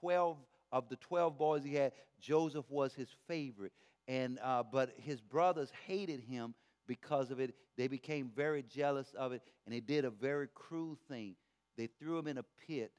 12 0.00 0.36
of 0.72 0.88
the 0.88 0.96
12 0.96 1.38
boys 1.38 1.64
he 1.64 1.74
had, 1.74 1.92
Joseph 2.20 2.64
was 2.68 2.94
his 2.94 3.08
favorite. 3.26 3.72
And, 4.08 4.38
uh, 4.42 4.62
but 4.70 4.94
his 4.98 5.20
brothers 5.20 5.70
hated 5.86 6.20
him 6.20 6.54
because 6.86 7.30
of 7.30 7.40
it. 7.40 7.54
They 7.76 7.88
became 7.88 8.30
very 8.34 8.62
jealous 8.62 9.14
of 9.16 9.32
it, 9.32 9.42
and 9.64 9.74
they 9.74 9.80
did 9.80 10.04
a 10.04 10.10
very 10.10 10.48
cruel 10.54 10.98
thing. 11.08 11.36
They 11.76 11.86
threw 11.86 12.18
him 12.18 12.26
in 12.26 12.38
a 12.38 12.44
pit. 12.66 12.92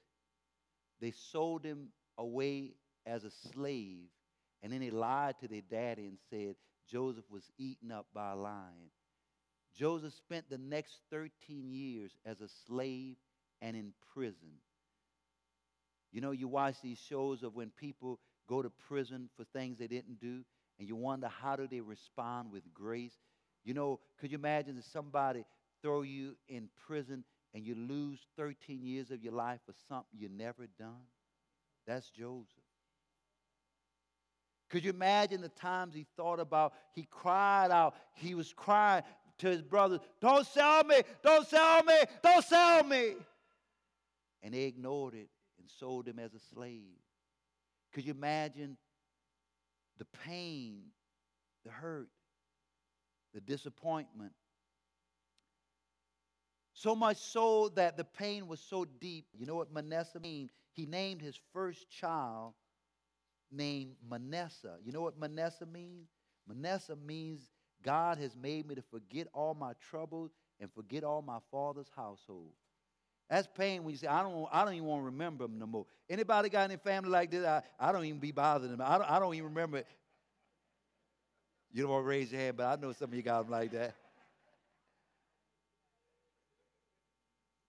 They 1.02 1.12
sold 1.12 1.64
him 1.64 1.90
away 2.18 2.76
as 3.06 3.24
a 3.24 3.32
slave, 3.32 4.08
and 4.64 4.72
then 4.72 4.80
they 4.80 4.92
lied 4.92 5.36
to 5.40 5.48
their 5.48 5.62
daddy 5.62 6.08
and 6.08 6.18
said 6.30 6.56
Joseph 6.90 7.26
was 7.30 7.50
eaten 7.58 7.92
up 7.92 8.08
by 8.14 8.32
a 8.32 8.36
lion. 8.36 8.92
Joseph 9.76 10.14
spent 10.14 10.50
the 10.50 10.58
next 10.58 11.00
13 11.10 11.72
years 11.72 12.12
as 12.26 12.42
a 12.42 12.48
slave 12.68 13.16
and 13.62 13.76
in 13.76 13.94
prison. 14.14 14.60
You 16.12 16.22
know, 16.22 16.32
you 16.32 16.48
watch 16.48 16.76
these 16.82 17.00
shows 17.00 17.44
of 17.44 17.56
when 17.56 17.70
people 17.70 18.20
go 18.48 18.62
to 18.62 18.70
prison 18.70 19.30
for 19.38 19.46
things 19.46 19.78
they 19.78 19.88
didn't 19.88 20.20
do, 20.20 20.44
and 20.78 20.88
you 20.88 20.96
wonder 20.96 21.28
how 21.28 21.56
do 21.56 21.68
they 21.68 21.80
respond 21.80 22.52
with 22.52 22.64
grace? 22.74 23.16
You 23.64 23.74
know, 23.74 24.00
could 24.20 24.32
you 24.32 24.38
imagine 24.38 24.78
if 24.78 24.86
somebody 24.86 25.46
throw 25.82 26.02
you 26.02 26.36
in 26.50 26.70
prison 26.86 27.24
and 27.54 27.66
you 27.66 27.76
lose 27.76 28.20
13 28.38 28.84
years 28.84 29.12
of 29.12 29.24
your 29.24 29.34
life 29.34 29.60
for 29.66 29.74
something 29.88 30.18
you 30.18 30.30
never 30.30 30.68
done? 30.78 31.06
That's 31.88 32.10
Joseph. 32.10 32.48
Could 34.70 34.84
you 34.84 34.90
imagine 34.90 35.42
the 35.42 35.50
times 35.50 35.94
he 35.94 36.06
thought 36.16 36.40
about? 36.40 36.74
He 36.94 37.06
cried 37.10 37.72
out. 37.72 37.96
He 38.16 38.36
was 38.36 38.54
crying 38.54 39.04
to 39.40 39.48
his 39.48 39.62
brothers, 39.62 40.00
Don't 40.22 40.48
sell 40.48 40.84
me! 40.84 41.02
Don't 41.24 41.48
sell 41.48 41.84
me! 41.84 41.96
Don't 42.24 42.46
sell 42.46 42.84
me! 42.84 43.16
And 44.44 44.54
they 44.54 44.64
ignored 44.64 45.14
it 45.16 45.30
sold 45.80 46.08
him 46.08 46.20
as 46.20 46.34
a 46.34 46.40
slave. 46.54 47.00
Could 47.94 48.06
you 48.06 48.12
imagine 48.12 48.78
the 49.98 50.06
pain, 50.26 50.84
the 51.66 51.72
hurt, 51.72 52.10
the 53.34 53.42
disappointment? 53.42 54.34
So 56.74 56.96
much 56.96 57.18
so 57.18 57.70
that 57.70 57.98
the 57.98 58.04
pain 58.04 58.48
was 58.48 58.60
so 58.60 58.86
deep. 58.86 59.28
You 59.38 59.46
know 59.46 59.56
what 59.56 59.72
Manasseh 59.72 60.20
means? 60.20 60.52
He 60.72 60.86
named 60.86 61.22
his 61.22 61.40
first 61.54 61.90
child 61.90 62.54
named 63.52 63.96
Manasseh. 64.10 64.78
You 64.84 64.92
know 64.92 65.02
what 65.02 65.20
Manasseh 65.20 65.66
means? 65.66 66.08
Manasseh 66.48 66.96
means 66.96 67.50
God 67.84 68.18
has 68.18 68.36
made 68.36 68.68
me 68.68 68.76
to 68.76 68.82
forget 68.82 69.28
all 69.34 69.54
my 69.54 69.74
troubles 69.90 70.32
and 70.60 70.72
forget 70.74 71.04
all 71.04 71.22
my 71.22 71.40
father's 71.52 71.90
household. 71.96 72.54
That's 73.32 73.48
pain 73.48 73.86
when 73.86 73.94
you 73.94 73.98
say, 73.98 74.08
I 74.08 74.24
don't, 74.24 74.46
I 74.52 74.66
don't 74.66 74.74
even 74.74 74.86
want 74.86 75.04
to 75.04 75.06
remember 75.06 75.46
them 75.46 75.58
no 75.58 75.66
more. 75.66 75.86
Anybody 76.10 76.50
got 76.50 76.70
any 76.70 76.76
family 76.76 77.10
like 77.10 77.32
this? 77.32 77.46
I, 77.46 77.62
I 77.80 77.94
don't 77.94 78.04
even 78.04 78.20
be 78.20 78.34
bothering 78.34 78.72
them. 78.72 78.82
I 78.84 78.98
don't, 78.98 79.10
I 79.10 79.20
don't 79.20 79.34
even 79.34 79.46
remember 79.46 79.78
it. 79.78 79.88
You 81.72 81.84
don't 81.84 81.92
want 81.92 82.04
to 82.04 82.10
raise 82.10 82.30
your 82.30 82.42
hand, 82.42 82.58
but 82.58 82.66
I 82.66 82.76
know 82.76 82.92
some 82.92 83.10
of 83.10 83.16
you 83.16 83.22
got 83.22 83.44
them 83.44 83.52
like 83.52 83.72
that. 83.72 83.96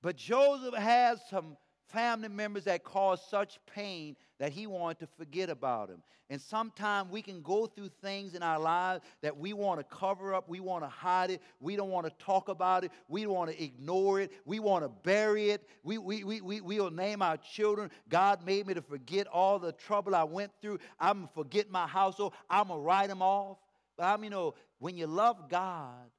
But 0.02 0.16
Joseph 0.16 0.74
has 0.74 1.20
some 1.30 1.56
family 1.92 2.28
members 2.28 2.64
that 2.64 2.84
caused 2.84 3.24
such 3.28 3.58
pain 3.66 4.16
that 4.38 4.52
he 4.52 4.66
wanted 4.66 4.98
to 5.00 5.06
forget 5.18 5.50
about 5.50 5.88
him. 5.88 6.02
And 6.30 6.40
sometimes 6.40 7.10
we 7.10 7.20
can 7.20 7.42
go 7.42 7.66
through 7.66 7.90
things 8.00 8.34
in 8.34 8.42
our 8.42 8.58
lives 8.58 9.04
that 9.20 9.36
we 9.36 9.52
want 9.52 9.80
to 9.80 9.84
cover 9.84 10.34
up, 10.34 10.48
we 10.48 10.60
want 10.60 10.82
to 10.82 10.88
hide 10.88 11.30
it, 11.30 11.42
we 11.60 11.76
don't 11.76 11.90
want 11.90 12.06
to 12.06 12.24
talk 12.24 12.48
about 12.48 12.84
it, 12.84 12.90
we 13.06 13.26
want 13.26 13.50
to 13.50 13.62
ignore 13.62 14.20
it, 14.20 14.32
we 14.46 14.58
want 14.58 14.82
to 14.82 14.88
bury 14.88 15.50
it. 15.50 15.68
We, 15.82 15.98
we, 15.98 16.24
we, 16.24 16.40
we, 16.40 16.60
we'll 16.62 16.90
name 16.90 17.20
our 17.20 17.36
children. 17.36 17.90
God 18.08 18.46
made 18.46 18.66
me 18.66 18.74
to 18.74 18.82
forget 18.82 19.26
all 19.26 19.58
the 19.58 19.72
trouble 19.72 20.14
I 20.14 20.24
went 20.24 20.52
through. 20.62 20.78
I'm 20.98 21.18
going 21.18 21.28
to 21.28 21.34
forget 21.34 21.70
my 21.70 21.86
household. 21.86 22.32
I'm 22.48 22.68
going 22.68 22.80
to 22.80 22.84
write 22.84 23.08
them 23.08 23.20
off. 23.20 23.58
But 23.98 24.04
I 24.04 24.16
mean, 24.16 24.24
you 24.24 24.30
know, 24.30 24.54
when 24.78 24.96
you 24.96 25.06
love 25.06 25.50
God, 25.50 26.10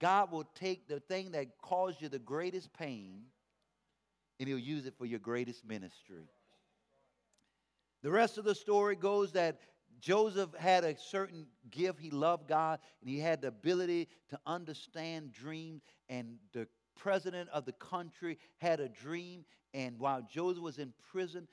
God 0.00 0.32
will 0.32 0.48
take 0.56 0.88
the 0.88 0.98
thing 0.98 1.30
that 1.32 1.46
caused 1.58 2.02
you 2.02 2.08
the 2.08 2.18
greatest 2.18 2.72
pain 2.72 3.22
and 4.38 4.48
he'll 4.48 4.58
use 4.58 4.86
it 4.86 4.94
for 4.96 5.06
your 5.06 5.18
greatest 5.18 5.64
ministry. 5.64 6.28
The 8.02 8.10
rest 8.10 8.38
of 8.38 8.44
the 8.44 8.54
story 8.54 8.96
goes 8.96 9.32
that 9.32 9.60
Joseph 10.00 10.50
had 10.58 10.84
a 10.84 10.96
certain 10.98 11.46
gift. 11.70 12.00
He 12.00 12.10
loved 12.10 12.48
God 12.48 12.80
and 13.00 13.08
he 13.08 13.20
had 13.20 13.42
the 13.42 13.48
ability 13.48 14.08
to 14.30 14.40
understand 14.46 15.32
dreams. 15.32 15.82
And 16.08 16.38
the 16.52 16.66
president 16.96 17.48
of 17.50 17.64
the 17.64 17.72
country 17.72 18.38
had 18.58 18.80
a 18.80 18.88
dream. 18.88 19.44
And 19.72 19.98
while 19.98 20.26
Joseph 20.28 20.62
was 20.62 20.78
in 20.78 20.92
prison, 21.12 21.46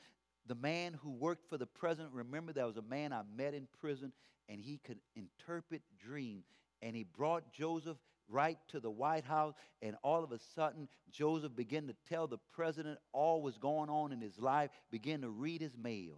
the 0.47 0.55
man 0.55 0.93
who 0.93 1.11
worked 1.11 1.47
for 1.47 1.57
the 1.57 1.67
president, 1.67 2.11
remember, 2.11 2.51
there 2.51 2.65
was 2.65 2.77
a 2.77 2.81
man 2.81 3.13
I 3.13 3.21
met 3.37 3.53
in 3.53 3.67
prison 3.79 4.11
and 4.49 4.59
he 4.59 4.79
could 4.83 4.99
interpret 5.15 5.83
dreams. 6.03 6.45
And 6.81 6.95
he 6.95 7.03
brought 7.03 7.53
Joseph 7.53 7.97
right 8.29 8.57
to 8.69 8.79
the 8.79 8.91
White 8.91 9.25
House, 9.25 9.53
and 9.81 9.95
all 10.03 10.23
of 10.23 10.31
a 10.31 10.39
sudden, 10.55 10.87
Joseph 11.11 11.55
began 11.55 11.87
to 11.87 11.95
tell 12.07 12.27
the 12.27 12.37
president 12.53 12.99
all 13.11 13.41
was 13.41 13.57
going 13.57 13.89
on 13.89 14.11
in 14.11 14.21
his 14.21 14.39
life, 14.39 14.69
began 14.91 15.21
to 15.21 15.29
read 15.29 15.61
his 15.61 15.75
mail. 15.77 16.15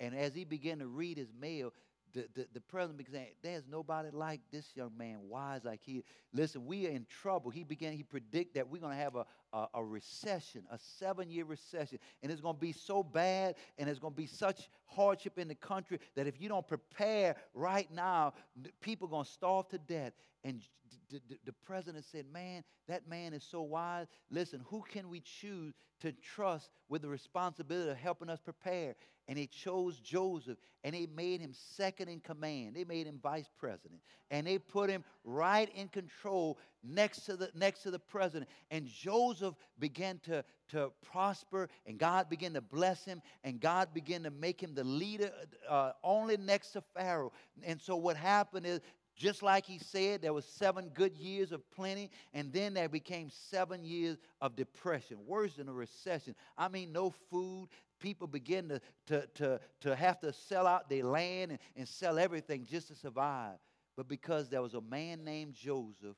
And 0.00 0.14
as 0.14 0.34
he 0.34 0.44
began 0.44 0.78
to 0.80 0.86
read 0.86 1.16
his 1.16 1.32
mail, 1.38 1.72
the, 2.14 2.26
the, 2.34 2.46
the 2.54 2.60
president 2.60 2.98
began 2.98 3.26
There's 3.42 3.64
nobody 3.68 4.08
like 4.12 4.40
this 4.52 4.70
young 4.74 4.92
man, 4.96 5.18
wise 5.28 5.64
like 5.64 5.80
he. 5.82 6.04
Listen, 6.32 6.64
we 6.64 6.86
are 6.86 6.90
in 6.90 7.06
trouble. 7.08 7.50
He 7.50 7.64
began, 7.64 7.92
he 7.92 8.04
predict 8.04 8.54
that 8.54 8.68
we're 8.68 8.80
going 8.80 8.96
to 8.96 9.02
have 9.02 9.16
a, 9.16 9.26
a, 9.52 9.66
a 9.74 9.84
recession, 9.84 10.64
a 10.70 10.78
seven 10.78 11.30
year 11.30 11.44
recession. 11.44 11.98
And 12.22 12.30
it's 12.30 12.40
going 12.40 12.54
to 12.54 12.60
be 12.60 12.72
so 12.72 13.02
bad 13.02 13.56
and 13.78 13.88
it's 13.88 13.98
going 13.98 14.12
to 14.12 14.16
be 14.16 14.26
such 14.26 14.68
hardship 14.86 15.38
in 15.38 15.48
the 15.48 15.54
country 15.56 15.98
that 16.14 16.26
if 16.26 16.40
you 16.40 16.48
don't 16.48 16.66
prepare 16.66 17.36
right 17.52 17.90
now, 17.92 18.34
people 18.80 19.08
are 19.08 19.10
going 19.10 19.24
to 19.24 19.30
starve 19.30 19.68
to 19.70 19.78
death. 19.78 20.12
And 20.44 20.62
the, 21.10 21.20
the, 21.44 21.52
president 21.64 22.04
said, 22.04 22.26
Man, 22.32 22.62
that 22.88 23.08
man 23.08 23.32
is 23.32 23.44
so 23.44 23.62
wise. 23.62 24.06
Listen, 24.30 24.60
who 24.66 24.82
can 24.82 25.08
we 25.08 25.20
choose 25.20 25.74
to 26.00 26.12
trust 26.12 26.70
with 26.88 27.02
the 27.02 27.08
responsibility 27.08 27.90
of 27.90 27.96
helping 27.96 28.28
us 28.28 28.40
prepare? 28.40 28.94
And 29.26 29.38
they 29.38 29.46
chose 29.46 29.98
Joseph 30.00 30.58
and 30.82 30.94
they 30.94 31.06
made 31.06 31.40
him 31.40 31.52
second 31.54 32.08
in 32.08 32.20
command. 32.20 32.76
They 32.76 32.84
made 32.84 33.06
him 33.06 33.18
vice 33.22 33.48
president. 33.58 34.00
And 34.30 34.46
they 34.46 34.58
put 34.58 34.90
him 34.90 35.02
right 35.24 35.70
in 35.74 35.88
control 35.88 36.58
next 36.82 37.20
to 37.26 37.36
the, 37.36 37.50
next 37.54 37.84
to 37.84 37.90
the 37.90 37.98
president. 37.98 38.50
And 38.70 38.86
Joseph 38.86 39.54
began 39.78 40.18
to, 40.24 40.44
to 40.70 40.90
prosper 41.02 41.70
and 41.86 41.98
God 41.98 42.28
began 42.28 42.52
to 42.52 42.60
bless 42.60 43.06
him 43.06 43.22
and 43.44 43.60
God 43.60 43.94
began 43.94 44.24
to 44.24 44.30
make 44.30 44.62
him 44.62 44.74
the 44.74 44.84
leader 44.84 45.30
uh, 45.70 45.92
only 46.02 46.36
next 46.36 46.72
to 46.72 46.82
Pharaoh. 46.94 47.32
And 47.62 47.80
so 47.80 47.96
what 47.96 48.18
happened 48.18 48.66
is 48.66 48.80
just 49.16 49.42
like 49.42 49.64
he 49.64 49.78
said, 49.78 50.22
there 50.22 50.32
was 50.32 50.44
seven 50.44 50.90
good 50.92 51.14
years 51.16 51.52
of 51.52 51.68
plenty, 51.70 52.10
and 52.32 52.52
then 52.52 52.74
there 52.74 52.88
became 52.88 53.30
seven 53.30 53.84
years 53.84 54.18
of 54.40 54.56
depression, 54.56 55.18
worse 55.26 55.54
than 55.54 55.68
a 55.68 55.72
recession. 55.72 56.34
I 56.58 56.68
mean, 56.68 56.92
no 56.92 57.14
food. 57.30 57.68
People 58.00 58.26
begin 58.26 58.68
to, 58.68 58.80
to, 59.06 59.26
to, 59.34 59.60
to 59.82 59.94
have 59.94 60.18
to 60.20 60.32
sell 60.32 60.66
out 60.66 60.88
their 60.88 61.04
land 61.04 61.52
and, 61.52 61.60
and 61.76 61.88
sell 61.88 62.18
everything 62.18 62.66
just 62.68 62.88
to 62.88 62.94
survive. 62.94 63.56
But 63.96 64.08
because 64.08 64.48
there 64.48 64.62
was 64.62 64.74
a 64.74 64.80
man 64.80 65.24
named 65.24 65.54
Joseph 65.54 66.16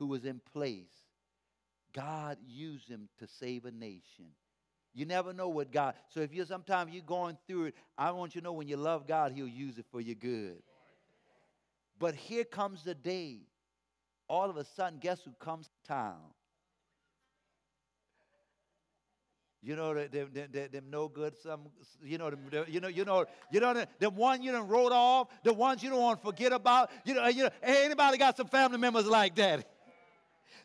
who 0.00 0.06
was 0.06 0.24
in 0.24 0.40
place, 0.52 0.90
God 1.94 2.36
used 2.46 2.88
him 2.88 3.08
to 3.20 3.28
save 3.28 3.64
a 3.64 3.70
nation. 3.70 4.26
You 4.92 5.06
never 5.06 5.32
know 5.32 5.48
what 5.48 5.70
God. 5.70 5.94
So 6.08 6.20
if 6.20 6.32
you're 6.32 6.46
sometimes 6.46 6.92
you're 6.92 7.02
going 7.04 7.38
through 7.46 7.66
it, 7.66 7.74
I 7.96 8.10
want 8.10 8.34
you 8.34 8.40
to 8.40 8.44
know 8.44 8.52
when 8.52 8.66
you 8.66 8.76
love 8.76 9.06
God, 9.06 9.32
He'll 9.32 9.46
use 9.46 9.78
it 9.78 9.86
for 9.92 10.00
your 10.00 10.16
good. 10.16 10.62
But 11.98 12.14
here 12.14 12.44
comes 12.44 12.84
the 12.84 12.94
day. 12.94 13.40
All 14.28 14.50
of 14.50 14.56
a 14.56 14.64
sudden, 14.64 14.98
guess 15.00 15.22
who 15.22 15.32
comes 15.40 15.66
to 15.66 15.88
town? 15.88 16.20
You 19.60 19.74
know 19.74 19.92
them, 19.92 20.08
them, 20.32 20.48
them, 20.52 20.68
them 20.70 20.84
no 20.88 21.08
good 21.08 21.36
some 21.36 21.62
you 22.00 22.16
know 22.16 22.30
them, 22.30 22.38
you 22.68 22.80
know 22.80 22.88
you 22.88 23.04
know 23.04 23.26
you 23.50 23.58
know 23.58 23.84
the, 23.98 24.08
one 24.08 24.40
you 24.40 24.52
done 24.52 24.68
wrote 24.68 24.92
off 24.92 25.28
the 25.42 25.52
ones 25.52 25.82
you 25.82 25.90
don't 25.90 26.00
want 26.00 26.20
to 26.20 26.24
forget 26.24 26.52
about 26.52 26.90
you 27.04 27.14
know 27.14 27.26
you 27.26 27.42
know 27.42 27.50
anybody 27.60 28.18
got 28.18 28.36
some 28.36 28.46
family 28.46 28.78
members 28.78 29.06
like 29.06 29.34
that 29.34 29.66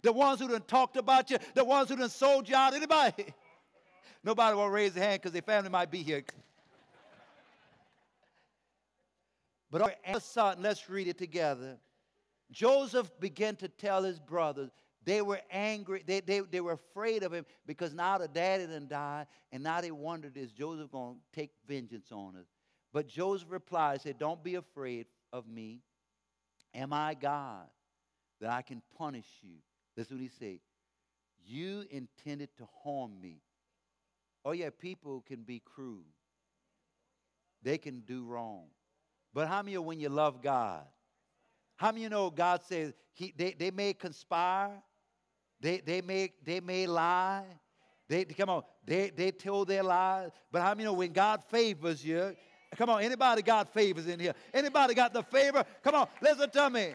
the 0.03 0.13
ones 0.13 0.39
who 0.39 0.47
done 0.47 0.61
talked 0.67 0.95
about 0.95 1.31
you 1.31 1.37
the 1.55 1.65
ones 1.65 1.89
who 1.89 1.95
done 1.95 2.09
sold 2.09 2.47
you 2.47 2.55
out 2.55 2.75
anybody 2.75 3.33
nobody 4.23 4.55
will 4.55 4.69
raise 4.69 4.93
their 4.93 5.03
hand 5.03 5.19
because 5.21 5.31
their 5.31 5.41
family 5.41 5.71
might 5.71 5.89
be 5.89 6.03
here 6.03 6.23
But 9.73 9.81
all 9.81 9.89
a 10.05 10.21
sudden, 10.21 10.61
let's 10.61 10.87
read 10.87 11.07
it 11.07 11.17
together. 11.17 11.79
Joseph 12.51 13.09
began 13.19 13.55
to 13.55 13.67
tell 13.67 14.03
his 14.03 14.19
brothers, 14.19 14.69
they 15.03 15.23
were 15.23 15.41
angry, 15.49 16.03
they, 16.05 16.19
they, 16.19 16.41
they 16.41 16.61
were 16.61 16.73
afraid 16.73 17.23
of 17.23 17.33
him 17.33 17.43
because 17.65 17.91
now 17.91 18.19
the 18.19 18.27
daddy 18.27 18.67
done 18.67 18.87
died, 18.87 19.25
and 19.51 19.63
now 19.63 19.81
they 19.81 19.89
wondered, 19.89 20.37
is 20.37 20.51
Joseph 20.51 20.91
going 20.91 21.15
to 21.15 21.39
take 21.39 21.49
vengeance 21.67 22.11
on 22.11 22.35
us? 22.35 22.45
But 22.93 23.07
Joseph 23.07 23.49
replied, 23.49 24.01
said, 24.01 24.19
Don't 24.19 24.43
be 24.43 24.53
afraid 24.55 25.07
of 25.33 25.47
me. 25.47 25.81
Am 26.75 26.93
I 26.93 27.15
God 27.15 27.65
that 28.41 28.51
I 28.51 28.61
can 28.61 28.83
punish 28.95 29.25
you? 29.41 29.55
That's 29.97 30.11
what 30.11 30.19
he 30.19 30.29
said. 30.37 30.59
You 31.43 31.83
intended 31.89 32.49
to 32.57 32.67
harm 32.83 33.19
me. 33.19 33.41
Oh, 34.45 34.51
yeah, 34.51 34.69
people 34.69 35.23
can 35.25 35.41
be 35.41 35.63
cruel, 35.65 36.05
they 37.63 37.79
can 37.79 38.01
do 38.01 38.23
wrong. 38.23 38.67
But 39.33 39.47
how 39.47 39.61
many 39.61 39.77
when 39.77 39.99
you 39.99 40.09
love 40.09 40.41
God? 40.41 40.83
How 41.75 41.91
many 41.91 42.07
know 42.07 42.29
God 42.29 42.61
says 42.63 42.93
he, 43.13 43.33
they, 43.35 43.53
they 43.53 43.71
may 43.71 43.93
conspire, 43.93 44.71
they, 45.59 45.79
they, 45.79 46.01
may, 46.01 46.31
they 46.43 46.59
may 46.59 46.87
lie, 46.87 47.45
they, 48.07 48.25
come 48.25 48.49
on, 48.49 48.63
they, 48.85 49.09
they 49.09 49.31
tell 49.31 49.65
their 49.65 49.83
lies. 49.83 50.29
But 50.51 50.61
how 50.61 50.73
many 50.73 50.83
know 50.83 50.93
when 50.93 51.13
God 51.13 51.43
favors 51.49 52.03
you, 52.05 52.35
come 52.75 52.89
on, 52.89 53.01
anybody 53.01 53.41
got 53.41 53.73
favors 53.73 54.07
in 54.07 54.19
here? 54.19 54.33
Anybody 54.53 54.93
got 54.93 55.13
the 55.13 55.23
favor? 55.23 55.63
Come 55.83 55.95
on, 55.95 56.07
listen 56.21 56.49
to 56.49 56.69
me. 56.69 56.93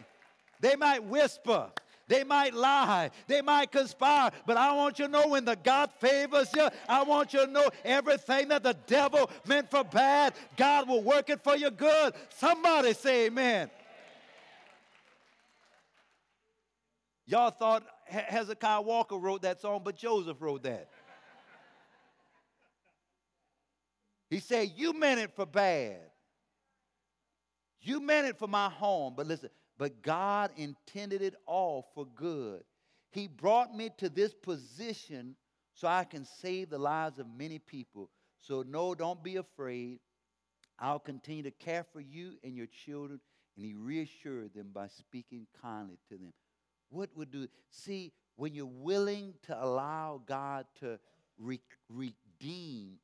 They 0.60 0.76
might 0.76 1.02
whisper, 1.02 1.70
They 2.08 2.24
might 2.24 2.54
lie. 2.54 3.10
They 3.26 3.42
might 3.42 3.70
conspire. 3.70 4.30
But 4.46 4.56
I 4.56 4.72
want 4.72 4.98
you 4.98 5.04
to 5.04 5.10
know 5.10 5.28
when 5.28 5.44
the 5.44 5.56
God 5.56 5.90
favors 6.00 6.48
you, 6.56 6.68
I 6.88 7.02
want 7.02 7.34
you 7.34 7.44
to 7.44 7.52
know 7.52 7.68
everything 7.84 8.48
that 8.48 8.62
the 8.62 8.74
devil 8.86 9.30
meant 9.46 9.70
for 9.70 9.84
bad, 9.84 10.34
God 10.56 10.88
will 10.88 11.02
work 11.02 11.28
it 11.28 11.44
for 11.44 11.56
your 11.56 11.70
good. 11.70 12.14
Somebody 12.30 12.94
say 12.94 13.26
amen. 13.26 13.70
Y'all 17.26 17.50
thought 17.50 17.84
Hezekiah 18.06 18.80
Walker 18.80 19.16
wrote 19.16 19.42
that 19.42 19.60
song, 19.60 19.82
but 19.84 19.94
Joseph 19.94 20.40
wrote 20.40 20.62
that. 20.62 20.88
He 24.30 24.40
said, 24.40 24.72
You 24.76 24.94
meant 24.94 25.20
it 25.20 25.36
for 25.36 25.44
bad. 25.44 25.98
You 27.82 28.00
meant 28.00 28.26
it 28.26 28.38
for 28.38 28.48
my 28.48 28.70
home. 28.70 29.12
But 29.14 29.26
listen, 29.26 29.50
but 29.78 30.02
God 30.02 30.50
intended 30.56 31.22
it 31.22 31.34
all 31.46 31.86
for 31.94 32.04
good. 32.04 32.62
He 33.12 33.28
brought 33.28 33.74
me 33.74 33.90
to 33.98 34.08
this 34.08 34.34
position 34.34 35.36
so 35.72 35.86
I 35.88 36.04
can 36.04 36.24
save 36.24 36.68
the 36.68 36.78
lives 36.78 37.18
of 37.18 37.26
many 37.38 37.58
people. 37.60 38.10
So, 38.38 38.64
no, 38.68 38.94
don't 38.94 39.22
be 39.22 39.36
afraid. 39.36 40.00
I'll 40.78 40.98
continue 40.98 41.44
to 41.44 41.50
care 41.50 41.84
for 41.92 42.00
you 42.00 42.34
and 42.42 42.56
your 42.56 42.66
children. 42.66 43.20
And 43.56 43.64
he 43.64 43.74
reassured 43.74 44.54
them 44.54 44.70
by 44.72 44.88
speaking 44.88 45.46
kindly 45.62 45.98
to 46.08 46.18
them. 46.18 46.32
What 46.90 47.10
would 47.16 47.30
do? 47.30 47.48
See, 47.70 48.12
when 48.36 48.54
you're 48.54 48.66
willing 48.66 49.34
to 49.42 49.64
allow 49.64 50.22
God 50.26 50.66
to 50.80 50.98
re- 51.38 51.60
redeem, 51.88 52.94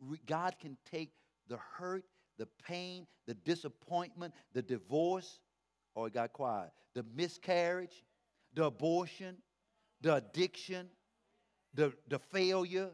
re- 0.00 0.20
God 0.26 0.56
can 0.60 0.76
take 0.90 1.10
the 1.48 1.58
hurt, 1.76 2.04
the 2.38 2.46
pain, 2.66 3.06
the 3.26 3.34
disappointment, 3.34 4.34
the 4.52 4.62
divorce, 4.62 5.40
or 5.94 6.04
oh, 6.04 6.06
it 6.06 6.14
got 6.14 6.32
quiet, 6.32 6.70
the 6.94 7.04
miscarriage, 7.14 8.04
the 8.54 8.64
abortion, 8.64 9.36
the 10.00 10.16
addiction, 10.16 10.88
the, 11.74 11.92
the 12.08 12.18
failure, 12.18 12.90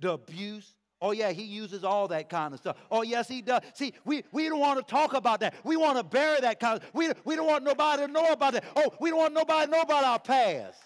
the 0.00 0.12
abuse. 0.12 0.76
Oh, 1.02 1.12
yeah, 1.12 1.32
he 1.32 1.44
uses 1.44 1.82
all 1.82 2.08
that 2.08 2.28
kind 2.28 2.52
of 2.52 2.60
stuff. 2.60 2.76
Oh, 2.90 3.02
yes, 3.02 3.26
he 3.26 3.40
does. 3.40 3.62
See, 3.74 3.94
we, 4.04 4.22
we 4.32 4.48
don't 4.48 4.60
want 4.60 4.78
to 4.78 4.84
talk 4.84 5.14
about 5.14 5.40
that. 5.40 5.54
We 5.64 5.76
want 5.76 5.96
to 5.96 6.04
bury 6.04 6.40
that 6.40 6.60
kind 6.60 6.80
of 6.80 6.90
we, 6.92 7.10
we 7.24 7.36
don't 7.36 7.46
want 7.46 7.64
nobody 7.64 8.06
to 8.06 8.12
know 8.12 8.26
about 8.26 8.52
that. 8.52 8.64
Oh, 8.76 8.92
we 9.00 9.10
don't 9.10 9.18
want 9.18 9.34
nobody 9.34 9.66
to 9.66 9.72
know 9.72 9.80
about 9.80 10.04
our 10.04 10.18
past. 10.18 10.78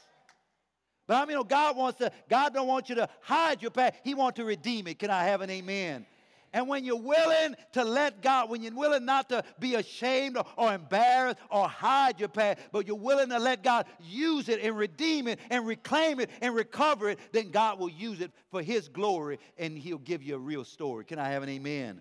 But 1.06 1.16
I 1.16 1.26
mean, 1.26 1.42
God 1.46 1.76
wants 1.76 1.98
to, 1.98 2.10
God 2.30 2.54
don't 2.54 2.68
want 2.68 2.88
you 2.88 2.94
to 2.94 3.08
hide 3.20 3.60
your 3.60 3.70
past. 3.70 3.96
He 4.02 4.14
wants 4.14 4.36
to 4.36 4.44
redeem 4.44 4.86
it. 4.86 4.98
Can 4.98 5.10
I 5.10 5.24
have 5.24 5.42
an 5.42 5.50
amen? 5.50 6.06
And 6.54 6.68
when 6.68 6.84
you're 6.84 6.96
willing 6.96 7.56
to 7.72 7.84
let 7.84 8.22
God, 8.22 8.48
when 8.48 8.62
you're 8.62 8.72
willing 8.72 9.04
not 9.04 9.28
to 9.30 9.42
be 9.58 9.74
ashamed 9.74 10.38
or, 10.56 10.72
embarrassed 10.72 11.38
or 11.50 11.68
hide 11.68 12.20
your 12.20 12.28
past, 12.28 12.60
but 12.70 12.86
you're 12.86 12.96
willing 12.96 13.28
to 13.30 13.40
let 13.40 13.64
God 13.64 13.86
use 14.00 14.48
it 14.48 14.60
and 14.62 14.78
redeem 14.78 15.26
it 15.26 15.40
and 15.50 15.66
reclaim 15.66 16.20
it 16.20 16.30
and 16.40 16.54
recover 16.54 17.10
it, 17.10 17.18
then 17.32 17.50
God 17.50 17.80
will 17.80 17.90
use 17.90 18.20
it 18.20 18.30
for 18.52 18.62
His 18.62 18.88
glory 18.88 19.40
and 19.58 19.76
He'll 19.76 19.98
give 19.98 20.22
you 20.22 20.36
a 20.36 20.38
real 20.38 20.64
story. 20.64 21.04
Can 21.04 21.18
I 21.18 21.28
have 21.30 21.42
an 21.42 21.48
amen? 21.48 22.00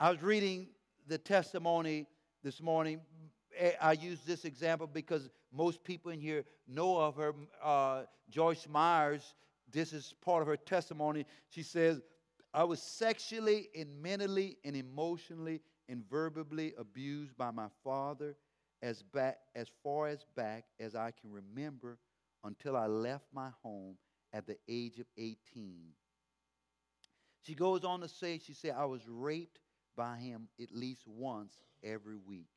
I 0.00 0.10
was 0.10 0.20
reading 0.20 0.66
the 1.06 1.18
testimony 1.18 2.06
this 2.42 2.60
morning. 2.60 3.00
I 3.80 3.92
use 3.92 4.18
this 4.26 4.44
example 4.44 4.88
because 4.92 5.30
most 5.52 5.84
people 5.84 6.10
in 6.10 6.20
here 6.20 6.44
know 6.66 6.98
of 6.98 7.14
her. 7.14 7.32
Uh, 7.62 8.02
Joyce 8.28 8.66
Myers, 8.68 9.36
this 9.70 9.92
is 9.92 10.14
part 10.20 10.42
of 10.42 10.48
her 10.48 10.56
testimony. 10.56 11.26
She 11.48 11.62
says, 11.62 12.02
I 12.56 12.64
was 12.64 12.80
sexually 12.80 13.68
and 13.76 14.02
mentally 14.02 14.56
and 14.64 14.74
emotionally 14.74 15.60
and 15.90 16.02
verbally 16.08 16.72
abused 16.78 17.36
by 17.36 17.50
my 17.50 17.68
father 17.84 18.34
as, 18.80 19.02
back, 19.02 19.36
as 19.54 19.68
far 19.82 20.08
as 20.08 20.24
back 20.34 20.64
as 20.80 20.94
I 20.94 21.10
can 21.10 21.30
remember 21.30 21.98
until 22.44 22.74
I 22.74 22.86
left 22.86 23.26
my 23.34 23.50
home 23.62 23.98
at 24.32 24.46
the 24.46 24.56
age 24.70 24.98
of 24.98 25.06
18. 25.18 25.88
She 27.42 27.54
goes 27.54 27.84
on 27.84 28.00
to 28.00 28.08
say, 28.08 28.38
she 28.38 28.54
said, 28.54 28.74
I 28.74 28.86
was 28.86 29.02
raped 29.06 29.58
by 29.94 30.16
him 30.16 30.48
at 30.58 30.72
least 30.72 31.06
once 31.06 31.52
every 31.84 32.16
week. 32.16 32.48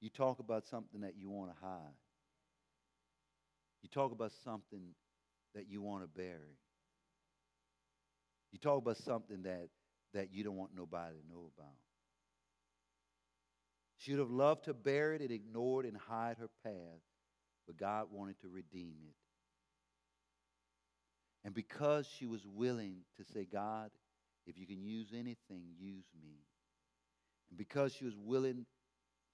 You 0.00 0.10
talk 0.10 0.40
about 0.40 0.66
something 0.66 1.02
that 1.02 1.14
you 1.16 1.30
want 1.30 1.52
to 1.52 1.64
hide. 1.64 1.94
You 3.80 3.88
talk 3.88 4.10
about 4.10 4.32
something 4.42 4.88
that 5.54 5.70
you 5.70 5.80
want 5.80 6.02
to 6.02 6.08
bury. 6.08 6.58
You 8.52 8.58
talk 8.58 8.78
about 8.78 8.98
something 8.98 9.42
that, 9.42 9.68
that 10.14 10.32
you 10.32 10.44
don't 10.44 10.56
want 10.56 10.72
nobody 10.76 11.16
to 11.16 11.28
know 11.28 11.50
about. 11.56 11.74
She 13.96 14.12
would 14.12 14.20
have 14.20 14.30
loved 14.30 14.64
to 14.64 14.74
bury 14.74 15.16
it 15.16 15.22
and 15.22 15.30
ignore 15.30 15.84
it 15.84 15.88
and 15.88 15.96
hide 15.96 16.36
her 16.38 16.50
past, 16.64 17.04
but 17.66 17.76
God 17.76 18.06
wanted 18.10 18.38
to 18.40 18.48
redeem 18.48 18.96
it. 19.08 19.14
And 21.44 21.54
because 21.54 22.06
she 22.18 22.26
was 22.26 22.46
willing 22.46 22.98
to 23.16 23.24
say, 23.32 23.46
God, 23.50 23.90
if 24.46 24.58
you 24.58 24.66
can 24.66 24.82
use 24.82 25.08
anything, 25.12 25.62
use 25.78 26.04
me. 26.20 26.40
And 27.50 27.58
because 27.58 27.94
she 27.94 28.04
was 28.04 28.16
willing 28.16 28.66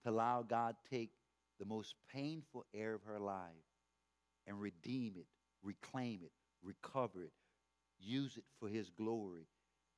to 0.04 0.10
allow 0.10 0.42
God 0.42 0.76
take 0.90 1.10
the 1.58 1.66
most 1.66 1.94
painful 2.12 2.64
area 2.74 2.94
of 2.94 3.02
her 3.02 3.18
life 3.18 3.42
and 4.46 4.60
redeem 4.60 5.14
it, 5.16 5.26
reclaim 5.62 6.20
it, 6.22 6.32
recover 6.62 7.22
it, 7.22 7.32
use 8.00 8.36
it 8.36 8.44
for 8.60 8.68
his 8.68 8.90
glory. 8.90 9.46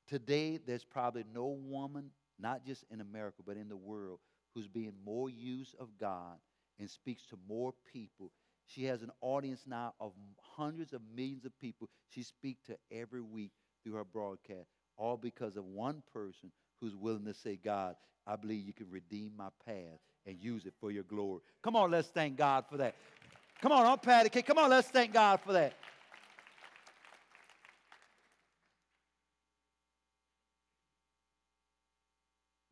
Today, 0.08 0.58
there's 0.64 0.84
probably 0.84 1.24
no 1.32 1.46
woman, 1.46 2.10
not 2.38 2.64
just 2.64 2.84
in 2.90 3.00
America, 3.00 3.42
but 3.46 3.56
in 3.56 3.68
the 3.68 3.76
world, 3.76 4.18
who's 4.54 4.68
being 4.68 4.92
more 5.04 5.30
used 5.30 5.74
of 5.78 5.88
God 5.98 6.38
and 6.78 6.90
speaks 6.90 7.24
to 7.26 7.38
more 7.48 7.72
people. 7.92 8.32
She 8.66 8.84
has 8.84 9.02
an 9.02 9.10
audience 9.20 9.62
now 9.66 9.94
of 10.00 10.12
hundreds 10.56 10.92
of 10.92 11.00
millions 11.14 11.44
of 11.44 11.58
people 11.58 11.88
she 12.08 12.22
speaks 12.22 12.62
to 12.66 12.76
every 12.90 13.20
week 13.20 13.52
through 13.82 13.94
her 13.94 14.04
broadcast, 14.04 14.68
all 14.96 15.16
because 15.16 15.56
of 15.56 15.64
one 15.64 16.02
person 16.12 16.50
who's 16.80 16.96
willing 16.96 17.24
to 17.24 17.34
say, 17.34 17.58
God, 17.62 17.96
I 18.26 18.36
believe 18.36 18.66
you 18.66 18.72
can 18.72 18.90
redeem 18.90 19.32
my 19.36 19.48
past 19.66 20.02
and 20.26 20.38
use 20.38 20.66
it 20.66 20.74
for 20.80 20.90
your 20.90 21.04
glory. 21.04 21.40
Come 21.62 21.76
on, 21.76 21.90
let's 21.90 22.08
thank 22.08 22.36
God 22.36 22.64
for 22.70 22.76
that. 22.76 22.94
Come 23.60 23.72
on, 23.72 23.86
I'm 23.86 23.98
Patty. 23.98 24.42
Come 24.42 24.58
on, 24.58 24.70
let's 24.70 24.88
thank 24.88 25.12
God 25.12 25.40
for 25.44 25.52
that. 25.52 25.74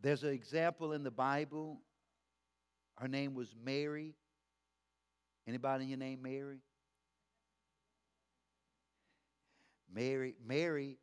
There's 0.01 0.23
an 0.23 0.31
example 0.31 0.93
in 0.93 1.03
the 1.03 1.11
Bible. 1.11 1.81
Her 2.97 3.09
name 3.09 3.35
was 3.35 3.55
Mary. 3.65 4.15
Anybody 5.47 5.85
in 5.85 5.91
your 5.91 5.99
name 5.99 6.23
Mary? 6.23 6.61
Mary, 9.93 10.35
Mary, 10.47 10.99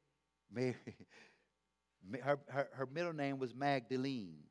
Mary. 0.51 0.75
Her, 2.23 2.37
her, 2.49 2.69
her 2.73 2.85
middle 2.85 3.13
name 3.13 3.39
was 3.39 3.55
Magdalene. 3.55 4.43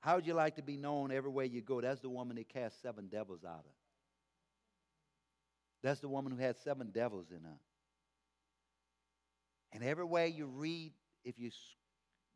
How 0.00 0.16
would 0.16 0.26
you 0.26 0.34
like 0.34 0.56
to 0.56 0.62
be 0.62 0.76
known 0.76 1.12
everywhere 1.12 1.44
you 1.44 1.62
go? 1.62 1.80
That's 1.80 2.00
the 2.00 2.08
woman 2.08 2.36
that 2.38 2.48
cast 2.48 2.82
seven 2.82 3.06
devils 3.06 3.44
out 3.44 3.60
of. 3.60 3.72
That's 5.84 6.00
the 6.00 6.08
woman 6.08 6.32
who 6.32 6.38
had 6.38 6.56
seven 6.58 6.90
devils 6.90 7.26
in 7.30 7.44
her. 7.44 7.60
And 9.72 9.84
everywhere 9.84 10.26
you 10.26 10.46
read, 10.46 10.92
if 11.24 11.38
you 11.38 11.50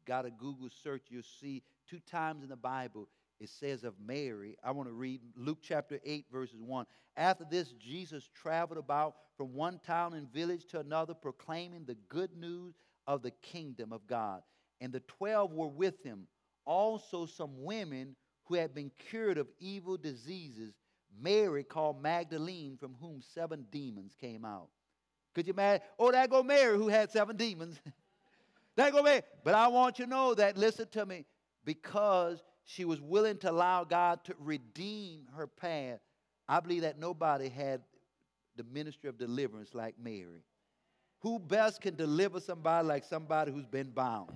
got 0.06 0.26
a 0.26 0.30
Google 0.30 0.68
search, 0.82 1.02
you'll 1.08 1.22
see 1.40 1.62
two 1.88 2.00
times 2.00 2.42
in 2.42 2.48
the 2.48 2.56
Bible 2.56 3.08
it 3.40 3.48
says 3.48 3.84
of 3.84 3.94
Mary. 4.06 4.56
I 4.62 4.70
want 4.70 4.88
to 4.88 4.92
read 4.92 5.20
Luke 5.34 5.58
chapter 5.62 5.98
8, 6.04 6.26
verses 6.30 6.60
1. 6.60 6.84
After 7.16 7.44
this, 7.50 7.72
Jesus 7.72 8.28
traveled 8.34 8.78
about 8.78 9.14
from 9.36 9.54
one 9.54 9.80
town 9.84 10.12
and 10.12 10.30
village 10.30 10.66
to 10.66 10.80
another, 10.80 11.14
proclaiming 11.14 11.84
the 11.86 11.96
good 12.08 12.36
news 12.36 12.74
of 13.06 13.22
the 13.22 13.30
kingdom 13.30 13.92
of 13.92 14.06
God. 14.06 14.42
And 14.80 14.92
the 14.92 15.00
twelve 15.00 15.52
were 15.52 15.68
with 15.68 16.02
him, 16.02 16.26
also 16.66 17.26
some 17.26 17.64
women 17.64 18.14
who 18.44 18.54
had 18.54 18.74
been 18.74 18.90
cured 18.98 19.38
of 19.38 19.48
evil 19.58 19.96
diseases. 19.96 20.74
Mary 21.20 21.64
called 21.64 22.00
Magdalene, 22.00 22.76
from 22.78 22.94
whom 23.00 23.20
seven 23.20 23.66
demons 23.70 24.14
came 24.20 24.44
out. 24.44 24.68
Could 25.34 25.46
you 25.46 25.52
imagine? 25.52 25.86
Oh, 25.98 26.12
that 26.12 26.30
go 26.30 26.42
Mary 26.42 26.76
who 26.76 26.88
had 26.88 27.10
seven 27.10 27.36
demons. 27.36 27.80
That 28.76 28.92
go 28.92 29.02
be. 29.02 29.20
But 29.44 29.54
I 29.54 29.68
want 29.68 29.98
you 29.98 30.04
to 30.04 30.10
know 30.10 30.34
that, 30.34 30.56
listen 30.56 30.88
to 30.92 31.04
me, 31.04 31.26
because 31.64 32.42
she 32.64 32.84
was 32.84 33.00
willing 33.00 33.36
to 33.38 33.50
allow 33.50 33.84
God 33.84 34.24
to 34.24 34.34
redeem 34.38 35.26
her 35.34 35.46
past, 35.46 36.02
I 36.48 36.60
believe 36.60 36.82
that 36.82 36.98
nobody 36.98 37.48
had 37.48 37.82
the 38.56 38.64
ministry 38.64 39.08
of 39.08 39.18
deliverance 39.18 39.74
like 39.74 39.94
Mary. 40.02 40.44
Who 41.20 41.38
best 41.38 41.80
can 41.80 41.96
deliver 41.96 42.40
somebody 42.40 42.86
like 42.86 43.04
somebody 43.04 43.52
who's 43.52 43.66
been 43.66 43.90
bound? 43.90 44.30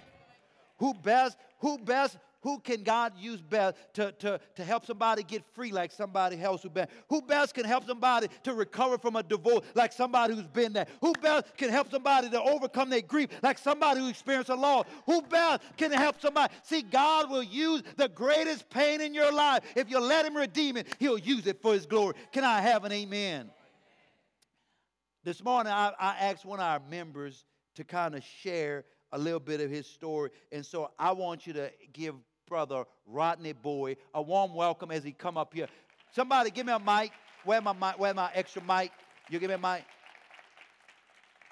Who 0.78 0.94
best, 0.94 1.36
who 1.60 1.78
best, 1.78 2.18
Who 2.44 2.58
can 2.58 2.82
God 2.82 3.14
use 3.18 3.40
best 3.40 3.76
to, 3.94 4.12
to, 4.12 4.38
to 4.56 4.64
help 4.64 4.84
somebody 4.84 5.22
get 5.22 5.42
free 5.54 5.72
like 5.72 5.90
somebody 5.90 6.38
else 6.42 6.62
who 6.62 6.68
been? 6.68 6.88
Who 7.08 7.22
best 7.22 7.54
can 7.54 7.64
help 7.64 7.86
somebody 7.86 8.28
to 8.42 8.52
recover 8.52 8.98
from 8.98 9.16
a 9.16 9.22
divorce 9.22 9.64
like 9.74 9.94
somebody 9.94 10.34
who's 10.34 10.46
been 10.46 10.74
there? 10.74 10.86
Who 11.00 11.14
best 11.14 11.56
can 11.56 11.70
help 11.70 11.90
somebody 11.90 12.28
to 12.28 12.42
overcome 12.42 12.90
their 12.90 13.00
grief 13.00 13.30
like 13.42 13.56
somebody 13.56 14.00
who 14.00 14.08
experienced 14.08 14.50
a 14.50 14.54
loss? 14.54 14.84
Who 15.06 15.22
best 15.22 15.62
can 15.78 15.90
help 15.90 16.20
somebody? 16.20 16.52
See, 16.64 16.82
God 16.82 17.30
will 17.30 17.42
use 17.42 17.82
the 17.96 18.10
greatest 18.10 18.68
pain 18.68 19.00
in 19.00 19.14
your 19.14 19.32
life. 19.32 19.64
If 19.74 19.88
you 19.88 19.98
let 19.98 20.26
Him 20.26 20.36
redeem 20.36 20.76
it, 20.76 20.86
He'll 20.98 21.16
use 21.16 21.46
it 21.46 21.62
for 21.62 21.72
His 21.72 21.86
glory. 21.86 22.12
Can 22.30 22.44
I 22.44 22.60
have 22.60 22.84
an 22.84 22.92
amen? 22.92 23.50
This 25.24 25.42
morning, 25.42 25.72
I, 25.72 25.92
I 25.98 26.16
asked 26.20 26.44
one 26.44 26.60
of 26.60 26.66
our 26.66 26.82
members 26.90 27.46
to 27.76 27.84
kind 27.84 28.14
of 28.14 28.22
share 28.22 28.84
a 29.14 29.18
little 29.18 29.40
bit 29.40 29.60
of 29.60 29.70
his 29.70 29.86
story. 29.86 30.30
And 30.52 30.66
so 30.66 30.90
I 30.98 31.12
want 31.12 31.46
you 31.46 31.52
to 31.54 31.70
give 31.92 32.16
Brother 32.48 32.84
Rodney 33.06 33.52
Boy 33.52 33.96
a 34.12 34.20
warm 34.20 34.54
welcome 34.54 34.90
as 34.90 35.04
he 35.04 35.12
come 35.12 35.38
up 35.38 35.54
here. 35.54 35.68
Somebody 36.12 36.50
give 36.50 36.66
me 36.66 36.72
a 36.72 36.78
mic. 36.78 37.12
Where 37.44 37.60
my 37.60 37.72
mic? 37.72 37.98
Where 37.98 38.12
my 38.12 38.30
extra 38.34 38.62
mic? 38.62 38.90
You 39.30 39.38
give 39.38 39.48
me 39.48 39.54
a 39.54 39.58
mic. 39.58 39.84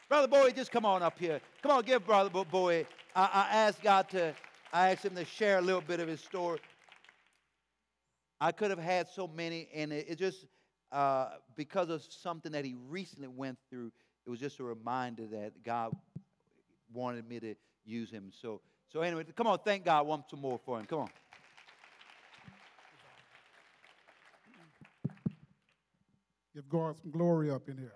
Brother 0.08 0.28
Boy, 0.28 0.50
just 0.50 0.72
come 0.72 0.84
on 0.84 1.02
up 1.02 1.18
here. 1.18 1.40
Come 1.62 1.70
on, 1.70 1.82
give 1.84 2.04
Brother 2.04 2.30
Boy. 2.30 2.86
I, 3.14 3.22
I 3.50 3.56
asked 3.56 3.82
God 3.82 4.08
to, 4.10 4.34
I 4.72 4.90
asked 4.90 5.04
him 5.04 5.14
to 5.14 5.24
share 5.24 5.58
a 5.58 5.62
little 5.62 5.80
bit 5.80 6.00
of 6.00 6.08
his 6.08 6.20
story. 6.20 6.58
I 8.40 8.50
could 8.50 8.70
have 8.70 8.78
had 8.78 9.08
so 9.08 9.28
many, 9.28 9.68
and 9.72 9.92
it, 9.92 10.06
it 10.08 10.18
just 10.18 10.46
uh, 10.90 11.28
because 11.56 11.90
of 11.90 12.02
something 12.10 12.52
that 12.52 12.64
he 12.64 12.74
recently 12.88 13.28
went 13.28 13.56
through. 13.70 13.92
It 14.26 14.30
was 14.30 14.40
just 14.40 14.58
a 14.58 14.64
reminder 14.64 15.26
that 15.28 15.62
God 15.64 15.96
wanted 16.94 17.28
me 17.28 17.40
to 17.40 17.54
use 17.84 18.10
him. 18.10 18.30
So, 18.40 18.60
so 18.92 19.00
anyway, 19.00 19.24
come 19.36 19.46
on, 19.46 19.58
thank 19.64 19.84
God 19.84 20.06
once 20.06 20.26
more 20.36 20.60
for 20.64 20.78
him. 20.78 20.86
Come 20.86 21.00
on. 21.00 21.10
Give 26.54 26.68
God 26.68 26.96
some 27.00 27.10
glory 27.10 27.50
up 27.50 27.68
in 27.68 27.78
here. 27.78 27.92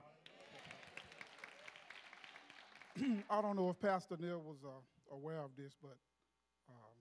I 3.30 3.42
don't 3.42 3.56
know 3.56 3.68
if 3.68 3.78
Pastor 3.78 4.16
Neil 4.18 4.40
was 4.40 4.56
uh, 4.64 5.14
aware 5.14 5.40
of 5.40 5.50
this, 5.58 5.74
but 5.82 5.96
um, 6.70 6.96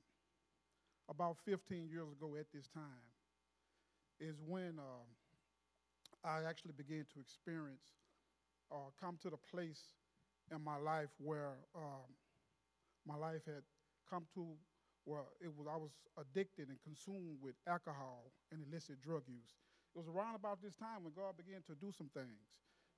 about 1.09 1.37
15 1.45 1.87
years 1.87 2.11
ago 2.11 2.35
at 2.37 2.47
this 2.53 2.67
time 2.67 2.83
is 4.19 4.35
when 4.45 4.79
um, 4.79 5.07
I 6.25 6.43
actually 6.47 6.73
began 6.75 7.05
to 7.13 7.19
experience, 7.21 7.93
uh, 8.71 8.91
come 8.99 9.17
to 9.21 9.29
the 9.29 9.37
place 9.37 9.79
in 10.51 10.63
my 10.63 10.77
life 10.77 11.09
where 11.17 11.53
um, 11.75 12.09
my 13.07 13.15
life 13.15 13.41
had 13.45 13.63
come 14.09 14.25
to 14.33 14.45
where 15.05 15.21
it 15.41 15.51
was 15.55 15.67
I 15.71 15.77
was 15.77 15.91
addicted 16.17 16.69
and 16.69 16.77
consumed 16.81 17.37
with 17.41 17.55
alcohol 17.67 18.31
and 18.51 18.61
illicit 18.67 19.01
drug 19.01 19.23
use. 19.27 19.53
It 19.95 19.99
was 19.99 20.07
around 20.07 20.35
about 20.35 20.61
this 20.61 20.75
time 20.75 21.03
when 21.03 21.13
God 21.15 21.37
began 21.37 21.61
to 21.67 21.75
do 21.75 21.91
some 21.95 22.09
things. 22.13 22.49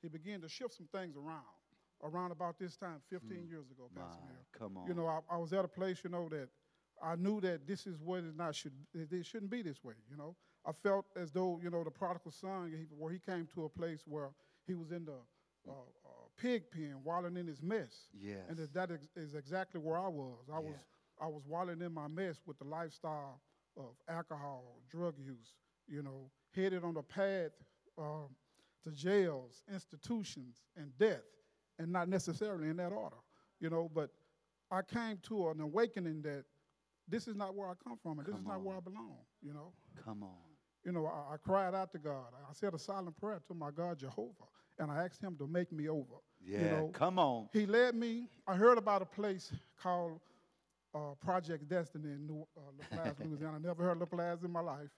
He 0.02 0.08
began 0.08 0.42
to 0.42 0.50
shift 0.50 0.74
some 0.74 0.88
things 0.92 1.16
around. 1.16 1.44
Around 2.04 2.32
about 2.32 2.60
this 2.60 2.78
time, 2.78 3.02
15 3.10 3.30
mm, 3.30 3.50
years 3.50 3.72
ago, 3.72 3.90
Pastor 3.96 4.22
Mayor. 4.24 4.46
Come 4.58 4.78
on. 4.78 4.88
You 4.88 4.94
know, 4.94 5.08
I, 5.08 5.20
I, 5.34 5.38
was 5.38 5.52
at 5.52 5.66
a 5.66 5.68
place, 5.68 6.02
you 6.04 6.12
know, 6.12 6.30
that 6.30 6.48
I 7.02 7.16
knew 7.16 7.42
that 7.42 7.66
this 7.66 7.88
is 7.88 8.00
what 8.00 8.20
it 8.20 8.38
not 8.38 8.54
should. 8.54 8.74
It 8.94 9.26
shouldn't 9.26 9.50
be 9.50 9.64
this 9.64 9.84
way. 9.84 9.96
You 10.08 10.16
know, 10.16 10.36
I 10.64 10.74
felt 10.84 11.06
as 11.16 11.32
though 11.32 11.60
you 11.64 11.72
know 11.72 11.84
the 11.84 11.90
prodigal 11.90 12.32
son, 12.32 12.88
where 12.96 13.12
he 13.12 13.18
came 13.18 13.48
to 13.56 13.66
a 13.66 13.70
place 13.70 14.02
where 14.06 14.30
he 14.68 14.76
was 14.76 14.92
in 14.92 15.06
the 15.06 15.18
uh, 15.68 15.74
pig 16.38 16.64
pen, 16.72 16.96
wallowing 17.04 17.38
in 17.38 17.48
his 17.48 17.62
mess. 17.62 18.10
Yes. 18.18 18.40
And 18.50 18.58
that 18.58 18.92
is 19.16 19.34
exactly 19.36 19.80
where 19.80 19.98
I 19.98 20.08
was. 20.08 20.46
I 20.52 20.56
yeah. 20.56 20.60
was 20.60 20.76
I 21.20 21.28
was 21.28 21.44
wallowing 21.48 21.82
in 21.82 21.94
my 21.94 22.08
mess 22.08 22.38
with 22.46 22.60
the 22.60 22.66
lifestyle 22.66 23.42
of 23.76 23.96
alcohol, 24.08 24.78
drug 24.90 25.16
use, 25.18 25.56
you 25.88 26.04
know, 26.04 26.30
headed 26.56 26.84
on 26.84 26.94
the 26.94 27.02
path 27.02 27.52
um, 27.98 28.28
to 28.84 28.92
jails, 28.92 29.64
institutions, 29.72 30.58
and 30.76 30.96
death, 31.00 31.24
and 31.80 31.92
not 31.92 32.08
necessarily 32.08 32.70
in 32.70 32.78
that 32.78 32.92
order, 32.92 33.18
you 33.60 33.70
know. 33.70 33.90
But 33.94 34.12
I 34.70 34.82
came 34.84 35.18
to 35.24 35.50
an 35.50 35.60
awakening 35.60 36.22
that 36.24 36.46
this 37.08 37.28
is 37.28 37.36
not 37.36 37.56
where 37.56 37.70
I 37.70 37.74
come 37.84 37.98
from, 38.02 38.20
and 38.20 38.26
come 38.26 38.34
this 38.34 38.42
is 38.42 38.46
on. 38.46 38.54
not 38.54 38.62
where 38.62 38.78
I 38.78 38.82
belong, 38.82 39.18
you 39.42 39.54
know. 39.54 39.74
Come 40.04 40.22
on. 40.22 40.30
You 40.86 40.92
know, 40.92 41.08
I, 41.08 41.34
I 41.34 41.38
cried 41.38 41.74
out 41.74 41.92
to 41.94 41.98
God. 41.98 42.28
I 42.48 42.54
said 42.54 42.74
a 42.74 42.80
silent 42.80 43.18
prayer 43.18 43.42
to 43.48 43.54
my 43.54 43.72
God 43.72 43.98
Jehovah 43.98 44.46
and 44.80 44.92
I 44.92 45.04
asked 45.04 45.22
him 45.22 45.36
to 45.38 45.48
make 45.48 45.72
me 45.72 45.90
over. 45.90 46.22
Yeah, 46.48 46.60
you 46.60 46.66
know, 46.68 46.90
come 46.94 47.20
on. 47.20 47.50
He 47.52 47.66
led 47.66 47.94
me. 47.94 48.30
I 48.48 48.56
heard 48.56 48.78
about 48.78 49.02
a 49.02 49.06
place 49.06 49.52
called 49.82 50.22
uh, 50.96 51.14
Project 51.20 51.68
Destiny 51.68 52.12
in 52.14 52.26
New 52.26 52.48
uh, 52.58 52.96
LaPlace, 52.96 53.16
Louisiana. 53.26 53.58
I 53.58 53.60
never 53.60 53.84
heard 53.84 54.00
LaPlace 54.00 54.46
in 54.46 54.52
my 54.52 54.62
life, 54.62 54.90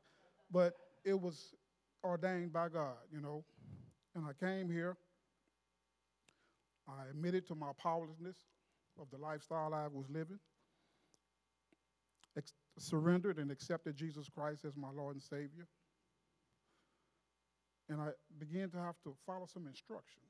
but 0.52 0.76
it 1.04 1.20
was 1.20 1.56
ordained 2.04 2.54
by 2.54 2.70
God, 2.70 2.98
you 3.12 3.20
know. 3.20 3.44
And 4.16 4.26
I 4.26 4.34
came 4.34 4.70
here. 4.70 4.96
I 6.88 7.10
admitted 7.10 7.48
to 7.48 7.56
my 7.56 7.72
powerlessness 7.82 8.38
of 9.00 9.08
the 9.12 9.18
lifestyle 9.18 9.74
I 9.74 9.88
was 9.88 10.06
living, 10.10 10.40
ex- 12.38 12.54
surrendered 12.78 13.40
and 13.40 13.50
accepted 13.52 13.96
Jesus 13.96 14.30
Christ 14.30 14.66
as 14.66 14.76
my 14.76 14.90
Lord 14.96 15.16
and 15.16 15.24
Savior 15.24 15.68
and 17.90 18.00
I 18.00 18.10
began 18.38 18.70
to 18.70 18.78
have 18.78 18.96
to 19.04 19.16
follow 19.26 19.48
some 19.52 19.66
instructions. 19.68 20.29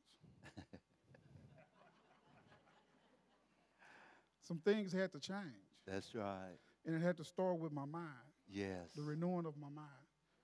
Some 4.50 4.58
things 4.66 4.92
had 4.92 5.12
to 5.12 5.20
change. 5.20 5.38
That's 5.86 6.16
right. 6.16 6.58
And 6.86 6.96
it 6.96 7.06
had 7.06 7.18
to 7.18 7.24
start 7.24 7.60
with 7.60 7.72
my 7.72 7.86
mind. 7.86 8.10
Yes. 8.52 8.90
The 8.96 9.04
renewing 9.04 9.46
of 9.46 9.56
my 9.58 9.70
mind. 9.70 9.88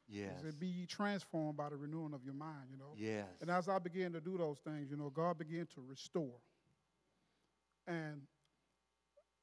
Yes. 0.07 0.43
It 0.47 0.59
be 0.59 0.85
transformed 0.87 1.57
by 1.57 1.69
the 1.69 1.75
renewing 1.75 2.13
of 2.13 2.23
your 2.23 2.35
mind, 2.35 2.69
you 2.71 2.77
know. 2.77 2.93
Yes. 2.95 3.25
And 3.41 3.49
as 3.49 3.67
I 3.67 3.79
began 3.79 4.13
to 4.13 4.21
do 4.21 4.37
those 4.37 4.59
things, 4.59 4.91
you 4.91 4.97
know, 4.97 5.09
God 5.09 5.39
began 5.39 5.65
to 5.73 5.81
restore. 5.89 6.37
And 7.87 8.21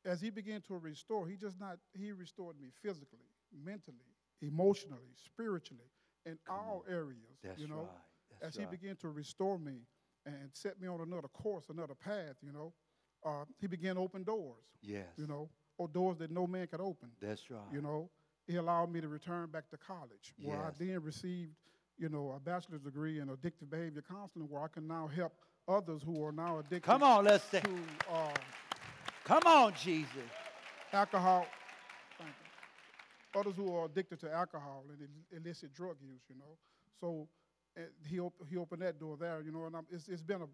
as 0.05 0.21
he 0.21 0.31
began 0.31 0.61
to 0.69 0.75
restore, 0.77 1.27
he 1.27 1.37
just 1.37 1.59
not 1.59 1.79
he 1.93 2.13
restored 2.13 2.55
me 2.61 2.69
physically, 2.83 3.27
mentally, 3.65 3.97
emotionally, 4.41 5.13
spiritually 5.25 5.91
in 6.25 6.39
Come 6.47 6.57
all 6.57 6.85
on. 6.87 6.95
areas. 6.95 7.39
That's 7.43 7.61
you 7.61 7.67
know, 7.67 7.89
right. 7.89 8.41
That's 8.41 8.57
as 8.57 8.61
he 8.61 8.67
began 8.71 8.95
to 8.97 9.09
restore 9.09 9.59
me 9.59 9.81
and 10.25 10.51
set 10.53 10.81
me 10.81 10.87
on 10.87 11.01
another 11.01 11.29
course, 11.29 11.65
another 11.69 11.95
path, 11.95 12.37
you 12.45 12.53
know, 12.53 12.73
uh, 13.25 13.45
he 13.61 13.67
began 13.67 13.95
to 13.97 14.01
open 14.01 14.23
doors. 14.23 14.65
Yes. 14.83 15.07
You 15.17 15.27
know, 15.27 15.49
or 15.79 15.89
doors 15.89 16.19
that 16.19 16.31
no 16.31 16.47
man 16.47 16.67
could 16.67 16.81
open. 16.81 17.09
That's 17.21 17.51
right. 17.51 17.61
You 17.73 17.81
know, 17.81 18.11
he 18.47 18.57
allowed 18.57 18.93
me 18.93 19.01
to 19.01 19.09
return 19.09 19.49
back 19.51 19.71
to 19.71 19.77
college, 19.77 20.35
where 20.43 20.57
yes. 20.57 20.75
I 20.81 20.85
then 20.85 21.03
received, 21.03 21.53
you 21.99 22.09
know, 22.09 22.35
a 22.37 22.41
bachelor's 22.41 22.81
degree 22.83 23.21
in 23.21 23.29
addictive 23.29 23.71
behavior 23.71 24.03
counseling, 24.09 24.49
where 24.49 24.63
I 24.63 24.69
can 24.69 24.87
now 24.87 25.09
help 25.15 25.33
others 25.69 26.03
who 26.05 26.25
are 26.25 26.33
now 26.33 26.59
addicted. 26.59 26.83
Come 26.83 27.03
on, 27.03 27.25
let's 27.25 27.45
say. 27.45 27.61
To, 27.61 27.71
uh, 28.13 28.29
Come 29.25 29.43
on, 29.47 29.73
Jesus. 29.81 30.09
Alcohol, 30.93 31.47
others 33.35 33.55
who 33.57 33.75
are 33.75 33.87
addicted 33.87 34.21
to 34.21 34.33
alcohol 34.33 34.85
and 34.91 35.09
illicit 35.41 35.73
drug 35.73 35.97
use, 36.03 36.23
you 36.29 36.35
know. 36.37 36.59
So 37.01 37.29
uh, 37.79 37.83
he, 38.07 38.21
op- 38.21 38.35
he 38.51 38.57
opened 38.57 38.83
that 38.83 38.99
door 38.99 39.17
there, 39.17 39.41
you 39.41 39.53
know, 39.53 39.65
and 39.65 39.77
it's, 39.91 40.09
it's 40.09 40.23
been 40.23 40.43
a, 40.43 40.47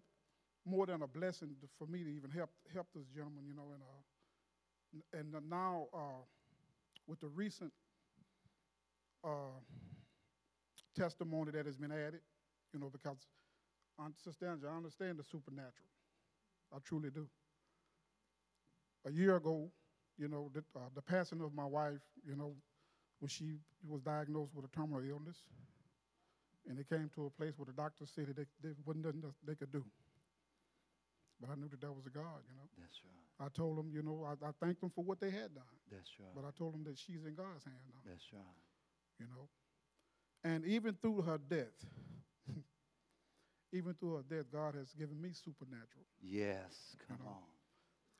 more 0.65 0.85
than 0.85 1.01
a 1.01 1.07
blessing 1.07 1.49
to, 1.61 1.67
for 1.77 1.87
me 1.87 2.03
to 2.03 2.09
even 2.09 2.29
help, 2.31 2.49
help 2.73 2.87
this 2.93 3.05
gentleman, 3.15 3.45
you 3.47 3.55
know, 3.55 3.71
and, 3.73 5.31
uh, 5.33 5.37
and 5.37 5.49
now 5.49 5.87
uh, 5.93 6.21
with 7.07 7.19
the 7.19 7.27
recent 7.27 7.71
uh, 9.23 9.59
testimony 10.95 11.51
that 11.51 11.65
has 11.65 11.77
been 11.77 11.91
added, 11.91 12.21
you 12.73 12.79
know, 12.79 12.89
because 12.91 13.17
Sister 14.23 14.47
Angela, 14.47 14.73
I 14.73 14.77
understand 14.77 15.19
the 15.19 15.23
supernatural. 15.23 15.89
I 16.73 16.77
truly 16.85 17.09
do. 17.09 17.27
A 19.05 19.11
year 19.11 19.35
ago, 19.35 19.69
you 20.17 20.27
know, 20.27 20.51
the, 20.53 20.63
uh, 20.75 20.89
the 20.95 21.01
passing 21.01 21.41
of 21.41 21.53
my 21.53 21.65
wife, 21.65 22.01
you 22.25 22.35
know, 22.35 22.53
when 23.19 23.29
she 23.29 23.55
was 23.87 24.01
diagnosed 24.01 24.51
with 24.53 24.65
a 24.65 24.69
terminal 24.69 25.01
illness, 25.03 25.43
and 26.67 26.77
they 26.77 26.83
came 26.83 27.09
to 27.15 27.25
a 27.25 27.29
place 27.29 27.53
where 27.57 27.65
the 27.65 27.73
doctors 27.73 28.11
said 28.13 28.27
that 28.27 28.47
they, 28.61 28.69
wasn't 28.85 29.05
nothing 29.05 29.23
they 29.45 29.55
could 29.55 29.71
do. 29.71 29.83
But 31.39 31.49
I 31.51 31.55
knew 31.55 31.69
that 31.69 31.81
that 31.81 31.93
was 31.93 32.05
a 32.05 32.09
God, 32.09 32.43
you 32.47 32.55
know. 32.55 32.67
That's 32.77 32.99
right. 33.03 33.45
I 33.45 33.47
told 33.49 33.77
them, 33.77 33.91
you 33.93 34.03
know, 34.03 34.27
I, 34.27 34.35
I 34.45 34.51
thanked 34.59 34.81
them 34.81 34.91
for 34.93 35.03
what 35.03 35.19
they 35.21 35.29
had 35.29 35.55
done. 35.55 35.75
That's 35.89 36.11
right. 36.19 36.35
But 36.35 36.43
I 36.43 36.51
told 36.57 36.73
them 36.73 36.83
that 36.83 36.97
she's 36.97 37.23
in 37.23 37.33
God's 37.35 37.63
hand 37.63 37.79
now. 37.87 38.03
That's 38.05 38.25
right. 38.33 38.59
You 39.19 39.27
know. 39.27 39.47
And 40.43 40.65
even 40.65 40.95
through 41.01 41.21
her 41.21 41.37
death, 41.37 41.75
even 43.73 43.93
through 43.93 44.15
her 44.17 44.23
death, 44.29 44.45
God 44.51 44.75
has 44.75 44.91
given 44.93 45.21
me 45.21 45.31
supernatural. 45.31 46.05
Yes, 46.21 46.95
come 47.07 47.17
you 47.19 47.25
know? 47.25 47.31
on. 47.31 47.49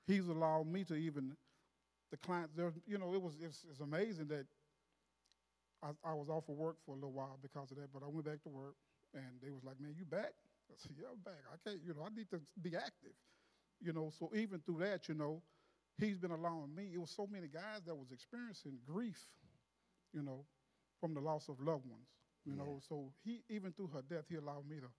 He's 0.07 0.27
allowed 0.27 0.67
me 0.67 0.83
to 0.85 0.95
even 0.95 1.35
the 2.11 2.17
clients 2.17 2.53
there. 2.55 2.73
You 2.87 2.97
know, 2.97 3.13
it 3.13 3.21
was 3.21 3.33
it's, 3.41 3.65
it's 3.69 3.79
amazing 3.79 4.27
that 4.29 4.45
I, 5.83 5.89
I 6.03 6.13
was 6.13 6.29
off 6.29 6.49
of 6.49 6.55
work 6.55 6.77
for 6.85 6.91
a 6.91 6.95
little 6.95 7.11
while 7.11 7.37
because 7.41 7.71
of 7.71 7.77
that, 7.77 7.93
but 7.93 8.03
I 8.03 8.07
went 8.07 8.25
back 8.25 8.41
to 8.43 8.49
work, 8.49 8.75
and 9.13 9.39
they 9.43 9.51
was 9.51 9.63
like, 9.63 9.79
"Man, 9.79 9.93
you 9.97 10.05
back?" 10.05 10.33
I 10.69 10.75
said, 10.77 10.91
"Yeah, 10.97 11.07
I'm 11.11 11.19
back. 11.19 11.41
I 11.51 11.57
can't. 11.67 11.81
You 11.85 11.93
know, 11.93 12.03
I 12.05 12.09
need 12.15 12.29
to 12.31 12.39
be 12.61 12.75
active." 12.75 13.17
You 13.81 13.93
know, 13.93 14.11
so 14.17 14.31
even 14.35 14.59
through 14.59 14.79
that, 14.79 15.07
you 15.07 15.15
know, 15.15 15.41
he's 15.97 16.17
been 16.17 16.31
allowing 16.31 16.73
me. 16.75 16.91
It 16.93 16.99
was 16.99 17.11
so 17.11 17.27
many 17.31 17.47
guys 17.47 17.83
that 17.85 17.95
was 17.95 18.11
experiencing 18.11 18.77
grief, 18.85 19.25
you 20.13 20.21
know, 20.21 20.45
from 20.99 21.13
the 21.13 21.21
loss 21.21 21.47
of 21.49 21.59
loved 21.61 21.85
ones. 21.85 22.07
You 22.45 22.55
know, 22.55 22.79
so 22.87 23.11
he 23.23 23.43
even 23.49 23.73
through 23.73 23.91
her 23.93 24.01
death, 24.01 24.25
he 24.27 24.35
allowed 24.35 24.67
me 24.67 24.77
to, 24.77 24.89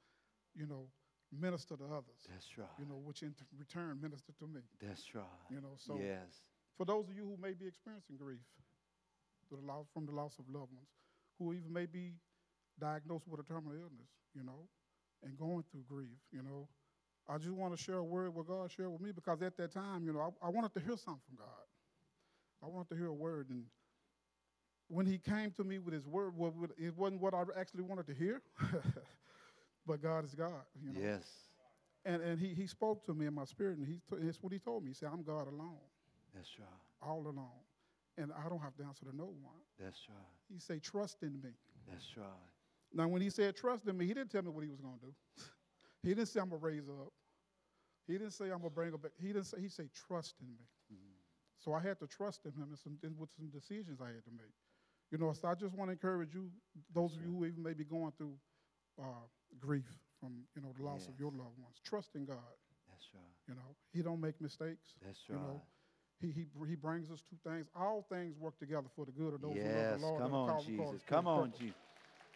you 0.54 0.66
know, 0.66 0.86
minister 1.32 1.76
to 1.76 1.84
others. 1.84 2.20
That's 2.28 2.46
right. 2.58 2.68
You 2.78 2.86
know, 2.86 3.00
which 3.02 3.22
in 3.22 3.34
return 3.58 3.98
ministered 4.00 4.38
to 4.38 4.46
me. 4.46 4.60
That's 4.80 5.14
right. 5.14 5.24
You 5.50 5.60
know, 5.60 5.74
so 5.76 5.98
yes. 5.98 6.44
for 6.76 6.84
those 6.84 7.08
of 7.08 7.16
you 7.16 7.24
who 7.24 7.36
may 7.40 7.52
be 7.52 7.66
experiencing 7.66 8.16
grief 8.16 8.44
through 9.48 9.60
the 9.62 9.66
loss, 9.66 9.86
from 9.92 10.06
the 10.06 10.12
loss 10.12 10.38
of 10.38 10.46
loved 10.48 10.72
ones, 10.72 10.90
who 11.38 11.52
even 11.52 11.72
may 11.72 11.86
be 11.86 12.12
diagnosed 12.78 13.26
with 13.26 13.40
a 13.40 13.44
terminal 13.44 13.72
illness, 13.72 14.10
you 14.34 14.44
know, 14.44 14.68
and 15.24 15.36
going 15.38 15.64
through 15.70 15.82
grief, 15.88 16.18
you 16.32 16.42
know, 16.42 16.68
I 17.28 17.38
just 17.38 17.50
want 17.50 17.76
to 17.76 17.82
share 17.82 17.96
a 17.98 18.04
word 18.04 18.34
what 18.34 18.46
God 18.48 18.70
shared 18.70 18.90
with 18.90 19.00
me 19.00 19.12
because 19.12 19.40
at 19.42 19.56
that 19.56 19.72
time, 19.72 20.04
you 20.04 20.12
know, 20.12 20.34
I, 20.42 20.46
I 20.46 20.50
wanted 20.50 20.74
to 20.74 20.80
hear 20.80 20.96
something 20.96 21.20
from 21.28 21.36
God. 21.36 21.66
I 22.62 22.66
wanted 22.66 22.88
to 22.90 22.96
hear 22.96 23.06
a 23.06 23.14
word, 23.14 23.48
and 23.50 23.64
when 24.88 25.06
He 25.06 25.18
came 25.18 25.50
to 25.52 25.64
me 25.64 25.78
with 25.78 25.94
His 25.94 26.06
word, 26.06 26.34
well, 26.36 26.52
it 26.78 26.96
wasn't 26.96 27.20
what 27.22 27.32
I 27.32 27.42
actually 27.58 27.84
wanted 27.84 28.06
to 28.08 28.14
hear, 28.14 28.42
but 29.86 30.02
God 30.02 30.24
is 30.24 30.34
God, 30.34 30.64
you 30.82 30.92
know. 30.92 31.00
Yes. 31.00 31.24
And 32.04 32.22
and 32.22 32.38
He 32.38 32.48
He 32.54 32.66
spoke 32.66 33.04
to 33.06 33.14
me 33.14 33.26
in 33.26 33.34
my 33.34 33.44
spirit, 33.44 33.78
and 33.78 33.86
He 33.86 33.94
t- 33.94 34.26
it's 34.26 34.42
what 34.42 34.52
He 34.52 34.58
told 34.58 34.82
me. 34.82 34.90
He 34.90 34.94
said, 34.94 35.10
"I'm 35.12 35.22
God 35.22 35.48
alone, 35.48 35.78
That's 36.34 36.50
right. 36.58 36.68
all 37.08 37.22
alone, 37.22 37.62
and 38.18 38.32
I 38.32 38.48
don't 38.48 38.60
have 38.60 38.76
to 38.76 38.82
answer 38.84 39.04
to 39.06 39.16
no 39.16 39.26
one." 39.26 39.62
That's 39.78 40.06
right. 40.08 40.18
He 40.52 40.58
said, 40.58 40.82
"Trust 40.82 41.22
in 41.22 41.40
me." 41.40 41.50
That's 41.88 42.16
right. 42.16 42.26
Now, 42.92 43.08
when 43.08 43.22
he 43.22 43.30
said 43.30 43.56
trust 43.56 43.86
in 43.86 43.96
me, 43.96 44.06
he 44.06 44.14
didn't 44.14 44.30
tell 44.30 44.42
me 44.42 44.50
what 44.50 44.64
he 44.64 44.70
was 44.70 44.80
going 44.80 44.98
to 44.98 45.06
do. 45.06 45.12
he 46.02 46.08
didn't 46.10 46.26
say 46.26 46.40
I'm 46.40 46.48
going 46.48 46.60
to 46.60 46.66
raise 46.66 46.88
up. 46.88 47.12
He 48.06 48.14
didn't 48.14 48.32
say 48.32 48.46
I'm 48.46 48.58
going 48.58 48.70
to 48.70 48.70
bring 48.70 48.90
back. 48.90 49.12
He 49.20 49.28
didn't 49.28 49.44
say, 49.44 49.60
he 49.60 49.68
said 49.68 49.88
trust 50.08 50.34
in 50.40 50.48
me. 50.48 50.66
So 51.60 51.74
I 51.74 51.80
had 51.80 51.98
to 52.00 52.06
trust 52.06 52.40
in 52.46 52.52
him 52.52 52.68
and 52.70 52.78
some, 52.78 52.96
in, 53.04 53.14
with 53.18 53.30
some 53.36 53.48
decisions 53.52 54.00
I 54.00 54.06
had 54.08 54.24
to 54.24 54.32
make. 54.32 54.56
You 55.12 55.18
know, 55.18 55.32
so 55.32 55.48
I 55.48 55.54
just 55.54 55.74
want 55.74 55.88
to 55.88 55.92
encourage 55.92 56.34
you, 56.34 56.48
those 56.94 57.14
of 57.14 57.22
you 57.22 57.36
who 57.36 57.44
even 57.44 57.62
may 57.62 57.74
be 57.74 57.84
going 57.84 58.12
through 58.16 58.32
uh, 58.98 59.26
grief 59.58 59.90
from, 60.18 60.32
you 60.56 60.62
know, 60.62 60.72
the 60.78 60.84
loss 60.84 61.06
of 61.06 61.18
your 61.18 61.30
loved 61.30 61.58
ones. 61.60 61.76
Trust 61.84 62.14
in 62.14 62.24
God. 62.24 62.56
That's 62.88 63.08
right. 63.12 63.34
You 63.48 63.54
know, 63.54 63.76
he 63.92 64.02
don't 64.02 64.20
make 64.20 64.40
mistakes. 64.40 64.94
That's 65.04 65.20
right. 65.28 65.36
You 65.36 65.42
know, 65.42 65.62
he, 66.20 66.28
he, 66.28 66.46
he 66.68 66.76
brings 66.76 67.10
us 67.10 67.22
two 67.28 67.36
things. 67.44 67.66
All 67.74 68.06
things 68.08 68.38
work 68.38 68.58
together 68.58 68.88
for 68.94 69.04
the 69.04 69.12
good 69.12 69.34
of 69.34 69.42
those 69.42 69.56
who 69.56 69.68
love 69.68 70.00
the 70.00 70.06
Lord. 70.06 70.22
Come 70.22 70.34
on, 70.34 70.64
Jesus. 70.64 71.02
Come 71.06 71.26
on. 71.26 71.52
Jesus. 71.58 71.74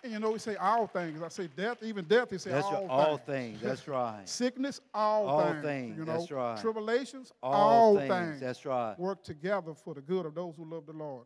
And 0.05 0.13
you 0.13 0.19
know, 0.21 0.33
we 0.33 0.39
say 0.39 0.55
all 0.57 0.87
things. 0.87 1.23
I 1.23 1.29
say 1.29 1.49
death, 1.57 1.79
even 1.83 2.05
death, 2.05 2.31
he 2.31 2.37
say 2.39 2.51
That's 2.51 2.67
all 2.67 2.83
right. 2.83 2.91
All 2.91 3.17
things. 3.17 3.61
That's 3.63 3.89
right. 3.89 4.29
Sickness, 4.29 4.81
all, 4.93 5.27
All 5.27 5.51
things. 5.53 5.65
things, 5.65 5.99
You 5.99 6.05
know, 6.05 6.13
that's 6.19 6.31
right. 6.31 6.61
tribulations, 6.61 7.33
All, 7.43 7.53
all, 7.55 7.97
things. 7.97 8.11
things. 8.11 8.41
That's 8.41 8.67
right. 8.67 8.95
Work 8.99 9.25
together 9.25 9.73
for 9.75 9.95
the 9.95 10.03
good 10.03 10.27
of 10.27 10.35
those 10.35 10.57
who 10.57 10.67
love 10.71 10.85
the 10.87 10.93
Lord. 10.93 11.25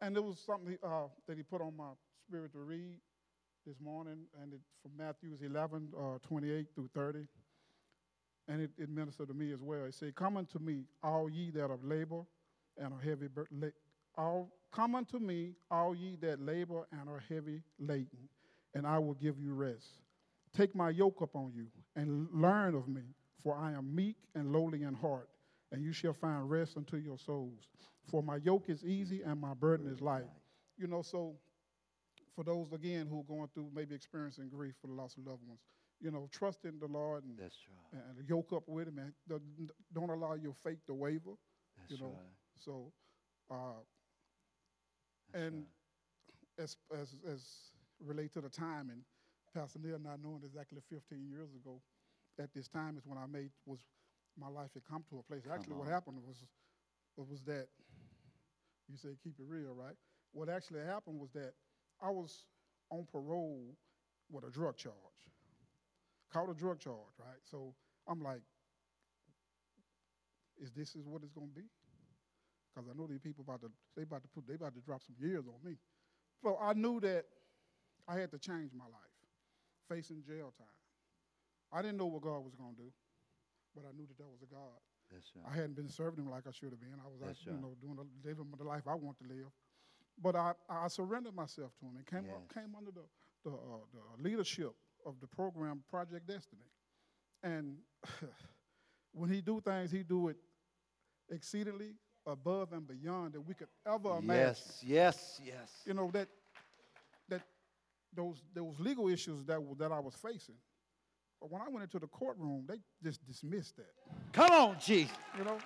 And 0.00 0.14
there 0.14 0.22
was 0.22 0.38
something 0.38 0.78
uh, 0.84 1.08
that 1.26 1.36
he 1.36 1.42
put 1.42 1.60
on 1.60 1.76
my 1.76 1.90
spirit 2.28 2.52
to 2.52 2.60
read 2.60 2.94
this 3.66 3.76
morning, 3.80 4.18
and 4.40 4.52
it's 4.52 4.64
from 4.82 4.92
Matthew's 4.96 5.42
11, 5.42 5.88
uh, 5.96 6.18
28 6.26 6.66
through 6.74 6.90
30. 6.94 7.20
And 8.48 8.60
it, 8.62 8.70
it 8.78 8.88
ministered 8.88 9.28
to 9.28 9.34
me 9.34 9.52
as 9.52 9.62
well. 9.62 9.84
It 9.84 9.94
said, 9.94 10.14
Come 10.14 10.36
unto 10.36 10.58
me, 10.60 10.84
all 11.02 11.28
ye 11.28 11.50
that 11.50 11.70
are 11.70 11.78
labor 11.82 12.22
and 12.78 12.92
are 12.92 13.00
heavy, 13.00 13.26
bur- 13.28 13.46
la- 13.52 13.68
all, 14.16 14.50
come 14.72 14.94
unto 14.94 15.18
me, 15.18 15.52
all 15.70 15.94
ye 15.94 16.16
that 16.22 16.40
labor 16.40 16.86
and 16.92 17.08
are 17.08 17.22
heavy 17.28 17.62
laden, 17.78 18.28
and 18.74 18.86
I 18.86 18.98
will 18.98 19.14
give 19.14 19.38
you 19.38 19.52
rest. 19.54 19.86
Take 20.54 20.74
my 20.74 20.90
yoke 20.90 21.20
upon 21.20 21.52
you 21.54 21.66
and 21.96 22.28
learn 22.32 22.74
of 22.74 22.88
me, 22.88 23.02
for 23.42 23.56
I 23.56 23.72
am 23.72 23.94
meek 23.94 24.16
and 24.34 24.52
lowly 24.52 24.82
in 24.82 24.94
heart, 24.94 25.28
and 25.70 25.82
you 25.82 25.92
shall 25.92 26.12
find 26.12 26.50
rest 26.50 26.76
unto 26.76 26.96
your 26.96 27.18
souls. 27.18 27.68
For 28.10 28.22
my 28.22 28.36
yoke 28.36 28.64
is 28.68 28.84
easy 28.84 29.22
and 29.22 29.40
my 29.40 29.54
burden 29.54 29.86
is 29.86 30.00
light. 30.00 30.28
You 30.78 30.86
know, 30.86 31.02
so 31.02 31.34
for 32.34 32.44
those 32.44 32.72
again 32.72 33.06
who 33.06 33.20
are 33.20 33.24
going 33.24 33.48
through 33.54 33.70
maybe 33.74 33.94
experiencing 33.94 34.48
grief 34.48 34.74
for 34.80 34.86
the 34.88 34.94
loss 34.94 35.16
of 35.16 35.26
loved 35.26 35.46
ones, 35.46 35.60
you 36.00 36.10
know, 36.10 36.28
trust 36.32 36.64
in 36.64 36.78
the 36.80 36.86
Lord 36.86 37.24
and, 37.24 37.38
That's 37.38 37.56
right. 37.92 38.02
and 38.18 38.28
yoke 38.28 38.52
up 38.52 38.64
with 38.66 38.88
Him, 38.88 38.98
and 38.98 39.12
don't- 39.28 40.10
allow 40.10 40.34
your 40.34 40.54
faith 40.64 40.78
to 40.86 40.94
waver. 40.94 41.32
That's 41.78 41.92
you 41.92 41.98
know, 42.04 42.12
right. 42.12 42.34
So, 42.58 42.92
uh, 43.50 43.80
and 45.34 45.64
as 46.58 46.76
as 47.00 47.16
as 47.30 47.72
relate 48.04 48.32
to 48.34 48.40
the 48.40 48.48
time 48.48 48.90
and 48.90 49.02
Pastor 49.54 49.78
Neil 49.82 49.98
not 49.98 50.20
knowing 50.22 50.42
exactly 50.44 50.80
15 50.90 51.28
years 51.28 51.54
ago, 51.54 51.80
at 52.38 52.52
this 52.54 52.68
time 52.68 52.96
is 52.96 53.06
when 53.06 53.18
I 53.18 53.26
made 53.26 53.50
was 53.66 53.80
my 54.38 54.48
life 54.48 54.70
had 54.74 54.84
come 54.84 55.04
to 55.10 55.18
a 55.18 55.22
place. 55.22 55.42
actually, 55.52 55.74
what 55.76 55.88
happened 55.88 56.18
was 56.26 56.44
was 57.16 57.42
that 57.42 57.68
you 58.88 58.96
say 58.96 59.10
keep 59.22 59.38
it 59.38 59.46
real, 59.46 59.74
right? 59.74 59.96
What 60.32 60.48
actually 60.48 60.80
happened 60.80 61.20
was 61.20 61.30
that 61.32 61.52
I 62.02 62.10
was 62.10 62.44
on 62.90 63.06
parole 63.12 63.76
with 64.30 64.44
a 64.44 64.50
drug 64.50 64.76
charge, 64.76 64.94
caught 66.32 66.50
a 66.50 66.54
drug 66.54 66.78
charge, 66.80 67.14
right? 67.18 67.40
So 67.44 67.74
I'm 68.08 68.22
like, 68.22 68.40
is 70.60 70.72
this 70.72 70.94
is 70.94 71.06
what 71.06 71.22
it's 71.22 71.32
gonna 71.32 71.46
be? 71.54 71.62
Because 72.72 72.88
I 72.88 72.96
know 72.96 73.06
these 73.06 73.20
people 73.20 73.44
about 73.46 73.60
to 73.60 73.70
they 73.96 74.02
about 74.02 74.22
to 74.22 74.28
put 74.28 74.48
they 74.48 74.54
about 74.54 74.74
to 74.74 74.80
drop 74.80 75.02
some 75.02 75.16
years 75.20 75.44
on 75.46 75.60
me. 75.62 75.76
So 76.42 76.58
I 76.60 76.72
knew 76.72 77.00
that 77.00 77.24
I 78.08 78.18
had 78.18 78.30
to 78.32 78.38
change 78.38 78.72
my 78.74 78.88
life, 78.88 79.16
facing 79.88 80.22
jail 80.26 80.52
time. 80.56 80.78
I 81.72 81.82
didn't 81.82 81.98
know 81.98 82.06
what 82.06 82.22
God 82.22 82.40
was 82.44 82.54
gonna 82.54 82.76
do, 82.76 82.92
but 83.74 83.84
I 83.84 83.92
knew 83.96 84.06
that 84.06 84.18
there 84.18 84.28
was 84.28 84.42
a 84.42 84.50
God. 84.52 84.80
That's 85.12 85.30
I 85.46 85.54
hadn't 85.54 85.76
been 85.76 85.88
serving 85.88 86.24
him 86.24 86.30
like 86.30 86.44
I 86.48 86.52
should 86.52 86.70
have 86.70 86.80
been. 86.80 86.96
I 86.96 87.08
was, 87.08 87.20
That's 87.20 87.44
you 87.44 87.52
right. 87.52 87.60
know, 87.60 87.76
doing 87.82 87.96
the, 87.96 88.28
living 88.28 88.46
the 88.56 88.64
life 88.64 88.84
I 88.88 88.94
want 88.94 89.18
to 89.18 89.28
live. 89.28 89.52
But 90.20 90.36
I, 90.36 90.52
I 90.68 90.88
surrendered 90.88 91.34
myself 91.34 91.72
to 91.80 91.86
him 91.86 91.96
and 91.96 92.06
came, 92.06 92.30
up, 92.30 92.52
came 92.52 92.74
under 92.76 92.90
the, 92.90 93.04
the, 93.44 93.50
uh, 93.50 93.84
the 93.92 94.22
leadership 94.22 94.72
of 95.04 95.14
the 95.20 95.26
program 95.26 95.82
Project 95.90 96.26
Destiny. 96.26 96.62
And 97.42 97.76
when 99.12 99.30
he 99.30 99.40
do 99.40 99.60
things, 99.60 99.90
he 99.90 100.02
do 100.02 100.28
it 100.28 100.36
exceedingly 101.30 101.94
above 102.26 102.72
and 102.72 102.86
beyond 102.86 103.32
that 103.34 103.40
we 103.40 103.54
could 103.54 103.68
ever 103.86 104.18
imagine. 104.18 104.28
Yes. 104.36 104.82
Yes. 104.84 105.40
Yes. 105.44 105.70
You 105.84 105.94
know 105.94 106.10
that 106.12 106.28
that 107.28 107.42
those 108.14 108.42
those 108.54 108.78
legal 108.78 109.08
issues 109.08 109.44
that 109.46 109.60
that 109.78 109.92
I 109.92 109.98
was 110.00 110.14
facing. 110.14 110.56
But 111.40 111.50
when 111.50 111.60
I 111.60 111.68
went 111.68 111.82
into 111.82 111.98
the 111.98 112.06
courtroom, 112.06 112.64
they 112.68 112.76
just 113.02 113.24
dismissed 113.26 113.76
that. 113.76 113.90
Come 114.32 114.50
on, 114.52 114.76
Jesus. 114.80 115.16
You 115.36 115.44
know, 115.44 115.58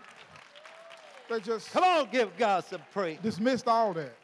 they 1.28 1.40
just 1.40 1.70
Come 1.70 1.84
on, 1.84 2.09
give 2.11 2.34
God 2.38 2.64
some 2.64 2.80
praise. 2.92 3.18
dismissed 3.22 3.68
all 3.68 3.92
that. 3.92 4.16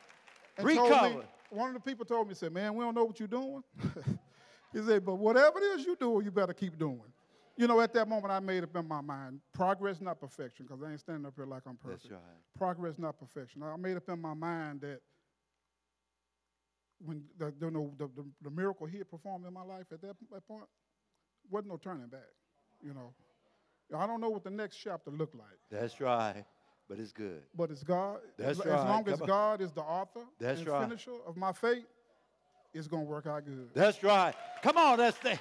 And 0.56 0.66
told 0.66 0.88
me- 0.90 0.96
Recover. 0.96 1.24
one 1.50 1.68
of 1.68 1.74
the 1.74 1.80
people 1.80 2.06
told 2.06 2.28
me, 2.28 2.34
said, 2.34 2.52
man, 2.54 2.74
we 2.74 2.82
don't 2.82 2.94
know 2.94 3.04
what 3.04 3.18
you're 3.18 3.28
doing. 3.28 3.62
he 4.72 4.82
said, 4.82 5.04
but 5.04 5.16
whatever 5.16 5.58
it 5.58 5.78
is 5.78 5.84
you're 5.84 5.96
doing, 5.96 6.24
you 6.24 6.30
better 6.30 6.54
keep 6.54 6.78
doing. 6.78 7.02
You 7.56 7.66
know, 7.66 7.80
at 7.80 7.92
that 7.92 8.08
moment, 8.08 8.32
I 8.32 8.40
made 8.40 8.62
up 8.62 8.74
in 8.74 8.88
my 8.88 9.00
mind, 9.00 9.40
progress, 9.52 10.00
not 10.00 10.20
perfection, 10.20 10.66
because 10.66 10.82
I 10.82 10.90
ain't 10.90 11.00
standing 11.00 11.26
up 11.26 11.34
here 11.36 11.44
like 11.44 11.62
I'm 11.66 11.76
perfect. 11.76 12.04
That's 12.04 12.12
right. 12.12 12.56
Progress, 12.56 12.98
not 12.98 13.18
perfection. 13.18 13.62
I 13.62 13.76
made 13.76 13.96
up 13.96 14.08
in 14.08 14.20
my 14.20 14.34
mind 14.34 14.80
that 14.80 15.00
when 17.04 17.24
the, 17.38 17.52
the, 17.58 17.70
no- 17.70 17.92
the, 17.98 18.08
the, 18.16 18.24
the 18.42 18.50
miracle 18.50 18.86
he 18.86 18.98
had 18.98 19.10
performed 19.10 19.46
in 19.46 19.52
my 19.52 19.62
life 19.62 19.86
at 19.92 20.00
that, 20.00 20.16
that 20.32 20.46
point, 20.48 20.64
wasn't 21.50 21.70
no 21.70 21.76
turning 21.76 22.06
back, 22.06 22.20
you 22.82 22.94
know. 22.94 23.12
I 23.94 24.06
don't 24.06 24.20
know 24.20 24.30
what 24.30 24.44
the 24.44 24.50
next 24.50 24.76
chapter 24.76 25.10
looked 25.10 25.34
like. 25.34 25.58
That's 25.70 26.00
right. 26.00 26.44
But 26.88 26.98
it's 26.98 27.12
good. 27.12 27.42
But 27.54 27.70
it's 27.70 27.82
God. 27.82 28.18
That's 28.38 28.60
as, 28.60 28.66
right. 28.66 28.78
As 28.78 28.84
long 28.84 29.08
as 29.08 29.20
on. 29.20 29.26
God 29.26 29.60
is 29.60 29.72
the 29.72 29.82
author 29.82 30.20
That's 30.40 30.60
and 30.60 30.68
right. 30.68 30.82
finisher 30.82 31.12
of 31.26 31.36
my 31.36 31.52
faith, 31.52 31.84
it's 32.72 32.86
going 32.86 33.04
to 33.04 33.08
work 33.10 33.26
out 33.26 33.44
good. 33.44 33.68
That's 33.74 34.02
right. 34.02 34.34
Come 34.62 34.78
on, 34.78 34.98
let's 34.98 35.16
stay. 35.18 35.38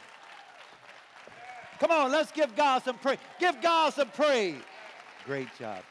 Come 1.81 1.89
on, 1.89 2.11
let's 2.11 2.31
give 2.31 2.55
God 2.55 2.83
some 2.83 2.99
praise. 2.99 3.17
Give 3.39 3.59
God 3.59 3.91
some 3.91 4.09
praise. 4.09 4.61
Great 5.25 5.47
job. 5.57 5.81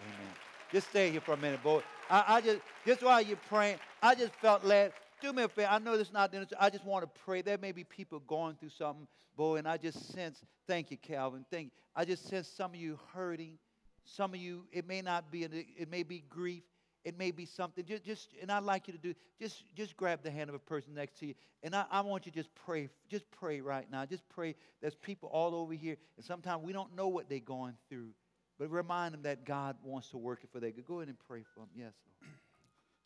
Amen. 0.00 0.32
Just 0.70 0.90
stay 0.90 1.10
here 1.10 1.20
for 1.20 1.32
a 1.32 1.36
minute, 1.36 1.60
boy. 1.64 1.82
I, 2.08 2.36
I 2.36 2.40
just, 2.40 2.60
just 2.86 3.02
while 3.02 3.20
you're 3.20 3.36
praying, 3.48 3.78
I 4.00 4.14
just 4.14 4.32
felt 4.34 4.64
led. 4.64 4.92
Do 5.20 5.32
me 5.32 5.42
a 5.42 5.48
favor. 5.48 5.66
I 5.68 5.80
know 5.80 5.98
this 5.98 6.06
is 6.06 6.12
not 6.12 6.30
the 6.30 6.46
I 6.60 6.70
just 6.70 6.84
want 6.84 7.12
to 7.12 7.20
pray. 7.24 7.42
There 7.42 7.58
may 7.58 7.72
be 7.72 7.82
people 7.82 8.20
going 8.20 8.54
through 8.54 8.68
something, 8.68 9.08
boy, 9.36 9.56
and 9.56 9.66
I 9.66 9.76
just 9.76 10.12
sense, 10.12 10.44
thank 10.68 10.92
you, 10.92 10.96
Calvin. 10.96 11.44
Thank 11.50 11.64
you. 11.64 11.70
I 11.96 12.04
just 12.04 12.28
sense 12.28 12.46
some 12.46 12.70
of 12.70 12.76
you 12.76 13.00
hurting. 13.12 13.58
Some 14.04 14.32
of 14.32 14.38
you, 14.38 14.62
it 14.70 14.86
may 14.86 15.02
not 15.02 15.32
be, 15.32 15.42
it 15.42 15.90
may 15.90 16.04
be 16.04 16.22
grief. 16.30 16.62
It 17.08 17.18
may 17.18 17.30
be 17.30 17.46
something. 17.46 17.86
Just, 17.86 18.04
just, 18.04 18.34
and 18.42 18.52
I'd 18.52 18.64
like 18.64 18.86
you 18.86 18.92
to 18.92 18.98
do, 18.98 19.14
just, 19.40 19.64
just 19.74 19.96
grab 19.96 20.20
the 20.22 20.30
hand 20.30 20.50
of 20.50 20.54
a 20.54 20.58
person 20.58 20.92
next 20.92 21.18
to 21.20 21.26
you, 21.26 21.34
and 21.62 21.74
I, 21.74 21.86
I 21.90 22.02
want 22.02 22.26
you 22.26 22.32
to 22.32 22.36
just 22.38 22.54
pray. 22.54 22.90
Just 23.08 23.24
pray 23.30 23.62
right 23.62 23.90
now. 23.90 24.04
Just 24.04 24.28
pray. 24.28 24.54
There's 24.82 24.94
people 24.94 25.30
all 25.32 25.54
over 25.54 25.72
here, 25.72 25.96
and 26.18 26.24
sometimes 26.26 26.62
we 26.62 26.74
don't 26.74 26.94
know 26.94 27.08
what 27.08 27.30
they're 27.30 27.38
going 27.38 27.72
through, 27.88 28.10
but 28.58 28.70
remind 28.70 29.14
them 29.14 29.22
that 29.22 29.46
God 29.46 29.76
wants 29.82 30.10
to 30.10 30.18
work 30.18 30.40
it 30.44 30.50
for 30.52 30.60
their 30.60 30.70
good. 30.70 30.84
Go 30.84 30.96
ahead 30.96 31.08
and 31.08 31.16
pray 31.26 31.44
for 31.54 31.60
them. 31.60 31.70
Yes. 31.74 31.92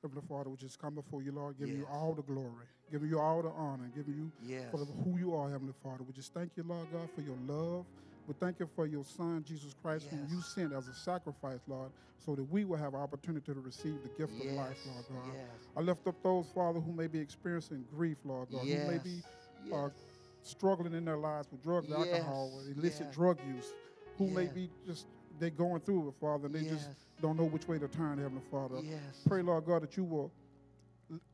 Lord. 0.03 0.13
Heavenly 0.17 0.27
Father, 0.29 0.51
we 0.51 0.57
just 0.57 0.81
come 0.81 0.97
before 0.97 1.23
you, 1.23 1.31
Lord, 1.31 1.57
giving 1.57 1.77
you 1.77 1.87
all 1.89 2.13
the 2.13 2.23
glory, 2.23 2.67
giving 2.91 3.09
you 3.09 3.21
all 3.21 3.41
the 3.41 3.51
honor, 3.51 3.89
giving 3.95 4.15
you 4.15 4.33
Yes. 4.45 4.65
for 4.73 4.79
who 4.79 5.17
you 5.17 5.33
are, 5.37 5.49
Heavenly 5.49 5.75
Father. 5.81 6.03
We 6.03 6.13
just 6.13 6.35
thank 6.35 6.57
you, 6.57 6.65
Lord 6.65 6.89
God, 6.93 7.09
for 7.15 7.21
your 7.21 7.37
love. 7.47 7.87
We 8.29 8.35
thank 8.39 8.61
you 8.61 8.69
for 8.75 8.87
your 8.87 9.05
Son, 9.05 9.45
Jesus 9.47 9.75
Christ, 9.83 10.07
whom 10.11 10.27
you 10.31 10.41
sent 10.43 10.73
as 10.73 10.87
a 10.89 10.95
sacrifice, 10.95 11.61
Lord, 11.67 11.91
so 12.25 12.35
that 12.37 12.45
we 12.45 12.65
will 12.65 12.77
have 12.77 12.95
opportunity 12.95 13.53
to 13.53 13.61
receive 13.61 13.97
the 14.03 14.09
gift 14.11 14.33
of 14.41 14.53
life, 14.53 14.79
Lord 14.87 15.05
God. 15.09 15.33
yes. 15.35 15.45
I 15.77 15.81
lift 15.81 16.07
up 16.07 16.15
those, 16.23 16.47
Father, 16.55 16.79
who 16.81 16.93
may 16.93 17.09
be 17.09 17.19
experiencing 17.19 17.85
grief, 17.95 18.19
Lord 18.25 18.49
God, 18.51 18.61
who 18.61 18.91
may 18.91 18.99
be 18.99 19.23
Yes, 19.65 19.73
uh, 19.75 19.89
struggling 20.43 20.93
in 20.95 21.05
their 21.05 21.17
lives 21.19 21.47
with 21.53 21.63
drugs, 21.63 21.91
alcohol, 21.93 22.51
or 22.55 22.63
illicit 22.73 23.07
yes. 23.07 23.15
drug 23.15 23.39
use, 23.55 23.73
who 24.19 24.27
may 24.29 24.47
be 24.47 24.69
just 24.87 25.07
they 25.39 25.51
going 25.51 25.81
through 25.81 26.09
it, 26.09 26.15
Father, 26.21 26.47
and 26.47 26.55
they 26.55 26.63
just 26.63 26.89
don't 27.21 27.37
know 27.37 27.45
which 27.45 27.67
way 27.69 27.79
to 27.79 27.89
turn, 27.89 28.19
Heavenly 28.19 28.43
Father. 28.51 28.77
Yes. 28.83 28.99
Pray, 29.27 29.43
Lord 29.43 29.65
God, 29.65 29.83
that 29.83 29.97
you 29.97 30.05
will 30.05 30.33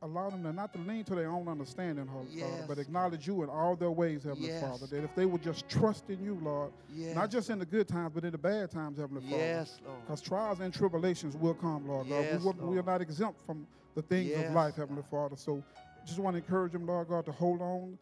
allow 0.01 0.29
them 0.29 0.43
to 0.43 0.51
not 0.53 0.73
to 0.73 0.79
lean 0.79 1.03
to 1.05 1.15
their 1.15 1.29
own 1.29 1.47
understanding, 1.47 2.05
Holy 2.07 2.27
Father, 2.39 2.65
but 2.67 2.79
acknowledge 2.79 3.27
you 3.27 3.43
in 3.43 3.49
all 3.49 3.75
their 3.75 3.91
ways, 3.91 4.23
Heavenly 4.23 4.49
Yes. 4.49 4.61
Father. 4.61 4.87
That 4.87 5.03
if 5.03 5.15
they 5.15 5.25
would 5.25 5.41
just 5.41 5.67
trust 5.69 6.09
in 6.09 6.23
you, 6.23 6.35
Lord, 6.41 6.71
Yes. 6.93 7.15
not 7.15 7.29
just 7.31 7.49
in 7.49 7.59
the 7.59 7.65
good 7.65 7.87
times, 7.87 8.11
but 8.13 8.23
in 8.25 8.31
the 8.31 8.37
bad 8.37 8.71
times, 8.71 8.97
Heavenly 8.99 9.21
Father. 9.21 9.37
Yes, 9.37 9.79
Lord. 9.85 10.01
Because 10.01 10.21
trials 10.21 10.59
and 10.59 10.73
tribulations 10.73 11.35
will 11.37 11.53
come, 11.53 11.87
Lord 11.87 12.07
Yes, 12.07 12.43
God. 12.43 12.55
We, 12.57 12.61
will, 12.61 12.71
we 12.73 12.77
are 12.79 12.83
not 12.83 13.01
exempt 13.01 13.39
from 13.45 13.65
the 13.95 14.01
things 14.01 14.29
Yes, 14.29 14.47
of 14.49 14.53
life, 14.53 14.75
Heavenly 14.75 15.03
Father. 15.09 15.35
So 15.35 15.63
just 16.05 16.19
want 16.19 16.33
to 16.35 16.37
encourage 16.39 16.71
them, 16.73 16.85
Lord 16.85 17.07
God, 17.07 17.25
to 17.25 17.31
hold 17.31 17.61
on, 17.61 17.97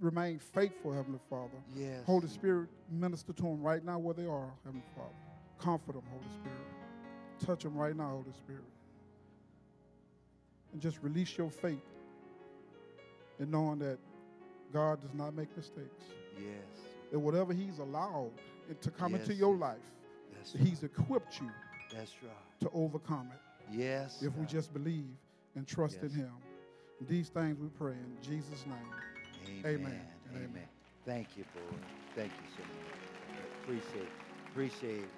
remain 0.00 0.38
faithful, 0.38 0.92
Heavenly 0.92 1.20
Father. 1.30 1.58
Yes. 1.74 2.04
Holy 2.04 2.28
Spirit, 2.28 2.68
minister 2.90 3.32
to 3.32 3.42
them 3.42 3.62
right 3.62 3.84
now 3.84 3.98
where 3.98 4.14
they 4.14 4.26
are, 4.26 4.50
Heavenly 4.64 4.84
Father. 4.94 5.14
Comfort 5.58 5.94
them, 5.94 6.02
Holy 6.10 6.24
Spirit. 6.40 7.46
Touch 7.46 7.62
them 7.62 7.76
right 7.76 7.96
now, 7.96 8.10
Holy 8.10 8.32
Spirit. 8.32 8.64
And 10.72 10.80
just 10.82 10.98
release 11.02 11.36
your 11.38 11.50
faith 11.50 11.80
in 13.40 13.50
knowing 13.50 13.78
that 13.78 13.98
God 14.72 15.00
does 15.00 15.14
not 15.14 15.34
make 15.34 15.54
mistakes. 15.56 16.04
Yes. 16.38 16.82
That 17.10 17.18
whatever 17.18 17.52
He's 17.52 17.78
allowed 17.78 18.30
to 18.80 18.90
come 18.90 19.14
into 19.14 19.34
your 19.34 19.56
life, 19.56 19.76
That's 20.34 20.52
He's 20.52 20.82
equipped 20.82 21.40
you 21.40 21.50
That's 21.94 22.12
right. 22.22 22.60
to 22.60 22.70
overcome 22.74 23.30
it 23.32 23.40
Yes. 23.76 24.22
if 24.22 24.34
we 24.36 24.44
just 24.46 24.72
believe 24.72 25.06
and 25.54 25.66
trust 25.66 25.96
in 26.02 26.10
Yes. 26.10 26.18
Him. 26.18 26.32
These 27.08 27.28
things 27.28 27.58
we 27.60 27.68
pray 27.68 27.92
in 27.92 28.16
Jesus' 28.22 28.64
name. 28.66 29.64
Amen. 29.64 29.74
Amen 29.80 30.06
Amen. 30.30 30.50
amen. 30.50 30.68
Thank 31.06 31.36
you, 31.36 31.44
boy. 31.54 31.76
Thank 32.14 32.32
you 32.32 32.48
so 32.56 32.62
much. 32.62 33.48
Appreciate 33.62 34.02
it. 34.02 34.08
Appreciate 34.50 35.04
it. 35.04 35.10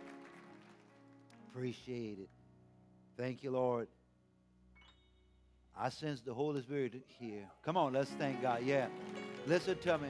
Appreciate 1.51 2.19
it. 2.21 2.29
Thank 3.17 3.43
you, 3.43 3.51
Lord. 3.51 3.89
I 5.83 5.89
sense 5.89 6.20
the 6.20 6.35
Holy 6.35 6.61
Spirit 6.61 6.93
here. 7.18 7.49
Come 7.64 7.78
on, 7.78 7.95
let's 7.95 8.11
thank 8.11 8.43
God. 8.43 8.62
Yeah. 8.62 8.89
Listen 9.47 9.78
to 9.78 9.97
me. 9.97 10.09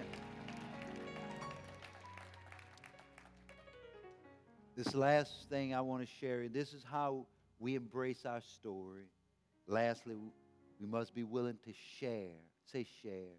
This 4.76 4.96
last 4.96 5.48
thing 5.48 5.72
I 5.72 5.80
want 5.80 6.02
to 6.02 6.08
share, 6.20 6.48
this 6.48 6.72
is 6.72 6.82
how 6.82 7.24
we 7.60 7.76
embrace 7.76 8.26
our 8.26 8.40
story. 8.40 9.04
Lastly, 9.68 10.16
we 10.80 10.86
must 10.88 11.14
be 11.14 11.22
willing 11.22 11.58
to 11.64 11.72
share. 12.00 12.34
Say 12.72 12.84
share 13.04 13.38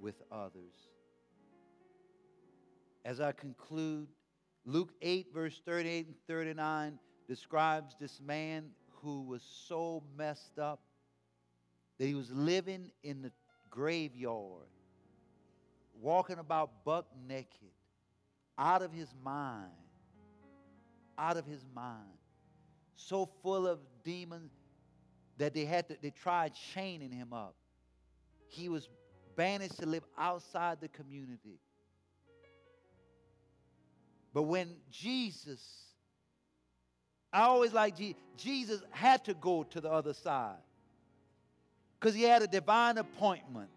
with 0.00 0.22
others. 0.32 0.88
As 3.04 3.20
I 3.20 3.32
conclude, 3.32 4.08
Luke 4.64 4.94
8, 5.02 5.26
verse 5.34 5.60
38 5.66 6.06
and 6.06 6.16
39 6.26 6.98
describes 7.28 7.96
this 8.00 8.18
man 8.18 8.70
who 9.02 9.20
was 9.24 9.42
so 9.42 10.02
messed 10.16 10.58
up 10.58 10.80
that 11.98 12.06
he 12.06 12.14
was 12.14 12.30
living 12.30 12.90
in 13.02 13.22
the 13.22 13.30
graveyard, 13.70 14.68
walking 16.00 16.38
about 16.38 16.84
buck 16.84 17.06
naked, 17.28 17.70
out 18.58 18.82
of 18.82 18.92
his 18.92 19.12
mind, 19.22 19.70
out 21.18 21.36
of 21.36 21.46
his 21.46 21.64
mind, 21.74 22.18
so 22.96 23.28
full 23.42 23.66
of 23.66 23.78
demons 24.04 24.52
that 25.38 25.54
they 25.54 25.64
had 25.64 25.88
to, 25.88 25.96
they 26.00 26.10
tried 26.10 26.52
chaining 26.54 27.10
him 27.10 27.32
up. 27.32 27.54
He 28.46 28.68
was 28.68 28.88
banished 29.36 29.78
to 29.80 29.86
live 29.86 30.04
outside 30.16 30.80
the 30.80 30.88
community. 30.88 31.58
But 34.32 34.42
when 34.42 34.76
Jesus, 34.90 35.60
I 37.32 37.42
always 37.42 37.72
like 37.72 37.96
Je- 37.96 38.16
Jesus 38.36 38.82
had 38.90 39.24
to 39.24 39.34
go 39.34 39.62
to 39.64 39.80
the 39.80 39.90
other 39.90 40.12
side 40.12 40.58
because 42.04 42.14
he 42.14 42.24
had 42.24 42.42
a 42.42 42.46
divine 42.46 42.98
appointment. 42.98 43.70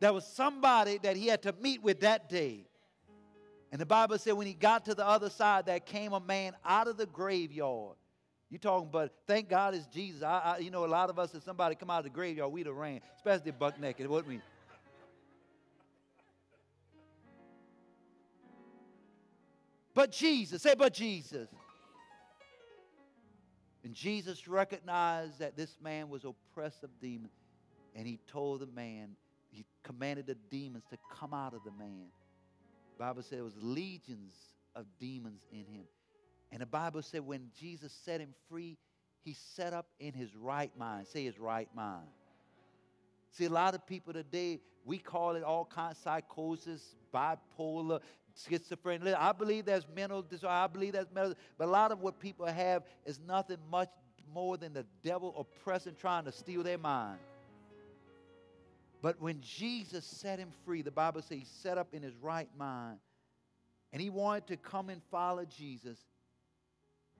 There 0.00 0.12
was 0.12 0.26
somebody 0.26 0.98
that 0.98 1.16
he 1.16 1.28
had 1.28 1.40
to 1.44 1.54
meet 1.62 1.82
with 1.82 2.00
that 2.00 2.28
day. 2.28 2.66
And 3.72 3.80
the 3.80 3.86
Bible 3.86 4.18
said 4.18 4.34
when 4.34 4.46
he 4.46 4.52
got 4.52 4.84
to 4.84 4.94
the 4.94 5.06
other 5.06 5.30
side, 5.30 5.64
there 5.64 5.80
came 5.80 6.12
a 6.12 6.20
man 6.20 6.52
out 6.62 6.88
of 6.88 6.98
the 6.98 7.06
graveyard. 7.06 7.96
You 8.50 8.58
talking, 8.58 8.90
but 8.92 9.14
thank 9.26 9.48
God 9.48 9.74
it's 9.74 9.86
Jesus. 9.86 10.22
I, 10.22 10.56
I, 10.56 10.58
you 10.58 10.70
know, 10.70 10.84
a 10.84 10.86
lot 10.86 11.08
of 11.08 11.18
us, 11.18 11.34
if 11.34 11.42
somebody 11.42 11.74
come 11.74 11.88
out 11.88 12.00
of 12.00 12.04
the 12.04 12.10
graveyard, 12.10 12.52
we'd 12.52 12.66
have 12.66 12.76
ran, 12.76 13.00
especially 13.16 13.50
buck 13.50 13.80
naked, 13.80 14.06
wouldn't 14.06 14.28
we? 14.28 14.40
But 19.94 20.12
Jesus, 20.12 20.60
say, 20.60 20.74
but 20.76 20.92
Jesus. 20.92 21.48
And 23.86 23.94
Jesus 23.94 24.48
recognized 24.48 25.38
that 25.38 25.56
this 25.56 25.76
man 25.80 26.08
was 26.08 26.24
oppressed 26.24 26.82
of 26.82 26.90
demons. 27.00 27.30
And 27.94 28.04
he 28.04 28.18
told 28.26 28.58
the 28.58 28.66
man, 28.66 29.10
he 29.52 29.64
commanded 29.84 30.26
the 30.26 30.34
demons 30.50 30.82
to 30.90 30.98
come 31.08 31.32
out 31.32 31.54
of 31.54 31.60
the 31.64 31.70
man. 31.70 32.08
The 32.98 33.04
Bible 33.04 33.22
said 33.22 33.38
it 33.38 33.42
was 33.42 33.54
legions 33.60 34.32
of 34.74 34.86
demons 34.98 35.46
in 35.52 35.66
him. 35.66 35.84
And 36.50 36.62
the 36.62 36.66
Bible 36.66 37.00
said 37.00 37.20
when 37.20 37.52
Jesus 37.56 37.92
set 38.04 38.20
him 38.20 38.34
free, 38.48 38.76
he 39.22 39.36
set 39.54 39.72
up 39.72 39.86
in 40.00 40.14
his 40.14 40.34
right 40.34 40.76
mind. 40.76 41.06
Say 41.06 41.22
his 41.22 41.38
right 41.38 41.68
mind. 41.72 42.08
See, 43.30 43.44
a 43.44 43.50
lot 43.50 43.76
of 43.76 43.86
people 43.86 44.12
today, 44.12 44.58
we 44.84 44.98
call 44.98 45.36
it 45.36 45.44
all 45.44 45.64
kinds 45.64 45.98
of 45.98 46.02
psychosis, 46.02 46.96
bipolar, 47.14 48.00
schizophrenia. 48.36 49.16
I 49.18 49.32
believe 49.32 49.64
there's 49.64 49.86
mental 49.94 50.22
disorder. 50.22 50.54
I 50.54 50.66
believe 50.66 50.92
there's 50.92 51.10
mental, 51.14 51.34
but 51.58 51.68
a 51.68 51.70
lot 51.70 51.92
of 51.92 52.00
what 52.00 52.20
people 52.20 52.46
have 52.46 52.82
is 53.04 53.18
nothing 53.26 53.58
much 53.70 53.88
more 54.32 54.56
than 54.56 54.72
the 54.72 54.84
devil 55.02 55.34
oppressing, 55.38 55.94
trying 55.98 56.24
to 56.24 56.32
steal 56.32 56.62
their 56.62 56.78
mind. 56.78 57.18
But 59.02 59.20
when 59.20 59.40
Jesus 59.40 60.04
set 60.04 60.38
him 60.38 60.50
free, 60.64 60.82
the 60.82 60.90
Bible 60.90 61.22
says 61.22 61.38
he 61.38 61.44
set 61.44 61.78
up 61.78 61.88
in 61.92 62.02
his 62.02 62.14
right 62.16 62.48
mind, 62.58 62.98
and 63.92 64.02
he 64.02 64.10
wanted 64.10 64.46
to 64.48 64.56
come 64.56 64.90
and 64.90 65.00
follow 65.10 65.44
Jesus. 65.44 65.98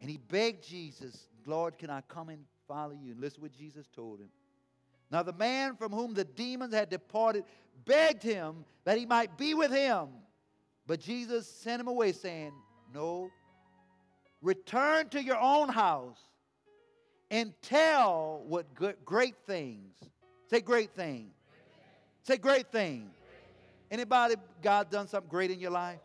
And 0.00 0.10
he 0.10 0.18
begged 0.18 0.66
Jesus, 0.66 1.28
Lord, 1.46 1.78
can 1.78 1.88
I 1.88 2.02
come 2.02 2.28
and 2.28 2.44
follow 2.68 2.92
you? 2.92 3.12
And 3.12 3.20
listen 3.20 3.40
what 3.40 3.52
Jesus 3.52 3.86
told 3.94 4.20
him. 4.20 4.28
Now, 5.10 5.22
the 5.22 5.32
man 5.32 5.76
from 5.76 5.92
whom 5.92 6.12
the 6.12 6.24
demons 6.24 6.74
had 6.74 6.90
departed 6.90 7.44
begged 7.84 8.22
him 8.22 8.64
that 8.84 8.98
he 8.98 9.06
might 9.06 9.38
be 9.38 9.54
with 9.54 9.70
him. 9.70 10.08
But 10.86 11.00
Jesus 11.00 11.48
sent 11.48 11.80
him 11.80 11.88
away, 11.88 12.12
saying, 12.12 12.52
No, 12.94 13.30
return 14.40 15.08
to 15.10 15.22
your 15.22 15.38
own 15.38 15.68
house 15.68 16.18
and 17.30 17.52
tell 17.62 18.42
what 18.46 18.72
good, 18.74 18.96
great 19.04 19.34
things. 19.46 19.96
Say 20.48 20.60
great 20.60 20.94
things. 20.94 21.34
Say 22.22 22.36
great 22.36 22.70
things. 22.70 23.10
Anybody, 23.90 24.36
God 24.62 24.90
done 24.90 25.08
something 25.08 25.28
great 25.28 25.50
in 25.50 25.60
your 25.60 25.70
life? 25.70 26.00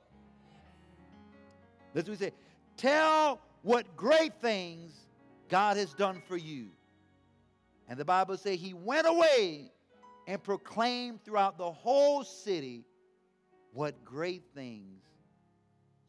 That's 1.94 2.08
what 2.08 2.20
we 2.20 2.26
say. 2.26 2.32
Tell 2.78 3.40
what 3.62 3.96
great 3.96 4.34
things 4.42 4.94
God 5.50 5.78
has 5.78 5.94
done 5.94 6.22
for 6.28 6.38
you. 6.38 6.70
And 7.88 8.00
the 8.00 8.06
Bible 8.06 8.38
says 8.38 8.60
he 8.60 8.74
went 8.74 9.08
away 9.08 9.72
and 10.28 10.42
proclaimed 10.42 11.24
throughout 11.24 11.58
the 11.58 11.72
whole 11.72 12.24
city 12.24 12.86
what 13.74 14.04
great 14.04 14.44
things 14.54 15.02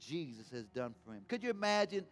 Jesus 0.01 0.51
has 0.51 0.67
done 0.67 0.95
for 1.05 1.13
him. 1.13 1.23
Could 1.29 1.43
you 1.43 1.51
imagine 1.51 2.05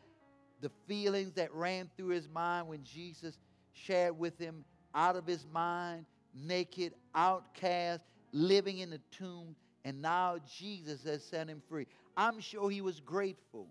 the 0.61 0.71
feelings 0.87 1.33
that 1.35 1.53
ran 1.55 1.91
through 1.97 2.09
his 2.09 2.29
mind 2.29 2.69
when 2.69 2.85
Jesus 2.85 3.39
shared 3.73 4.19
with 4.19 4.39
him 4.39 4.65
out 4.95 5.17
of 5.17 5.27
his 5.27 5.47
mind, 5.53 6.05
naked, 6.35 6.95
outcast, 7.15 8.03
living 8.33 8.79
in 8.79 8.91
the 8.91 9.01
tomb, 9.11 9.57
and 9.85 10.01
now 10.01 10.37
Jesus 10.59 11.03
has 11.05 11.25
set 11.25 11.49
him 11.49 11.63
free? 11.69 11.87
I'm 12.17 12.41
sure 12.41 12.71
he 12.71 12.81
was 12.81 13.01
grateful 13.01 13.69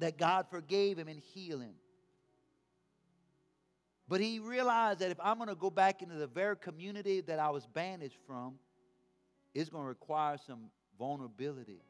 that 0.00 0.18
God 0.18 0.46
forgave 0.50 0.98
him 0.98 1.08
and 1.08 1.20
healed 1.20 1.62
him. 1.62 1.74
But 4.08 4.20
he 4.20 4.38
realized 4.38 5.00
that 5.00 5.10
if 5.10 5.18
I'm 5.22 5.36
going 5.36 5.48
to 5.48 5.54
go 5.54 5.70
back 5.70 6.02
into 6.02 6.14
the 6.14 6.26
very 6.26 6.56
community 6.56 7.20
that 7.22 7.38
I 7.38 7.50
was 7.50 7.66
banished 7.66 8.18
from, 8.26 8.54
it's 9.60 9.70
going 9.70 9.82
to 9.82 9.88
require 9.88 10.36
some 10.46 10.70
vulnerability. 10.98 11.80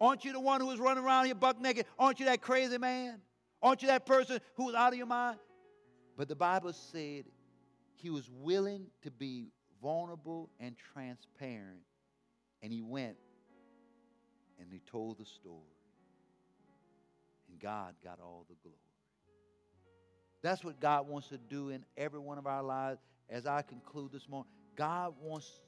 Aren't 0.00 0.24
you 0.24 0.32
the 0.32 0.40
one 0.40 0.60
who 0.60 0.68
was 0.68 0.78
running 0.78 1.04
around 1.04 1.26
here 1.26 1.34
buck 1.34 1.60
naked? 1.60 1.86
Aren't 1.98 2.20
you 2.20 2.26
that 2.26 2.40
crazy 2.40 2.78
man? 2.78 3.20
Aren't 3.60 3.82
you 3.82 3.88
that 3.88 4.06
person 4.06 4.40
who 4.54 4.66
was 4.66 4.74
out 4.74 4.92
of 4.92 4.98
your 4.98 5.06
mind? 5.06 5.38
But 6.16 6.28
the 6.28 6.36
Bible 6.36 6.72
said 6.72 7.24
he 7.96 8.08
was 8.08 8.30
willing 8.30 8.86
to 9.02 9.10
be 9.10 9.48
vulnerable 9.82 10.48
and 10.60 10.76
transparent. 10.92 11.80
And 12.62 12.72
he 12.72 12.82
went 12.82 13.16
And 14.60 14.70
he 14.70 14.80
told 14.90 15.18
the 15.18 15.24
story. 15.24 15.56
And 17.48 17.58
God 17.58 17.94
got 18.04 18.20
all 18.20 18.46
the 18.48 18.54
glory. 18.62 18.76
That's 20.42 20.62
what 20.62 20.80
God 20.80 21.08
wants 21.08 21.28
to 21.28 21.38
do 21.38 21.70
in 21.70 21.84
every 21.96 22.20
one 22.20 22.38
of 22.38 22.46
our 22.46 22.62
lives. 22.62 23.00
As 23.28 23.46
I 23.46 23.62
conclude 23.62 24.12
this 24.12 24.28
morning, 24.28 24.50
God 24.76 25.14
wants 25.20 25.60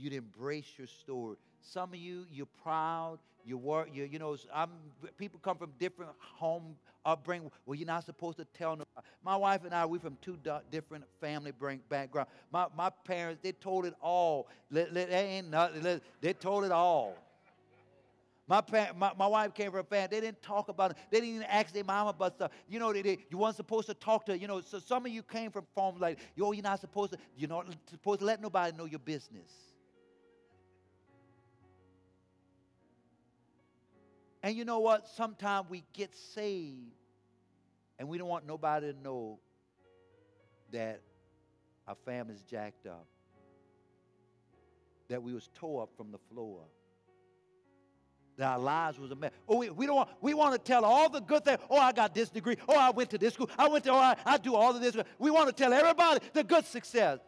you 0.00 0.10
to 0.10 0.16
embrace 0.16 0.66
your 0.76 0.86
story. 0.86 1.36
Some 1.60 1.90
of 1.90 1.96
you, 1.96 2.26
you're 2.32 2.48
proud. 2.62 3.18
You 3.44 3.58
work. 3.58 3.88
You, 3.92 4.04
you 4.04 4.18
know, 4.18 4.36
I'm, 4.54 4.70
people 5.18 5.40
come 5.42 5.56
from 5.56 5.70
different 5.78 6.12
home 6.18 6.76
upbringing. 7.04 7.50
Well, 7.66 7.74
you're 7.74 7.86
not 7.86 8.04
supposed 8.04 8.38
to 8.38 8.44
tell 8.44 8.72
nobody. 8.72 9.06
My 9.24 9.36
wife 9.36 9.64
and 9.64 9.74
I, 9.74 9.86
we're 9.86 9.98
from 9.98 10.16
two 10.20 10.38
different 10.70 11.04
family 11.20 11.52
background. 11.88 12.28
My, 12.52 12.66
my 12.76 12.90
parents, 13.04 13.40
they 13.42 13.52
told 13.52 13.86
it 13.86 13.94
all. 14.00 14.48
They, 14.70 15.06
ain't 15.10 15.50
nothing. 15.50 16.00
They 16.20 16.32
told 16.32 16.64
it 16.64 16.72
all. 16.72 17.16
My, 18.50 18.62
my, 18.96 19.12
my 19.16 19.26
wife 19.28 19.54
came 19.54 19.70
from 19.70 19.80
a 19.80 19.84
family. 19.84 20.08
They 20.10 20.20
didn't 20.20 20.42
talk 20.42 20.68
about 20.68 20.90
it. 20.90 20.96
They 21.10 21.20
didn't 21.20 21.36
even 21.36 21.46
ask 21.46 21.72
their 21.72 21.84
mom 21.84 22.08
about 22.08 22.34
stuff. 22.34 22.50
You 22.68 22.80
know, 22.80 22.92
they, 22.92 23.00
they, 23.00 23.18
you 23.30 23.38
weren't 23.38 23.54
supposed 23.54 23.86
to 23.86 23.94
talk 23.94 24.26
to, 24.26 24.36
you 24.36 24.48
know, 24.48 24.60
so 24.60 24.80
some 24.80 25.06
of 25.06 25.12
you 25.12 25.22
came 25.22 25.52
from 25.52 25.66
farms 25.72 26.00
like, 26.00 26.18
yo, 26.34 26.50
you're 26.50 26.62
not 26.64 26.80
supposed 26.80 27.12
to, 27.12 27.18
you're 27.36 27.48
not 27.48 27.66
supposed 27.88 28.18
to 28.18 28.26
let 28.26 28.42
nobody 28.42 28.76
know 28.76 28.86
your 28.86 28.98
business. 28.98 29.69
And 34.42 34.56
you 34.56 34.64
know 34.64 34.78
what? 34.78 35.08
Sometimes 35.08 35.68
we 35.68 35.84
get 35.92 36.14
saved 36.14 36.94
and 37.98 38.08
we 38.08 38.18
don't 38.18 38.28
want 38.28 38.46
nobody 38.46 38.92
to 38.92 38.98
know 38.98 39.38
that 40.72 41.00
our 41.86 41.96
family's 42.06 42.42
jacked 42.42 42.86
up, 42.86 43.06
that 45.08 45.22
we 45.22 45.34
was 45.34 45.48
tore 45.54 45.82
up 45.82 45.90
from 45.96 46.12
the 46.12 46.18
floor 46.32 46.62
that 48.40 48.52
our 48.52 48.58
lives 48.58 48.98
was 48.98 49.10
a 49.10 49.14
mess. 49.14 49.30
Oh, 49.46 49.58
we, 49.58 49.70
we 49.70 49.86
don't 49.86 49.96
want, 49.96 50.08
we 50.20 50.34
want 50.34 50.52
to 50.54 50.58
tell 50.58 50.84
all 50.84 51.08
the 51.08 51.20
good 51.20 51.44
things. 51.44 51.58
Oh, 51.68 51.76
I 51.76 51.92
got 51.92 52.14
this 52.14 52.30
degree. 52.30 52.56
Oh, 52.66 52.76
I 52.76 52.90
went 52.90 53.10
to 53.10 53.18
this 53.18 53.34
school. 53.34 53.50
I 53.56 53.68
went 53.68 53.84
to, 53.84 53.92
oh, 53.92 53.96
I, 53.96 54.16
I 54.24 54.38
do 54.38 54.54
all 54.54 54.74
of 54.74 54.80
this. 54.80 54.96
We 55.18 55.30
want 55.30 55.48
to 55.48 55.52
tell 55.52 55.72
everybody 55.72 56.20
the 56.32 56.42
good 56.42 56.64
success. 56.64 57.20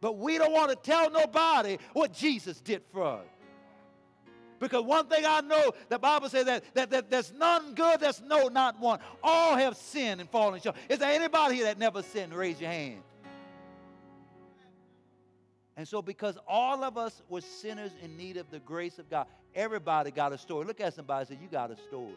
But 0.00 0.16
we 0.16 0.38
don't 0.38 0.52
want 0.52 0.70
to 0.70 0.76
tell 0.76 1.10
nobody 1.10 1.78
what 1.92 2.12
Jesus 2.12 2.60
did 2.60 2.82
for 2.92 3.04
us. 3.04 3.26
Because 4.58 4.84
one 4.84 5.06
thing 5.06 5.24
I 5.26 5.40
know, 5.40 5.72
the 5.88 5.98
Bible 5.98 6.28
says 6.28 6.46
that, 6.46 6.64
that, 6.74 6.90
that 6.90 7.10
there's 7.10 7.32
none 7.32 7.74
good, 7.74 8.00
there's 8.00 8.20
no, 8.20 8.48
not 8.48 8.80
one. 8.80 8.98
All 9.22 9.56
have 9.56 9.76
sinned 9.76 10.20
and 10.20 10.28
fallen 10.28 10.60
short. 10.60 10.76
Is 10.88 10.98
there 10.98 11.10
anybody 11.10 11.56
here 11.56 11.64
that 11.64 11.78
never 11.78 12.02
sinned? 12.02 12.34
Raise 12.34 12.60
your 12.60 12.70
hand. 12.70 13.02
And 15.76 15.86
so, 15.86 16.02
because 16.02 16.36
all 16.48 16.82
of 16.82 16.98
us 16.98 17.22
were 17.28 17.40
sinners 17.40 17.92
in 18.02 18.16
need 18.16 18.36
of 18.36 18.50
the 18.50 18.58
grace 18.58 18.98
of 18.98 19.08
God, 19.08 19.28
everybody 19.54 20.10
got 20.10 20.32
a 20.32 20.38
story. 20.38 20.66
Look 20.66 20.80
at 20.80 20.94
somebody 20.94 21.20
and 21.20 21.28
say, 21.28 21.38
You 21.40 21.48
got 21.48 21.70
a 21.70 21.76
story. 21.76 22.16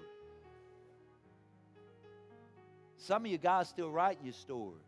Some 2.98 3.26
of 3.26 3.32
you 3.32 3.38
guys 3.38 3.70
still 3.70 3.92
writing 3.92 4.26
your 4.26 4.34
story. 4.34 4.80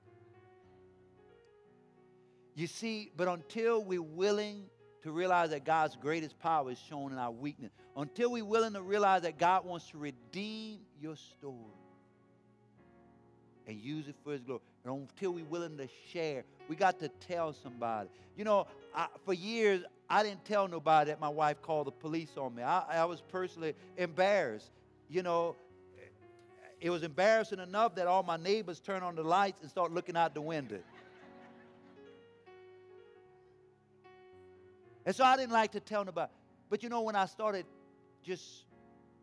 You 2.55 2.65
see, 2.65 3.11
but 3.15 3.27
until 3.27 3.83
we're 3.83 4.01
willing 4.01 4.65
to 5.03 5.11
realize 5.11 5.49
that 5.51 5.65
God's 5.65 5.95
greatest 5.95 6.39
power 6.39 6.71
is 6.71 6.79
shown 6.79 7.11
in 7.11 7.17
our 7.17 7.31
weakness, 7.31 7.71
until 7.95 8.31
we're 8.31 8.45
willing 8.45 8.73
to 8.73 8.81
realize 8.81 9.21
that 9.23 9.37
God 9.37 9.65
wants 9.65 9.89
to 9.91 9.97
redeem 9.97 10.79
your 11.01 11.15
story 11.15 11.55
and 13.67 13.79
use 13.79 14.07
it 14.07 14.15
for 14.23 14.33
His 14.33 14.41
glory, 14.41 14.61
and 14.83 14.93
until 15.09 15.31
we're 15.31 15.45
willing 15.45 15.77
to 15.77 15.87
share, 16.11 16.43
we 16.67 16.75
got 16.75 16.99
to 16.99 17.09
tell 17.09 17.53
somebody. 17.53 18.09
You 18.37 18.45
know, 18.45 18.67
I, 18.95 19.07
for 19.25 19.33
years, 19.33 19.83
I 20.09 20.23
didn't 20.23 20.45
tell 20.45 20.67
nobody 20.67 21.11
that 21.11 21.19
my 21.19 21.29
wife 21.29 21.61
called 21.61 21.87
the 21.87 21.91
police 21.91 22.31
on 22.37 22.55
me. 22.55 22.63
I, 22.63 23.01
I 23.01 23.05
was 23.05 23.21
personally 23.21 23.73
embarrassed. 23.97 24.71
You 25.09 25.23
know, 25.23 25.55
it 26.81 26.89
was 26.89 27.03
embarrassing 27.03 27.59
enough 27.59 27.95
that 27.95 28.07
all 28.07 28.23
my 28.23 28.35
neighbors 28.35 28.81
turned 28.81 29.03
on 29.03 29.15
the 29.15 29.23
lights 29.23 29.61
and 29.61 29.69
start 29.69 29.93
looking 29.93 30.17
out 30.17 30.33
the 30.33 30.41
window. 30.41 30.79
And 35.05 35.15
so 35.15 35.23
I 35.23 35.35
didn't 35.37 35.51
like 35.51 35.71
to 35.73 35.79
tell 35.79 36.03
nobody. 36.05 36.31
But 36.69 36.83
you 36.83 36.89
know, 36.89 37.01
when 37.01 37.15
I 37.15 37.25
started 37.25 37.65
just 38.23 38.65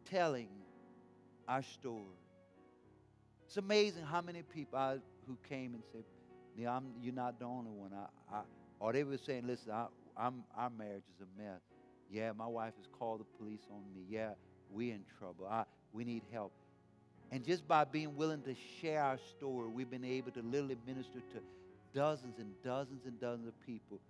telling 0.05 0.49
our 1.49 1.63
story, 1.63 2.19
it's 3.47 3.57
amazing 3.57 4.05
how 4.05 4.21
many 4.21 4.43
people 4.43 4.79
I, 4.79 4.99
who 5.27 5.37
came 5.49 5.75
and 5.75 5.83
said, 5.93 6.05
you're 6.57 7.15
not 7.15 7.39
the 7.39 7.47
only 7.47 7.71
one. 7.71 7.91
I, 7.95 8.37
I, 8.37 8.41
or 8.79 8.93
they 8.93 9.03
were 9.03 9.19
saying, 9.19 9.47
listen, 9.47 9.73
I, 9.73 9.87
I'm, 10.17 10.45
our 10.57 10.71
marriage 10.71 11.05
is 11.17 11.27
a 11.27 11.43
mess. 11.43 11.61
Yeah, 12.11 12.33
my 12.33 12.47
wife 12.47 12.75
has 12.77 12.87
called 12.99 13.21
the 13.21 13.25
police 13.39 13.67
on 13.71 13.83
me. 13.95 14.03
Yeah, 14.09 14.31
we're 14.71 14.95
in 14.95 15.05
trouble. 15.19 15.47
I, 15.49 15.65
we 15.93 16.05
need 16.05 16.23
help. 16.33 16.53
And 17.33 17.45
just 17.45 17.67
by 17.67 17.85
being 17.85 18.17
willing 18.17 18.43
to 18.43 18.55
share 18.81 19.03
our 19.03 19.19
story, 19.37 19.69
we've 19.69 19.91
been 19.91 20.05
able 20.05 20.33
to 20.33 20.43
literally 20.43 20.77
minister 20.87 21.21
to 21.35 21.41
dozens 21.95 22.39
and 22.39 22.51
dozens 22.65 23.07
and 23.07 23.21
dozens 23.21 23.49
of 23.49 23.67
people. 23.67 24.01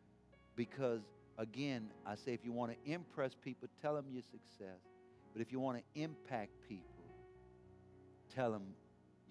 Because, 0.56 1.00
again, 1.40 1.88
I 2.06 2.14
say 2.14 2.32
if 2.32 2.44
you 2.44 2.52
want 2.52 2.72
to 2.72 2.92
impress 2.92 3.32
people, 3.34 3.68
tell 3.80 3.94
them 3.94 4.04
your 4.12 4.22
success. 4.22 4.78
But 5.32 5.40
if 5.40 5.50
you 5.50 5.58
want 5.58 5.78
to 5.78 6.00
impact 6.00 6.50
people, 6.68 6.84
tell 8.34 8.52
them 8.52 8.74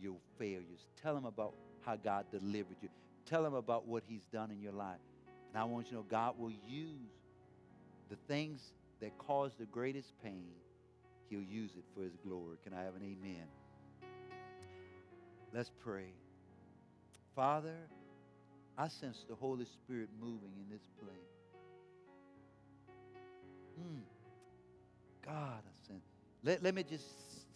your 0.02 0.16
failures. 0.38 0.88
Tell 1.02 1.14
them 1.14 1.26
about 1.26 1.54
how 1.86 1.96
God 1.96 2.26
delivered 2.32 2.78
you. 2.82 2.90
Tell 3.26 3.44
them 3.44 3.54
about 3.54 3.88
what 3.88 4.04
He's 4.08 4.24
done 4.34 4.50
in 4.50 4.60
your 4.60 4.72
life. 4.74 4.98
And 5.54 5.62
I 5.62 5.66
want 5.66 5.86
you 5.86 5.92
to 5.92 5.96
know 5.98 6.06
God 6.10 6.40
will 6.40 6.54
use 6.68 7.12
the 8.10 8.18
things 8.28 8.60
that 9.02 9.16
cause 9.20 9.52
the 9.60 9.66
greatest 9.66 10.14
pain, 10.24 10.50
He'll 11.30 11.44
use 11.44 11.72
it 11.78 11.84
for 11.96 12.04
His 12.04 12.16
glory. 12.26 12.58
Can 12.64 12.74
I 12.74 12.82
have 12.84 12.96
an 12.96 13.04
amen? 13.04 13.46
Let's 15.54 15.72
pray. 15.84 16.12
Father, 17.36 17.76
I 18.78 18.88
sense 18.88 19.26
the 19.30 19.36
Holy 19.36 19.66
Spirit 19.66 20.10
moving 20.20 20.52
in 20.58 20.70
this 20.72 20.88
place. 21.00 21.29
Mm. 23.80 24.02
God, 25.26 25.62
I 25.66 25.88
sense. 25.88 26.04
Let, 26.44 26.64
let 26.64 26.76
me 26.76 26.84
just 26.84 27.06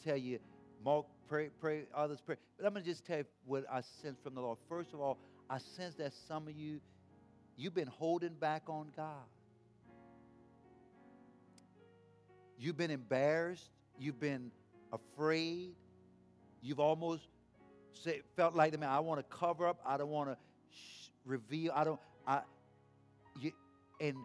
tell 0.04 0.18
you, 0.18 0.40
Mark, 0.84 1.06
pray, 1.28 1.50
pray, 1.60 1.84
others 1.96 2.20
pray. 2.26 2.36
But 2.58 2.66
I'm 2.66 2.74
going 2.74 2.84
to 2.84 2.90
just 2.90 3.06
tell 3.06 3.20
you 3.20 3.26
what 3.46 3.66
I 3.72 3.82
sense 3.82 4.20
from 4.24 4.36
the 4.36 4.42
Lord. 4.42 4.58
First 4.70 4.94
of 4.94 5.00
all, 5.00 5.18
I 5.50 5.58
sense 5.58 5.96
that 5.96 6.14
some 6.28 6.48
of 6.48 6.56
you, 6.56 6.82
you've 7.58 7.74
been 7.74 7.88
holding 7.88 8.34
back 8.34 8.64
on 8.68 8.88
God. 8.96 9.26
You've 12.58 12.78
been 12.78 12.92
embarrassed. 12.92 13.70
You've 13.98 14.20
been 14.20 14.52
afraid. 14.92 15.76
You've 16.62 16.80
almost 16.80 17.24
say, 17.94 18.22
felt 18.36 18.56
like, 18.56 18.78
man, 18.80 18.90
I 18.90 19.00
want 19.00 19.20
to 19.20 19.36
cover 19.36 19.68
up. 19.68 19.80
I 19.86 19.98
don't 19.98 20.10
want 20.10 20.30
to 20.30 20.38
sh- 20.72 21.10
reveal. 21.26 21.72
I 21.76 21.84
don't. 21.84 22.00
I. 22.28 22.42
You, 23.40 23.52
and 24.00 24.16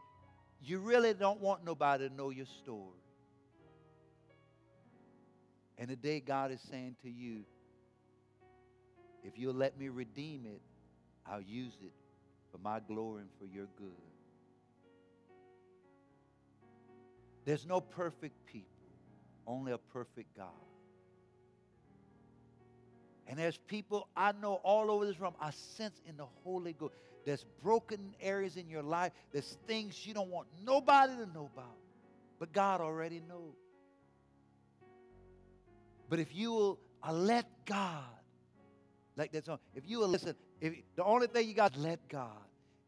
you 0.62 0.78
really 0.78 1.14
don't 1.14 1.40
want 1.40 1.64
nobody 1.64 2.08
to 2.08 2.14
know 2.14 2.30
your 2.30 2.46
story. 2.46 2.98
And 5.78 5.88
today, 5.88 6.20
God 6.20 6.50
is 6.50 6.60
saying 6.60 6.96
to 7.02 7.10
you, 7.10 7.44
if 9.22 9.38
you'll 9.38 9.54
let 9.54 9.78
me 9.78 9.88
redeem 9.88 10.46
it, 10.46 10.60
I'll 11.26 11.40
use 11.40 11.74
it 11.82 11.92
for 12.50 12.58
my 12.58 12.80
glory 12.80 13.22
and 13.22 13.30
for 13.38 13.44
your 13.44 13.66
good. 13.76 13.92
There's 17.44 17.66
no 17.66 17.80
perfect 17.80 18.44
people, 18.46 18.68
only 19.46 19.72
a 19.72 19.78
perfect 19.78 20.36
God. 20.36 20.48
And 23.26 23.38
there's 23.38 23.58
people 23.58 24.08
I 24.16 24.32
know 24.32 24.54
all 24.64 24.90
over 24.90 25.06
this 25.06 25.20
room, 25.20 25.34
I 25.40 25.50
sense 25.50 26.00
in 26.06 26.16
the 26.16 26.26
Holy 26.42 26.72
Ghost. 26.72 26.94
There's 27.28 27.44
broken 27.62 28.14
areas 28.22 28.56
in 28.56 28.70
your 28.70 28.82
life. 28.82 29.12
There's 29.32 29.58
things 29.66 30.06
you 30.06 30.14
don't 30.14 30.30
want 30.30 30.48
nobody 30.64 31.12
to 31.12 31.26
know 31.26 31.50
about. 31.52 31.76
But 32.38 32.54
God 32.54 32.80
already 32.80 33.20
knows. 33.28 33.52
But 36.08 36.20
if 36.20 36.34
you 36.34 36.52
will 36.52 36.78
uh, 37.06 37.12
let 37.12 37.44
God, 37.66 38.02
like 39.14 39.30
that 39.32 39.44
song, 39.44 39.58
if 39.74 39.82
you 39.86 39.98
will 39.98 40.08
listen, 40.08 40.36
if 40.62 40.72
the 40.96 41.04
only 41.04 41.26
thing 41.26 41.46
you 41.46 41.52
got 41.52 41.76
let 41.76 42.08
God. 42.08 42.30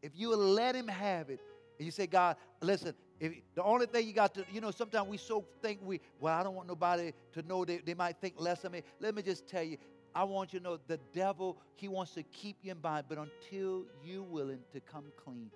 If 0.01 0.13
you 0.15 0.29
will 0.29 0.39
let 0.39 0.73
Him 0.73 0.87
have 0.87 1.29
it, 1.29 1.39
and 1.77 1.85
you 1.85 1.91
say, 1.91 2.07
God, 2.07 2.35
listen, 2.61 2.95
if 3.19 3.33
the 3.53 3.61
only 3.61 3.85
thing 3.85 4.07
you 4.07 4.13
got 4.13 4.33
to, 4.33 4.45
you 4.51 4.59
know, 4.59 4.71
sometimes 4.71 5.07
we 5.07 5.17
so 5.17 5.45
think 5.61 5.81
we, 5.83 6.01
well, 6.19 6.35
I 6.35 6.41
don't 6.41 6.55
want 6.55 6.67
nobody 6.67 7.13
to 7.33 7.43
know 7.43 7.63
they, 7.63 7.77
they 7.77 7.93
might 7.93 8.17
think 8.17 8.33
less 8.39 8.63
of 8.63 8.71
me. 8.71 8.81
Let 8.99 9.13
me 9.13 9.21
just 9.21 9.47
tell 9.47 9.61
you, 9.61 9.77
I 10.13 10.23
want 10.25 10.53
you 10.53 10.59
to 10.59 10.63
know 10.63 10.79
the 10.87 10.99
devil, 11.13 11.57
he 11.75 11.87
wants 11.87 12.13
to 12.15 12.23
keep 12.23 12.57
you 12.63 12.71
in 12.71 12.79
bind, 12.79 13.05
but 13.07 13.17
until 13.17 13.85
you're 14.03 14.23
willing 14.23 14.59
to 14.73 14.79
come 14.81 15.05
clean, 15.23 15.51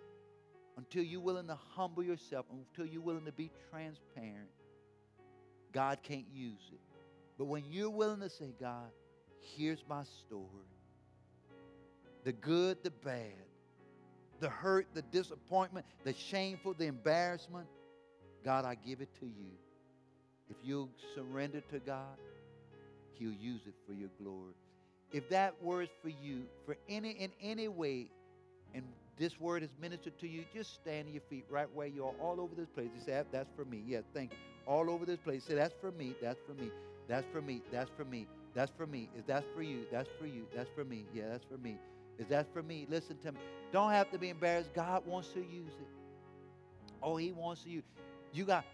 until 0.77 1.03
you're 1.03 1.21
willing 1.21 1.47
to 1.47 1.57
humble 1.75 2.03
yourself, 2.03 2.45
until 2.51 2.91
you're 2.91 3.01
willing 3.01 3.25
to 3.25 3.31
be 3.31 3.51
transparent, 3.69 4.49
God 5.73 5.99
can't 6.03 6.25
use 6.33 6.71
it. 6.71 6.79
But 7.37 7.45
when 7.45 7.65
you're 7.69 7.89
willing 7.89 8.21
to 8.21 8.29
say, 8.29 8.53
God, 8.59 8.89
here's 9.57 9.83
my 9.89 10.03
story 10.03 10.47
the 12.23 12.31
good, 12.33 12.77
the 12.83 12.91
bad, 12.91 13.33
the 14.39 14.49
hurt, 14.49 14.87
the 14.93 15.03
disappointment, 15.03 15.85
the 16.03 16.13
shameful, 16.13 16.73
the 16.73 16.85
embarrassment, 16.85 17.67
God, 18.43 18.65
I 18.65 18.75
give 18.75 19.01
it 19.01 19.09
to 19.19 19.25
you. 19.25 19.51
If 20.49 20.57
you 20.63 20.89
surrender 21.13 21.61
to 21.71 21.79
God, 21.79 22.17
He'll 23.17 23.31
use 23.31 23.61
it 23.67 23.73
for 23.87 23.93
your 23.93 24.09
glory. 24.21 24.53
If 25.11 25.29
that 25.29 25.55
word's 25.61 25.91
for 26.01 26.09
you, 26.09 26.43
for 26.65 26.75
any 26.89 27.11
in 27.11 27.31
any 27.41 27.67
way, 27.67 28.09
and 28.73 28.83
this 29.17 29.39
word 29.39 29.63
is 29.63 29.69
ministered 29.79 30.19
to 30.19 30.27
you, 30.27 30.43
just 30.53 30.73
stand 30.73 31.09
your 31.09 31.21
feet 31.29 31.45
right 31.49 31.67
where 31.73 31.87
you 31.87 32.03
are, 32.05 32.13
all 32.21 32.41
over 32.41 32.53
this 32.55 32.67
place. 32.69 32.89
You 32.97 33.01
say, 33.05 33.23
That's 33.31 33.49
for 33.55 33.65
me. 33.65 33.83
Yes, 33.87 34.03
thank 34.13 34.31
you. 34.31 34.37
All 34.67 34.89
over 34.89 35.05
this 35.05 35.19
place. 35.19 35.43
Say, 35.43 35.55
That's 35.55 35.73
for 35.79 35.91
me. 35.91 36.15
That's 36.21 36.39
for 36.45 36.53
me. 36.61 36.69
That's 37.07 37.25
for 37.31 37.41
me. 37.41 37.61
That's 37.71 37.89
for 37.95 38.05
me. 38.05 38.27
That's 38.53 38.71
for 38.77 38.85
me. 38.87 39.09
Is 39.17 39.25
that 39.25 39.43
for 39.55 39.61
you? 39.61 39.85
That's 39.91 40.09
for 40.19 40.25
you. 40.25 40.45
That's 40.55 40.69
for 40.75 40.83
me. 40.83 41.05
Yeah, 41.13 41.29
that's 41.29 41.45
for 41.45 41.57
me. 41.57 41.77
Is 42.17 42.27
that 42.27 42.47
for 42.53 42.63
me? 42.63 42.87
Listen 42.89 43.17
to 43.23 43.31
me. 43.33 43.39
Don't 43.71 43.91
have 43.91 44.09
to 44.11 44.17
be 44.17 44.29
embarrassed. 44.29 44.73
God 44.73 45.05
wants 45.05 45.29
to 45.29 45.39
use 45.39 45.73
it. 45.79 45.87
Oh, 47.03 47.17
He 47.17 47.31
wants 47.31 47.63
to 47.63 47.69
use. 47.69 47.83
You 48.33 48.45
got 48.45 48.65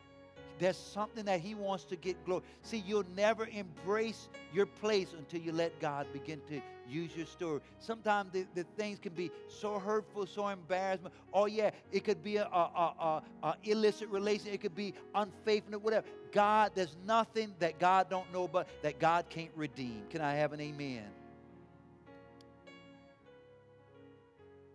there's 0.62 0.78
something 0.78 1.26
that 1.26 1.40
He 1.40 1.56
wants 1.56 1.86
to 1.86 1.96
get 1.96 2.24
glory. 2.24 2.44
See, 2.62 2.84
you'll 2.86 3.10
never 3.16 3.48
embrace 3.48 4.30
your 4.54 4.68
place 4.68 5.08
until 5.18 5.42
you 5.42 5.52
let 5.52 5.80
God 5.80 6.06
begin 6.14 6.40
to 6.50 6.62
use 6.88 7.16
your 7.16 7.26
story. 7.26 7.62
Sometimes 7.80 8.32
the, 8.32 8.46
the 8.54 8.64
things 8.78 9.00
can 9.00 9.14
be 9.14 9.32
so 9.48 9.80
hurtful, 9.80 10.28
so 10.28 10.48
embarrassment. 10.50 11.16
Oh 11.34 11.48
yeah, 11.48 11.72
it 11.92 12.04
could 12.04 12.24
be 12.24 12.38
a, 12.38 12.46
a, 12.46 12.46
a, 12.54 13.24
a 13.42 13.56
illicit 13.64 14.08
relation. 14.10 14.50
It 14.50 14.62
could 14.62 14.76
be 14.76 14.94
unfaithfulness, 15.16 15.82
whatever. 15.82 16.06
God, 16.32 16.74
there's 16.76 16.96
nothing 17.08 17.56
that 17.58 17.80
God 17.80 18.08
don't 18.12 18.32
know 18.32 18.48
but 18.48 18.70
that 18.84 19.00
God 19.00 19.26
can't 19.30 19.52
redeem. 19.56 20.04
Can 20.12 20.22
I 20.22 20.36
have 20.36 20.54
an 20.54 20.62
amen? 20.62 21.06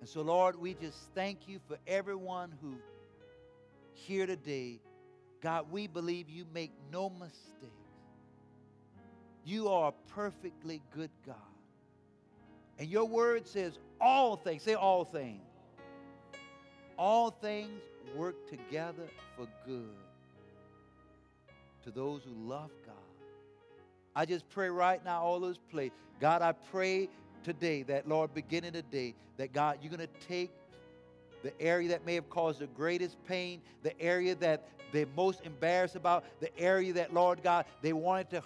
And 0.00 0.08
so, 0.08 0.22
Lord, 0.22 0.56
we 0.56 0.74
just 0.74 0.98
thank 1.14 1.46
you 1.46 1.60
for 1.68 1.78
everyone 1.86 2.52
who 2.60 2.74
here 3.94 4.26
today 4.26 4.80
God, 5.46 5.66
we 5.70 5.86
believe 5.86 6.28
you 6.28 6.44
make 6.52 6.72
no 6.90 7.08
mistakes. 7.08 7.70
You 9.44 9.68
are 9.68 9.90
a 9.90 10.12
perfectly 10.12 10.82
good 10.92 11.10
God. 11.24 11.36
And 12.80 12.88
your 12.88 13.04
word 13.04 13.46
says 13.46 13.78
all 14.00 14.34
things, 14.34 14.64
say 14.64 14.74
all 14.74 15.04
things. 15.04 15.44
All 16.98 17.30
things 17.30 17.80
work 18.16 18.50
together 18.50 19.04
for 19.36 19.46
good 19.64 19.94
to 21.84 21.92
those 21.92 22.24
who 22.24 22.32
love 22.32 22.72
God. 22.84 22.96
I 24.16 24.24
just 24.26 24.48
pray 24.48 24.68
right 24.68 25.04
now, 25.04 25.22
all 25.22 25.38
those 25.38 25.58
play. 25.70 25.92
God, 26.20 26.42
I 26.42 26.54
pray 26.72 27.08
today 27.44 27.84
that, 27.84 28.08
Lord, 28.08 28.34
beginning 28.34 28.72
today, 28.72 29.14
that 29.36 29.52
God, 29.52 29.78
you're 29.80 29.96
going 29.96 30.08
to 30.08 30.26
take 30.26 30.50
the 31.44 31.52
area 31.62 31.90
that 31.90 32.04
may 32.04 32.16
have 32.16 32.28
caused 32.28 32.58
the 32.58 32.66
greatest 32.66 33.16
pain, 33.28 33.62
the 33.84 33.96
area 34.00 34.34
that 34.34 34.66
they're 34.92 35.06
most 35.16 35.40
embarrassed 35.44 35.96
about, 35.96 36.24
the 36.40 36.56
area 36.58 36.92
that, 36.94 37.12
Lord 37.12 37.42
God, 37.42 37.64
they 37.82 37.92
wanted 37.92 38.30
to 38.30 38.42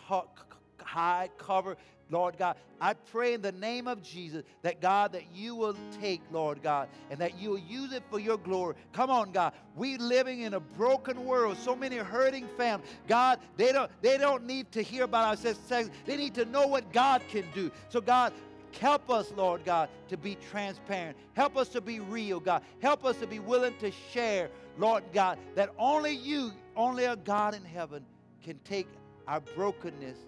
hide, 0.82 1.30
cover. 1.38 1.76
Lord 2.12 2.36
God, 2.38 2.56
I 2.80 2.94
pray 2.94 3.34
in 3.34 3.42
the 3.42 3.52
name 3.52 3.86
of 3.86 4.02
Jesus 4.02 4.42
that 4.62 4.80
God, 4.80 5.12
that 5.12 5.32
you 5.32 5.54
will 5.54 5.76
take, 6.00 6.20
Lord 6.32 6.60
God, 6.60 6.88
and 7.08 7.20
that 7.20 7.38
you 7.38 7.50
will 7.50 7.58
use 7.58 7.92
it 7.92 8.02
for 8.10 8.18
your 8.18 8.36
glory. 8.36 8.74
Come 8.92 9.10
on, 9.10 9.30
God. 9.30 9.52
We 9.76 9.96
living 9.96 10.40
in 10.40 10.54
a 10.54 10.60
broken 10.60 11.24
world, 11.24 11.56
so 11.56 11.76
many 11.76 11.98
hurting 11.98 12.48
families. 12.56 12.90
God, 13.06 13.38
they 13.56 13.70
don't 13.70 13.90
they 14.02 14.18
don't 14.18 14.44
need 14.44 14.72
to 14.72 14.82
hear 14.82 15.04
about 15.04 15.28
our 15.28 15.54
sex. 15.54 15.88
They 16.04 16.16
need 16.16 16.34
to 16.34 16.44
know 16.46 16.66
what 16.66 16.92
God 16.92 17.22
can 17.28 17.44
do. 17.54 17.70
So 17.90 18.00
God, 18.00 18.32
Help 18.78 19.10
us, 19.10 19.32
Lord 19.36 19.64
God, 19.64 19.88
to 20.08 20.16
be 20.16 20.36
transparent. 20.50 21.16
Help 21.34 21.56
us 21.56 21.68
to 21.70 21.80
be 21.80 22.00
real, 22.00 22.40
God. 22.40 22.62
Help 22.80 23.04
us 23.04 23.16
to 23.16 23.26
be 23.26 23.38
willing 23.38 23.74
to 23.78 23.90
share, 24.12 24.50
Lord 24.78 25.04
God, 25.12 25.38
that 25.54 25.70
only 25.78 26.12
you, 26.12 26.52
only 26.76 27.04
a 27.04 27.16
God 27.16 27.54
in 27.54 27.64
heaven 27.64 28.04
can 28.42 28.58
take 28.64 28.88
our 29.26 29.40
brokenness 29.40 30.18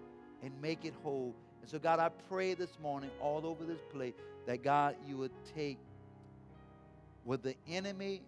and 0.43 0.53
make 0.61 0.85
it 0.85 0.95
whole. 1.03 1.35
And 1.61 1.71
so, 1.71 1.79
God, 1.79 1.99
I 1.99 2.09
pray 2.29 2.55
this 2.55 2.79
morning 2.81 3.11
all 3.21 3.47
over 3.47 3.65
this 3.65 3.81
place 3.93 4.15
that, 4.47 4.63
God, 4.63 4.97
you 5.07 5.17
would 5.19 5.33
take 5.55 5.79
what 7.25 7.43
the 7.43 7.55
enemy 7.69 8.23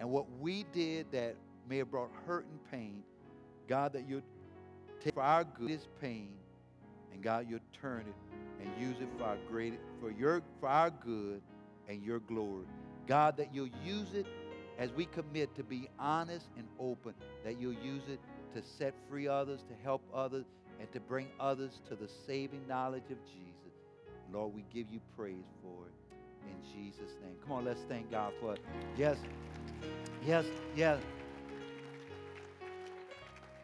and 0.00 0.10
what 0.10 0.26
we 0.40 0.64
did 0.72 1.12
that 1.12 1.36
may 1.68 1.78
have 1.78 1.90
brought 1.90 2.10
hurt 2.26 2.46
and 2.46 2.70
pain, 2.70 3.02
God, 3.68 3.92
that 3.92 4.08
you'd 4.08 4.22
take 5.02 5.14
for 5.14 5.22
our 5.22 5.44
good 5.44 5.68
this 5.68 5.86
pain, 6.00 6.30
and 7.12 7.22
God, 7.22 7.46
you'd 7.48 7.60
turn 7.80 8.00
it 8.00 8.14
and 8.60 8.70
use 8.80 8.96
it 9.00 9.08
for 9.16 9.24
our 9.24 9.36
great 9.48 9.74
for 10.00 10.10
your 10.10 10.42
for 10.60 10.68
our 10.68 10.90
good 10.90 11.42
and 11.88 12.02
your 12.02 12.20
glory. 12.20 12.66
God, 13.06 13.36
that 13.38 13.54
you'll 13.54 13.70
use 13.84 14.12
it 14.14 14.26
as 14.78 14.92
we 14.92 15.06
commit 15.06 15.54
to 15.56 15.64
be 15.64 15.88
honest 15.98 16.46
and 16.56 16.68
open, 16.78 17.14
that 17.44 17.60
you'll 17.60 17.72
use 17.72 18.02
it 18.08 18.20
to 18.54 18.62
set 18.62 18.94
free 19.08 19.26
others, 19.26 19.60
to 19.68 19.74
help 19.82 20.02
others, 20.14 20.44
and 20.78 20.90
to 20.92 21.00
bring 21.00 21.28
others 21.40 21.80
to 21.88 21.96
the 21.96 22.08
saving 22.26 22.66
knowledge 22.68 23.10
of 23.10 23.18
Jesus. 23.24 23.48
Lord, 24.32 24.54
we 24.54 24.64
give 24.72 24.90
you 24.90 25.00
praise 25.16 25.46
for 25.62 25.86
it 25.86 25.94
in 26.46 26.62
Jesus' 26.72 27.12
name. 27.22 27.36
Come 27.42 27.52
on, 27.52 27.64
let's 27.64 27.82
thank 27.88 28.10
God 28.10 28.32
for 28.40 28.54
it. 28.54 28.60
Yes, 28.96 29.16
yes, 30.24 30.44
yes. 30.76 31.00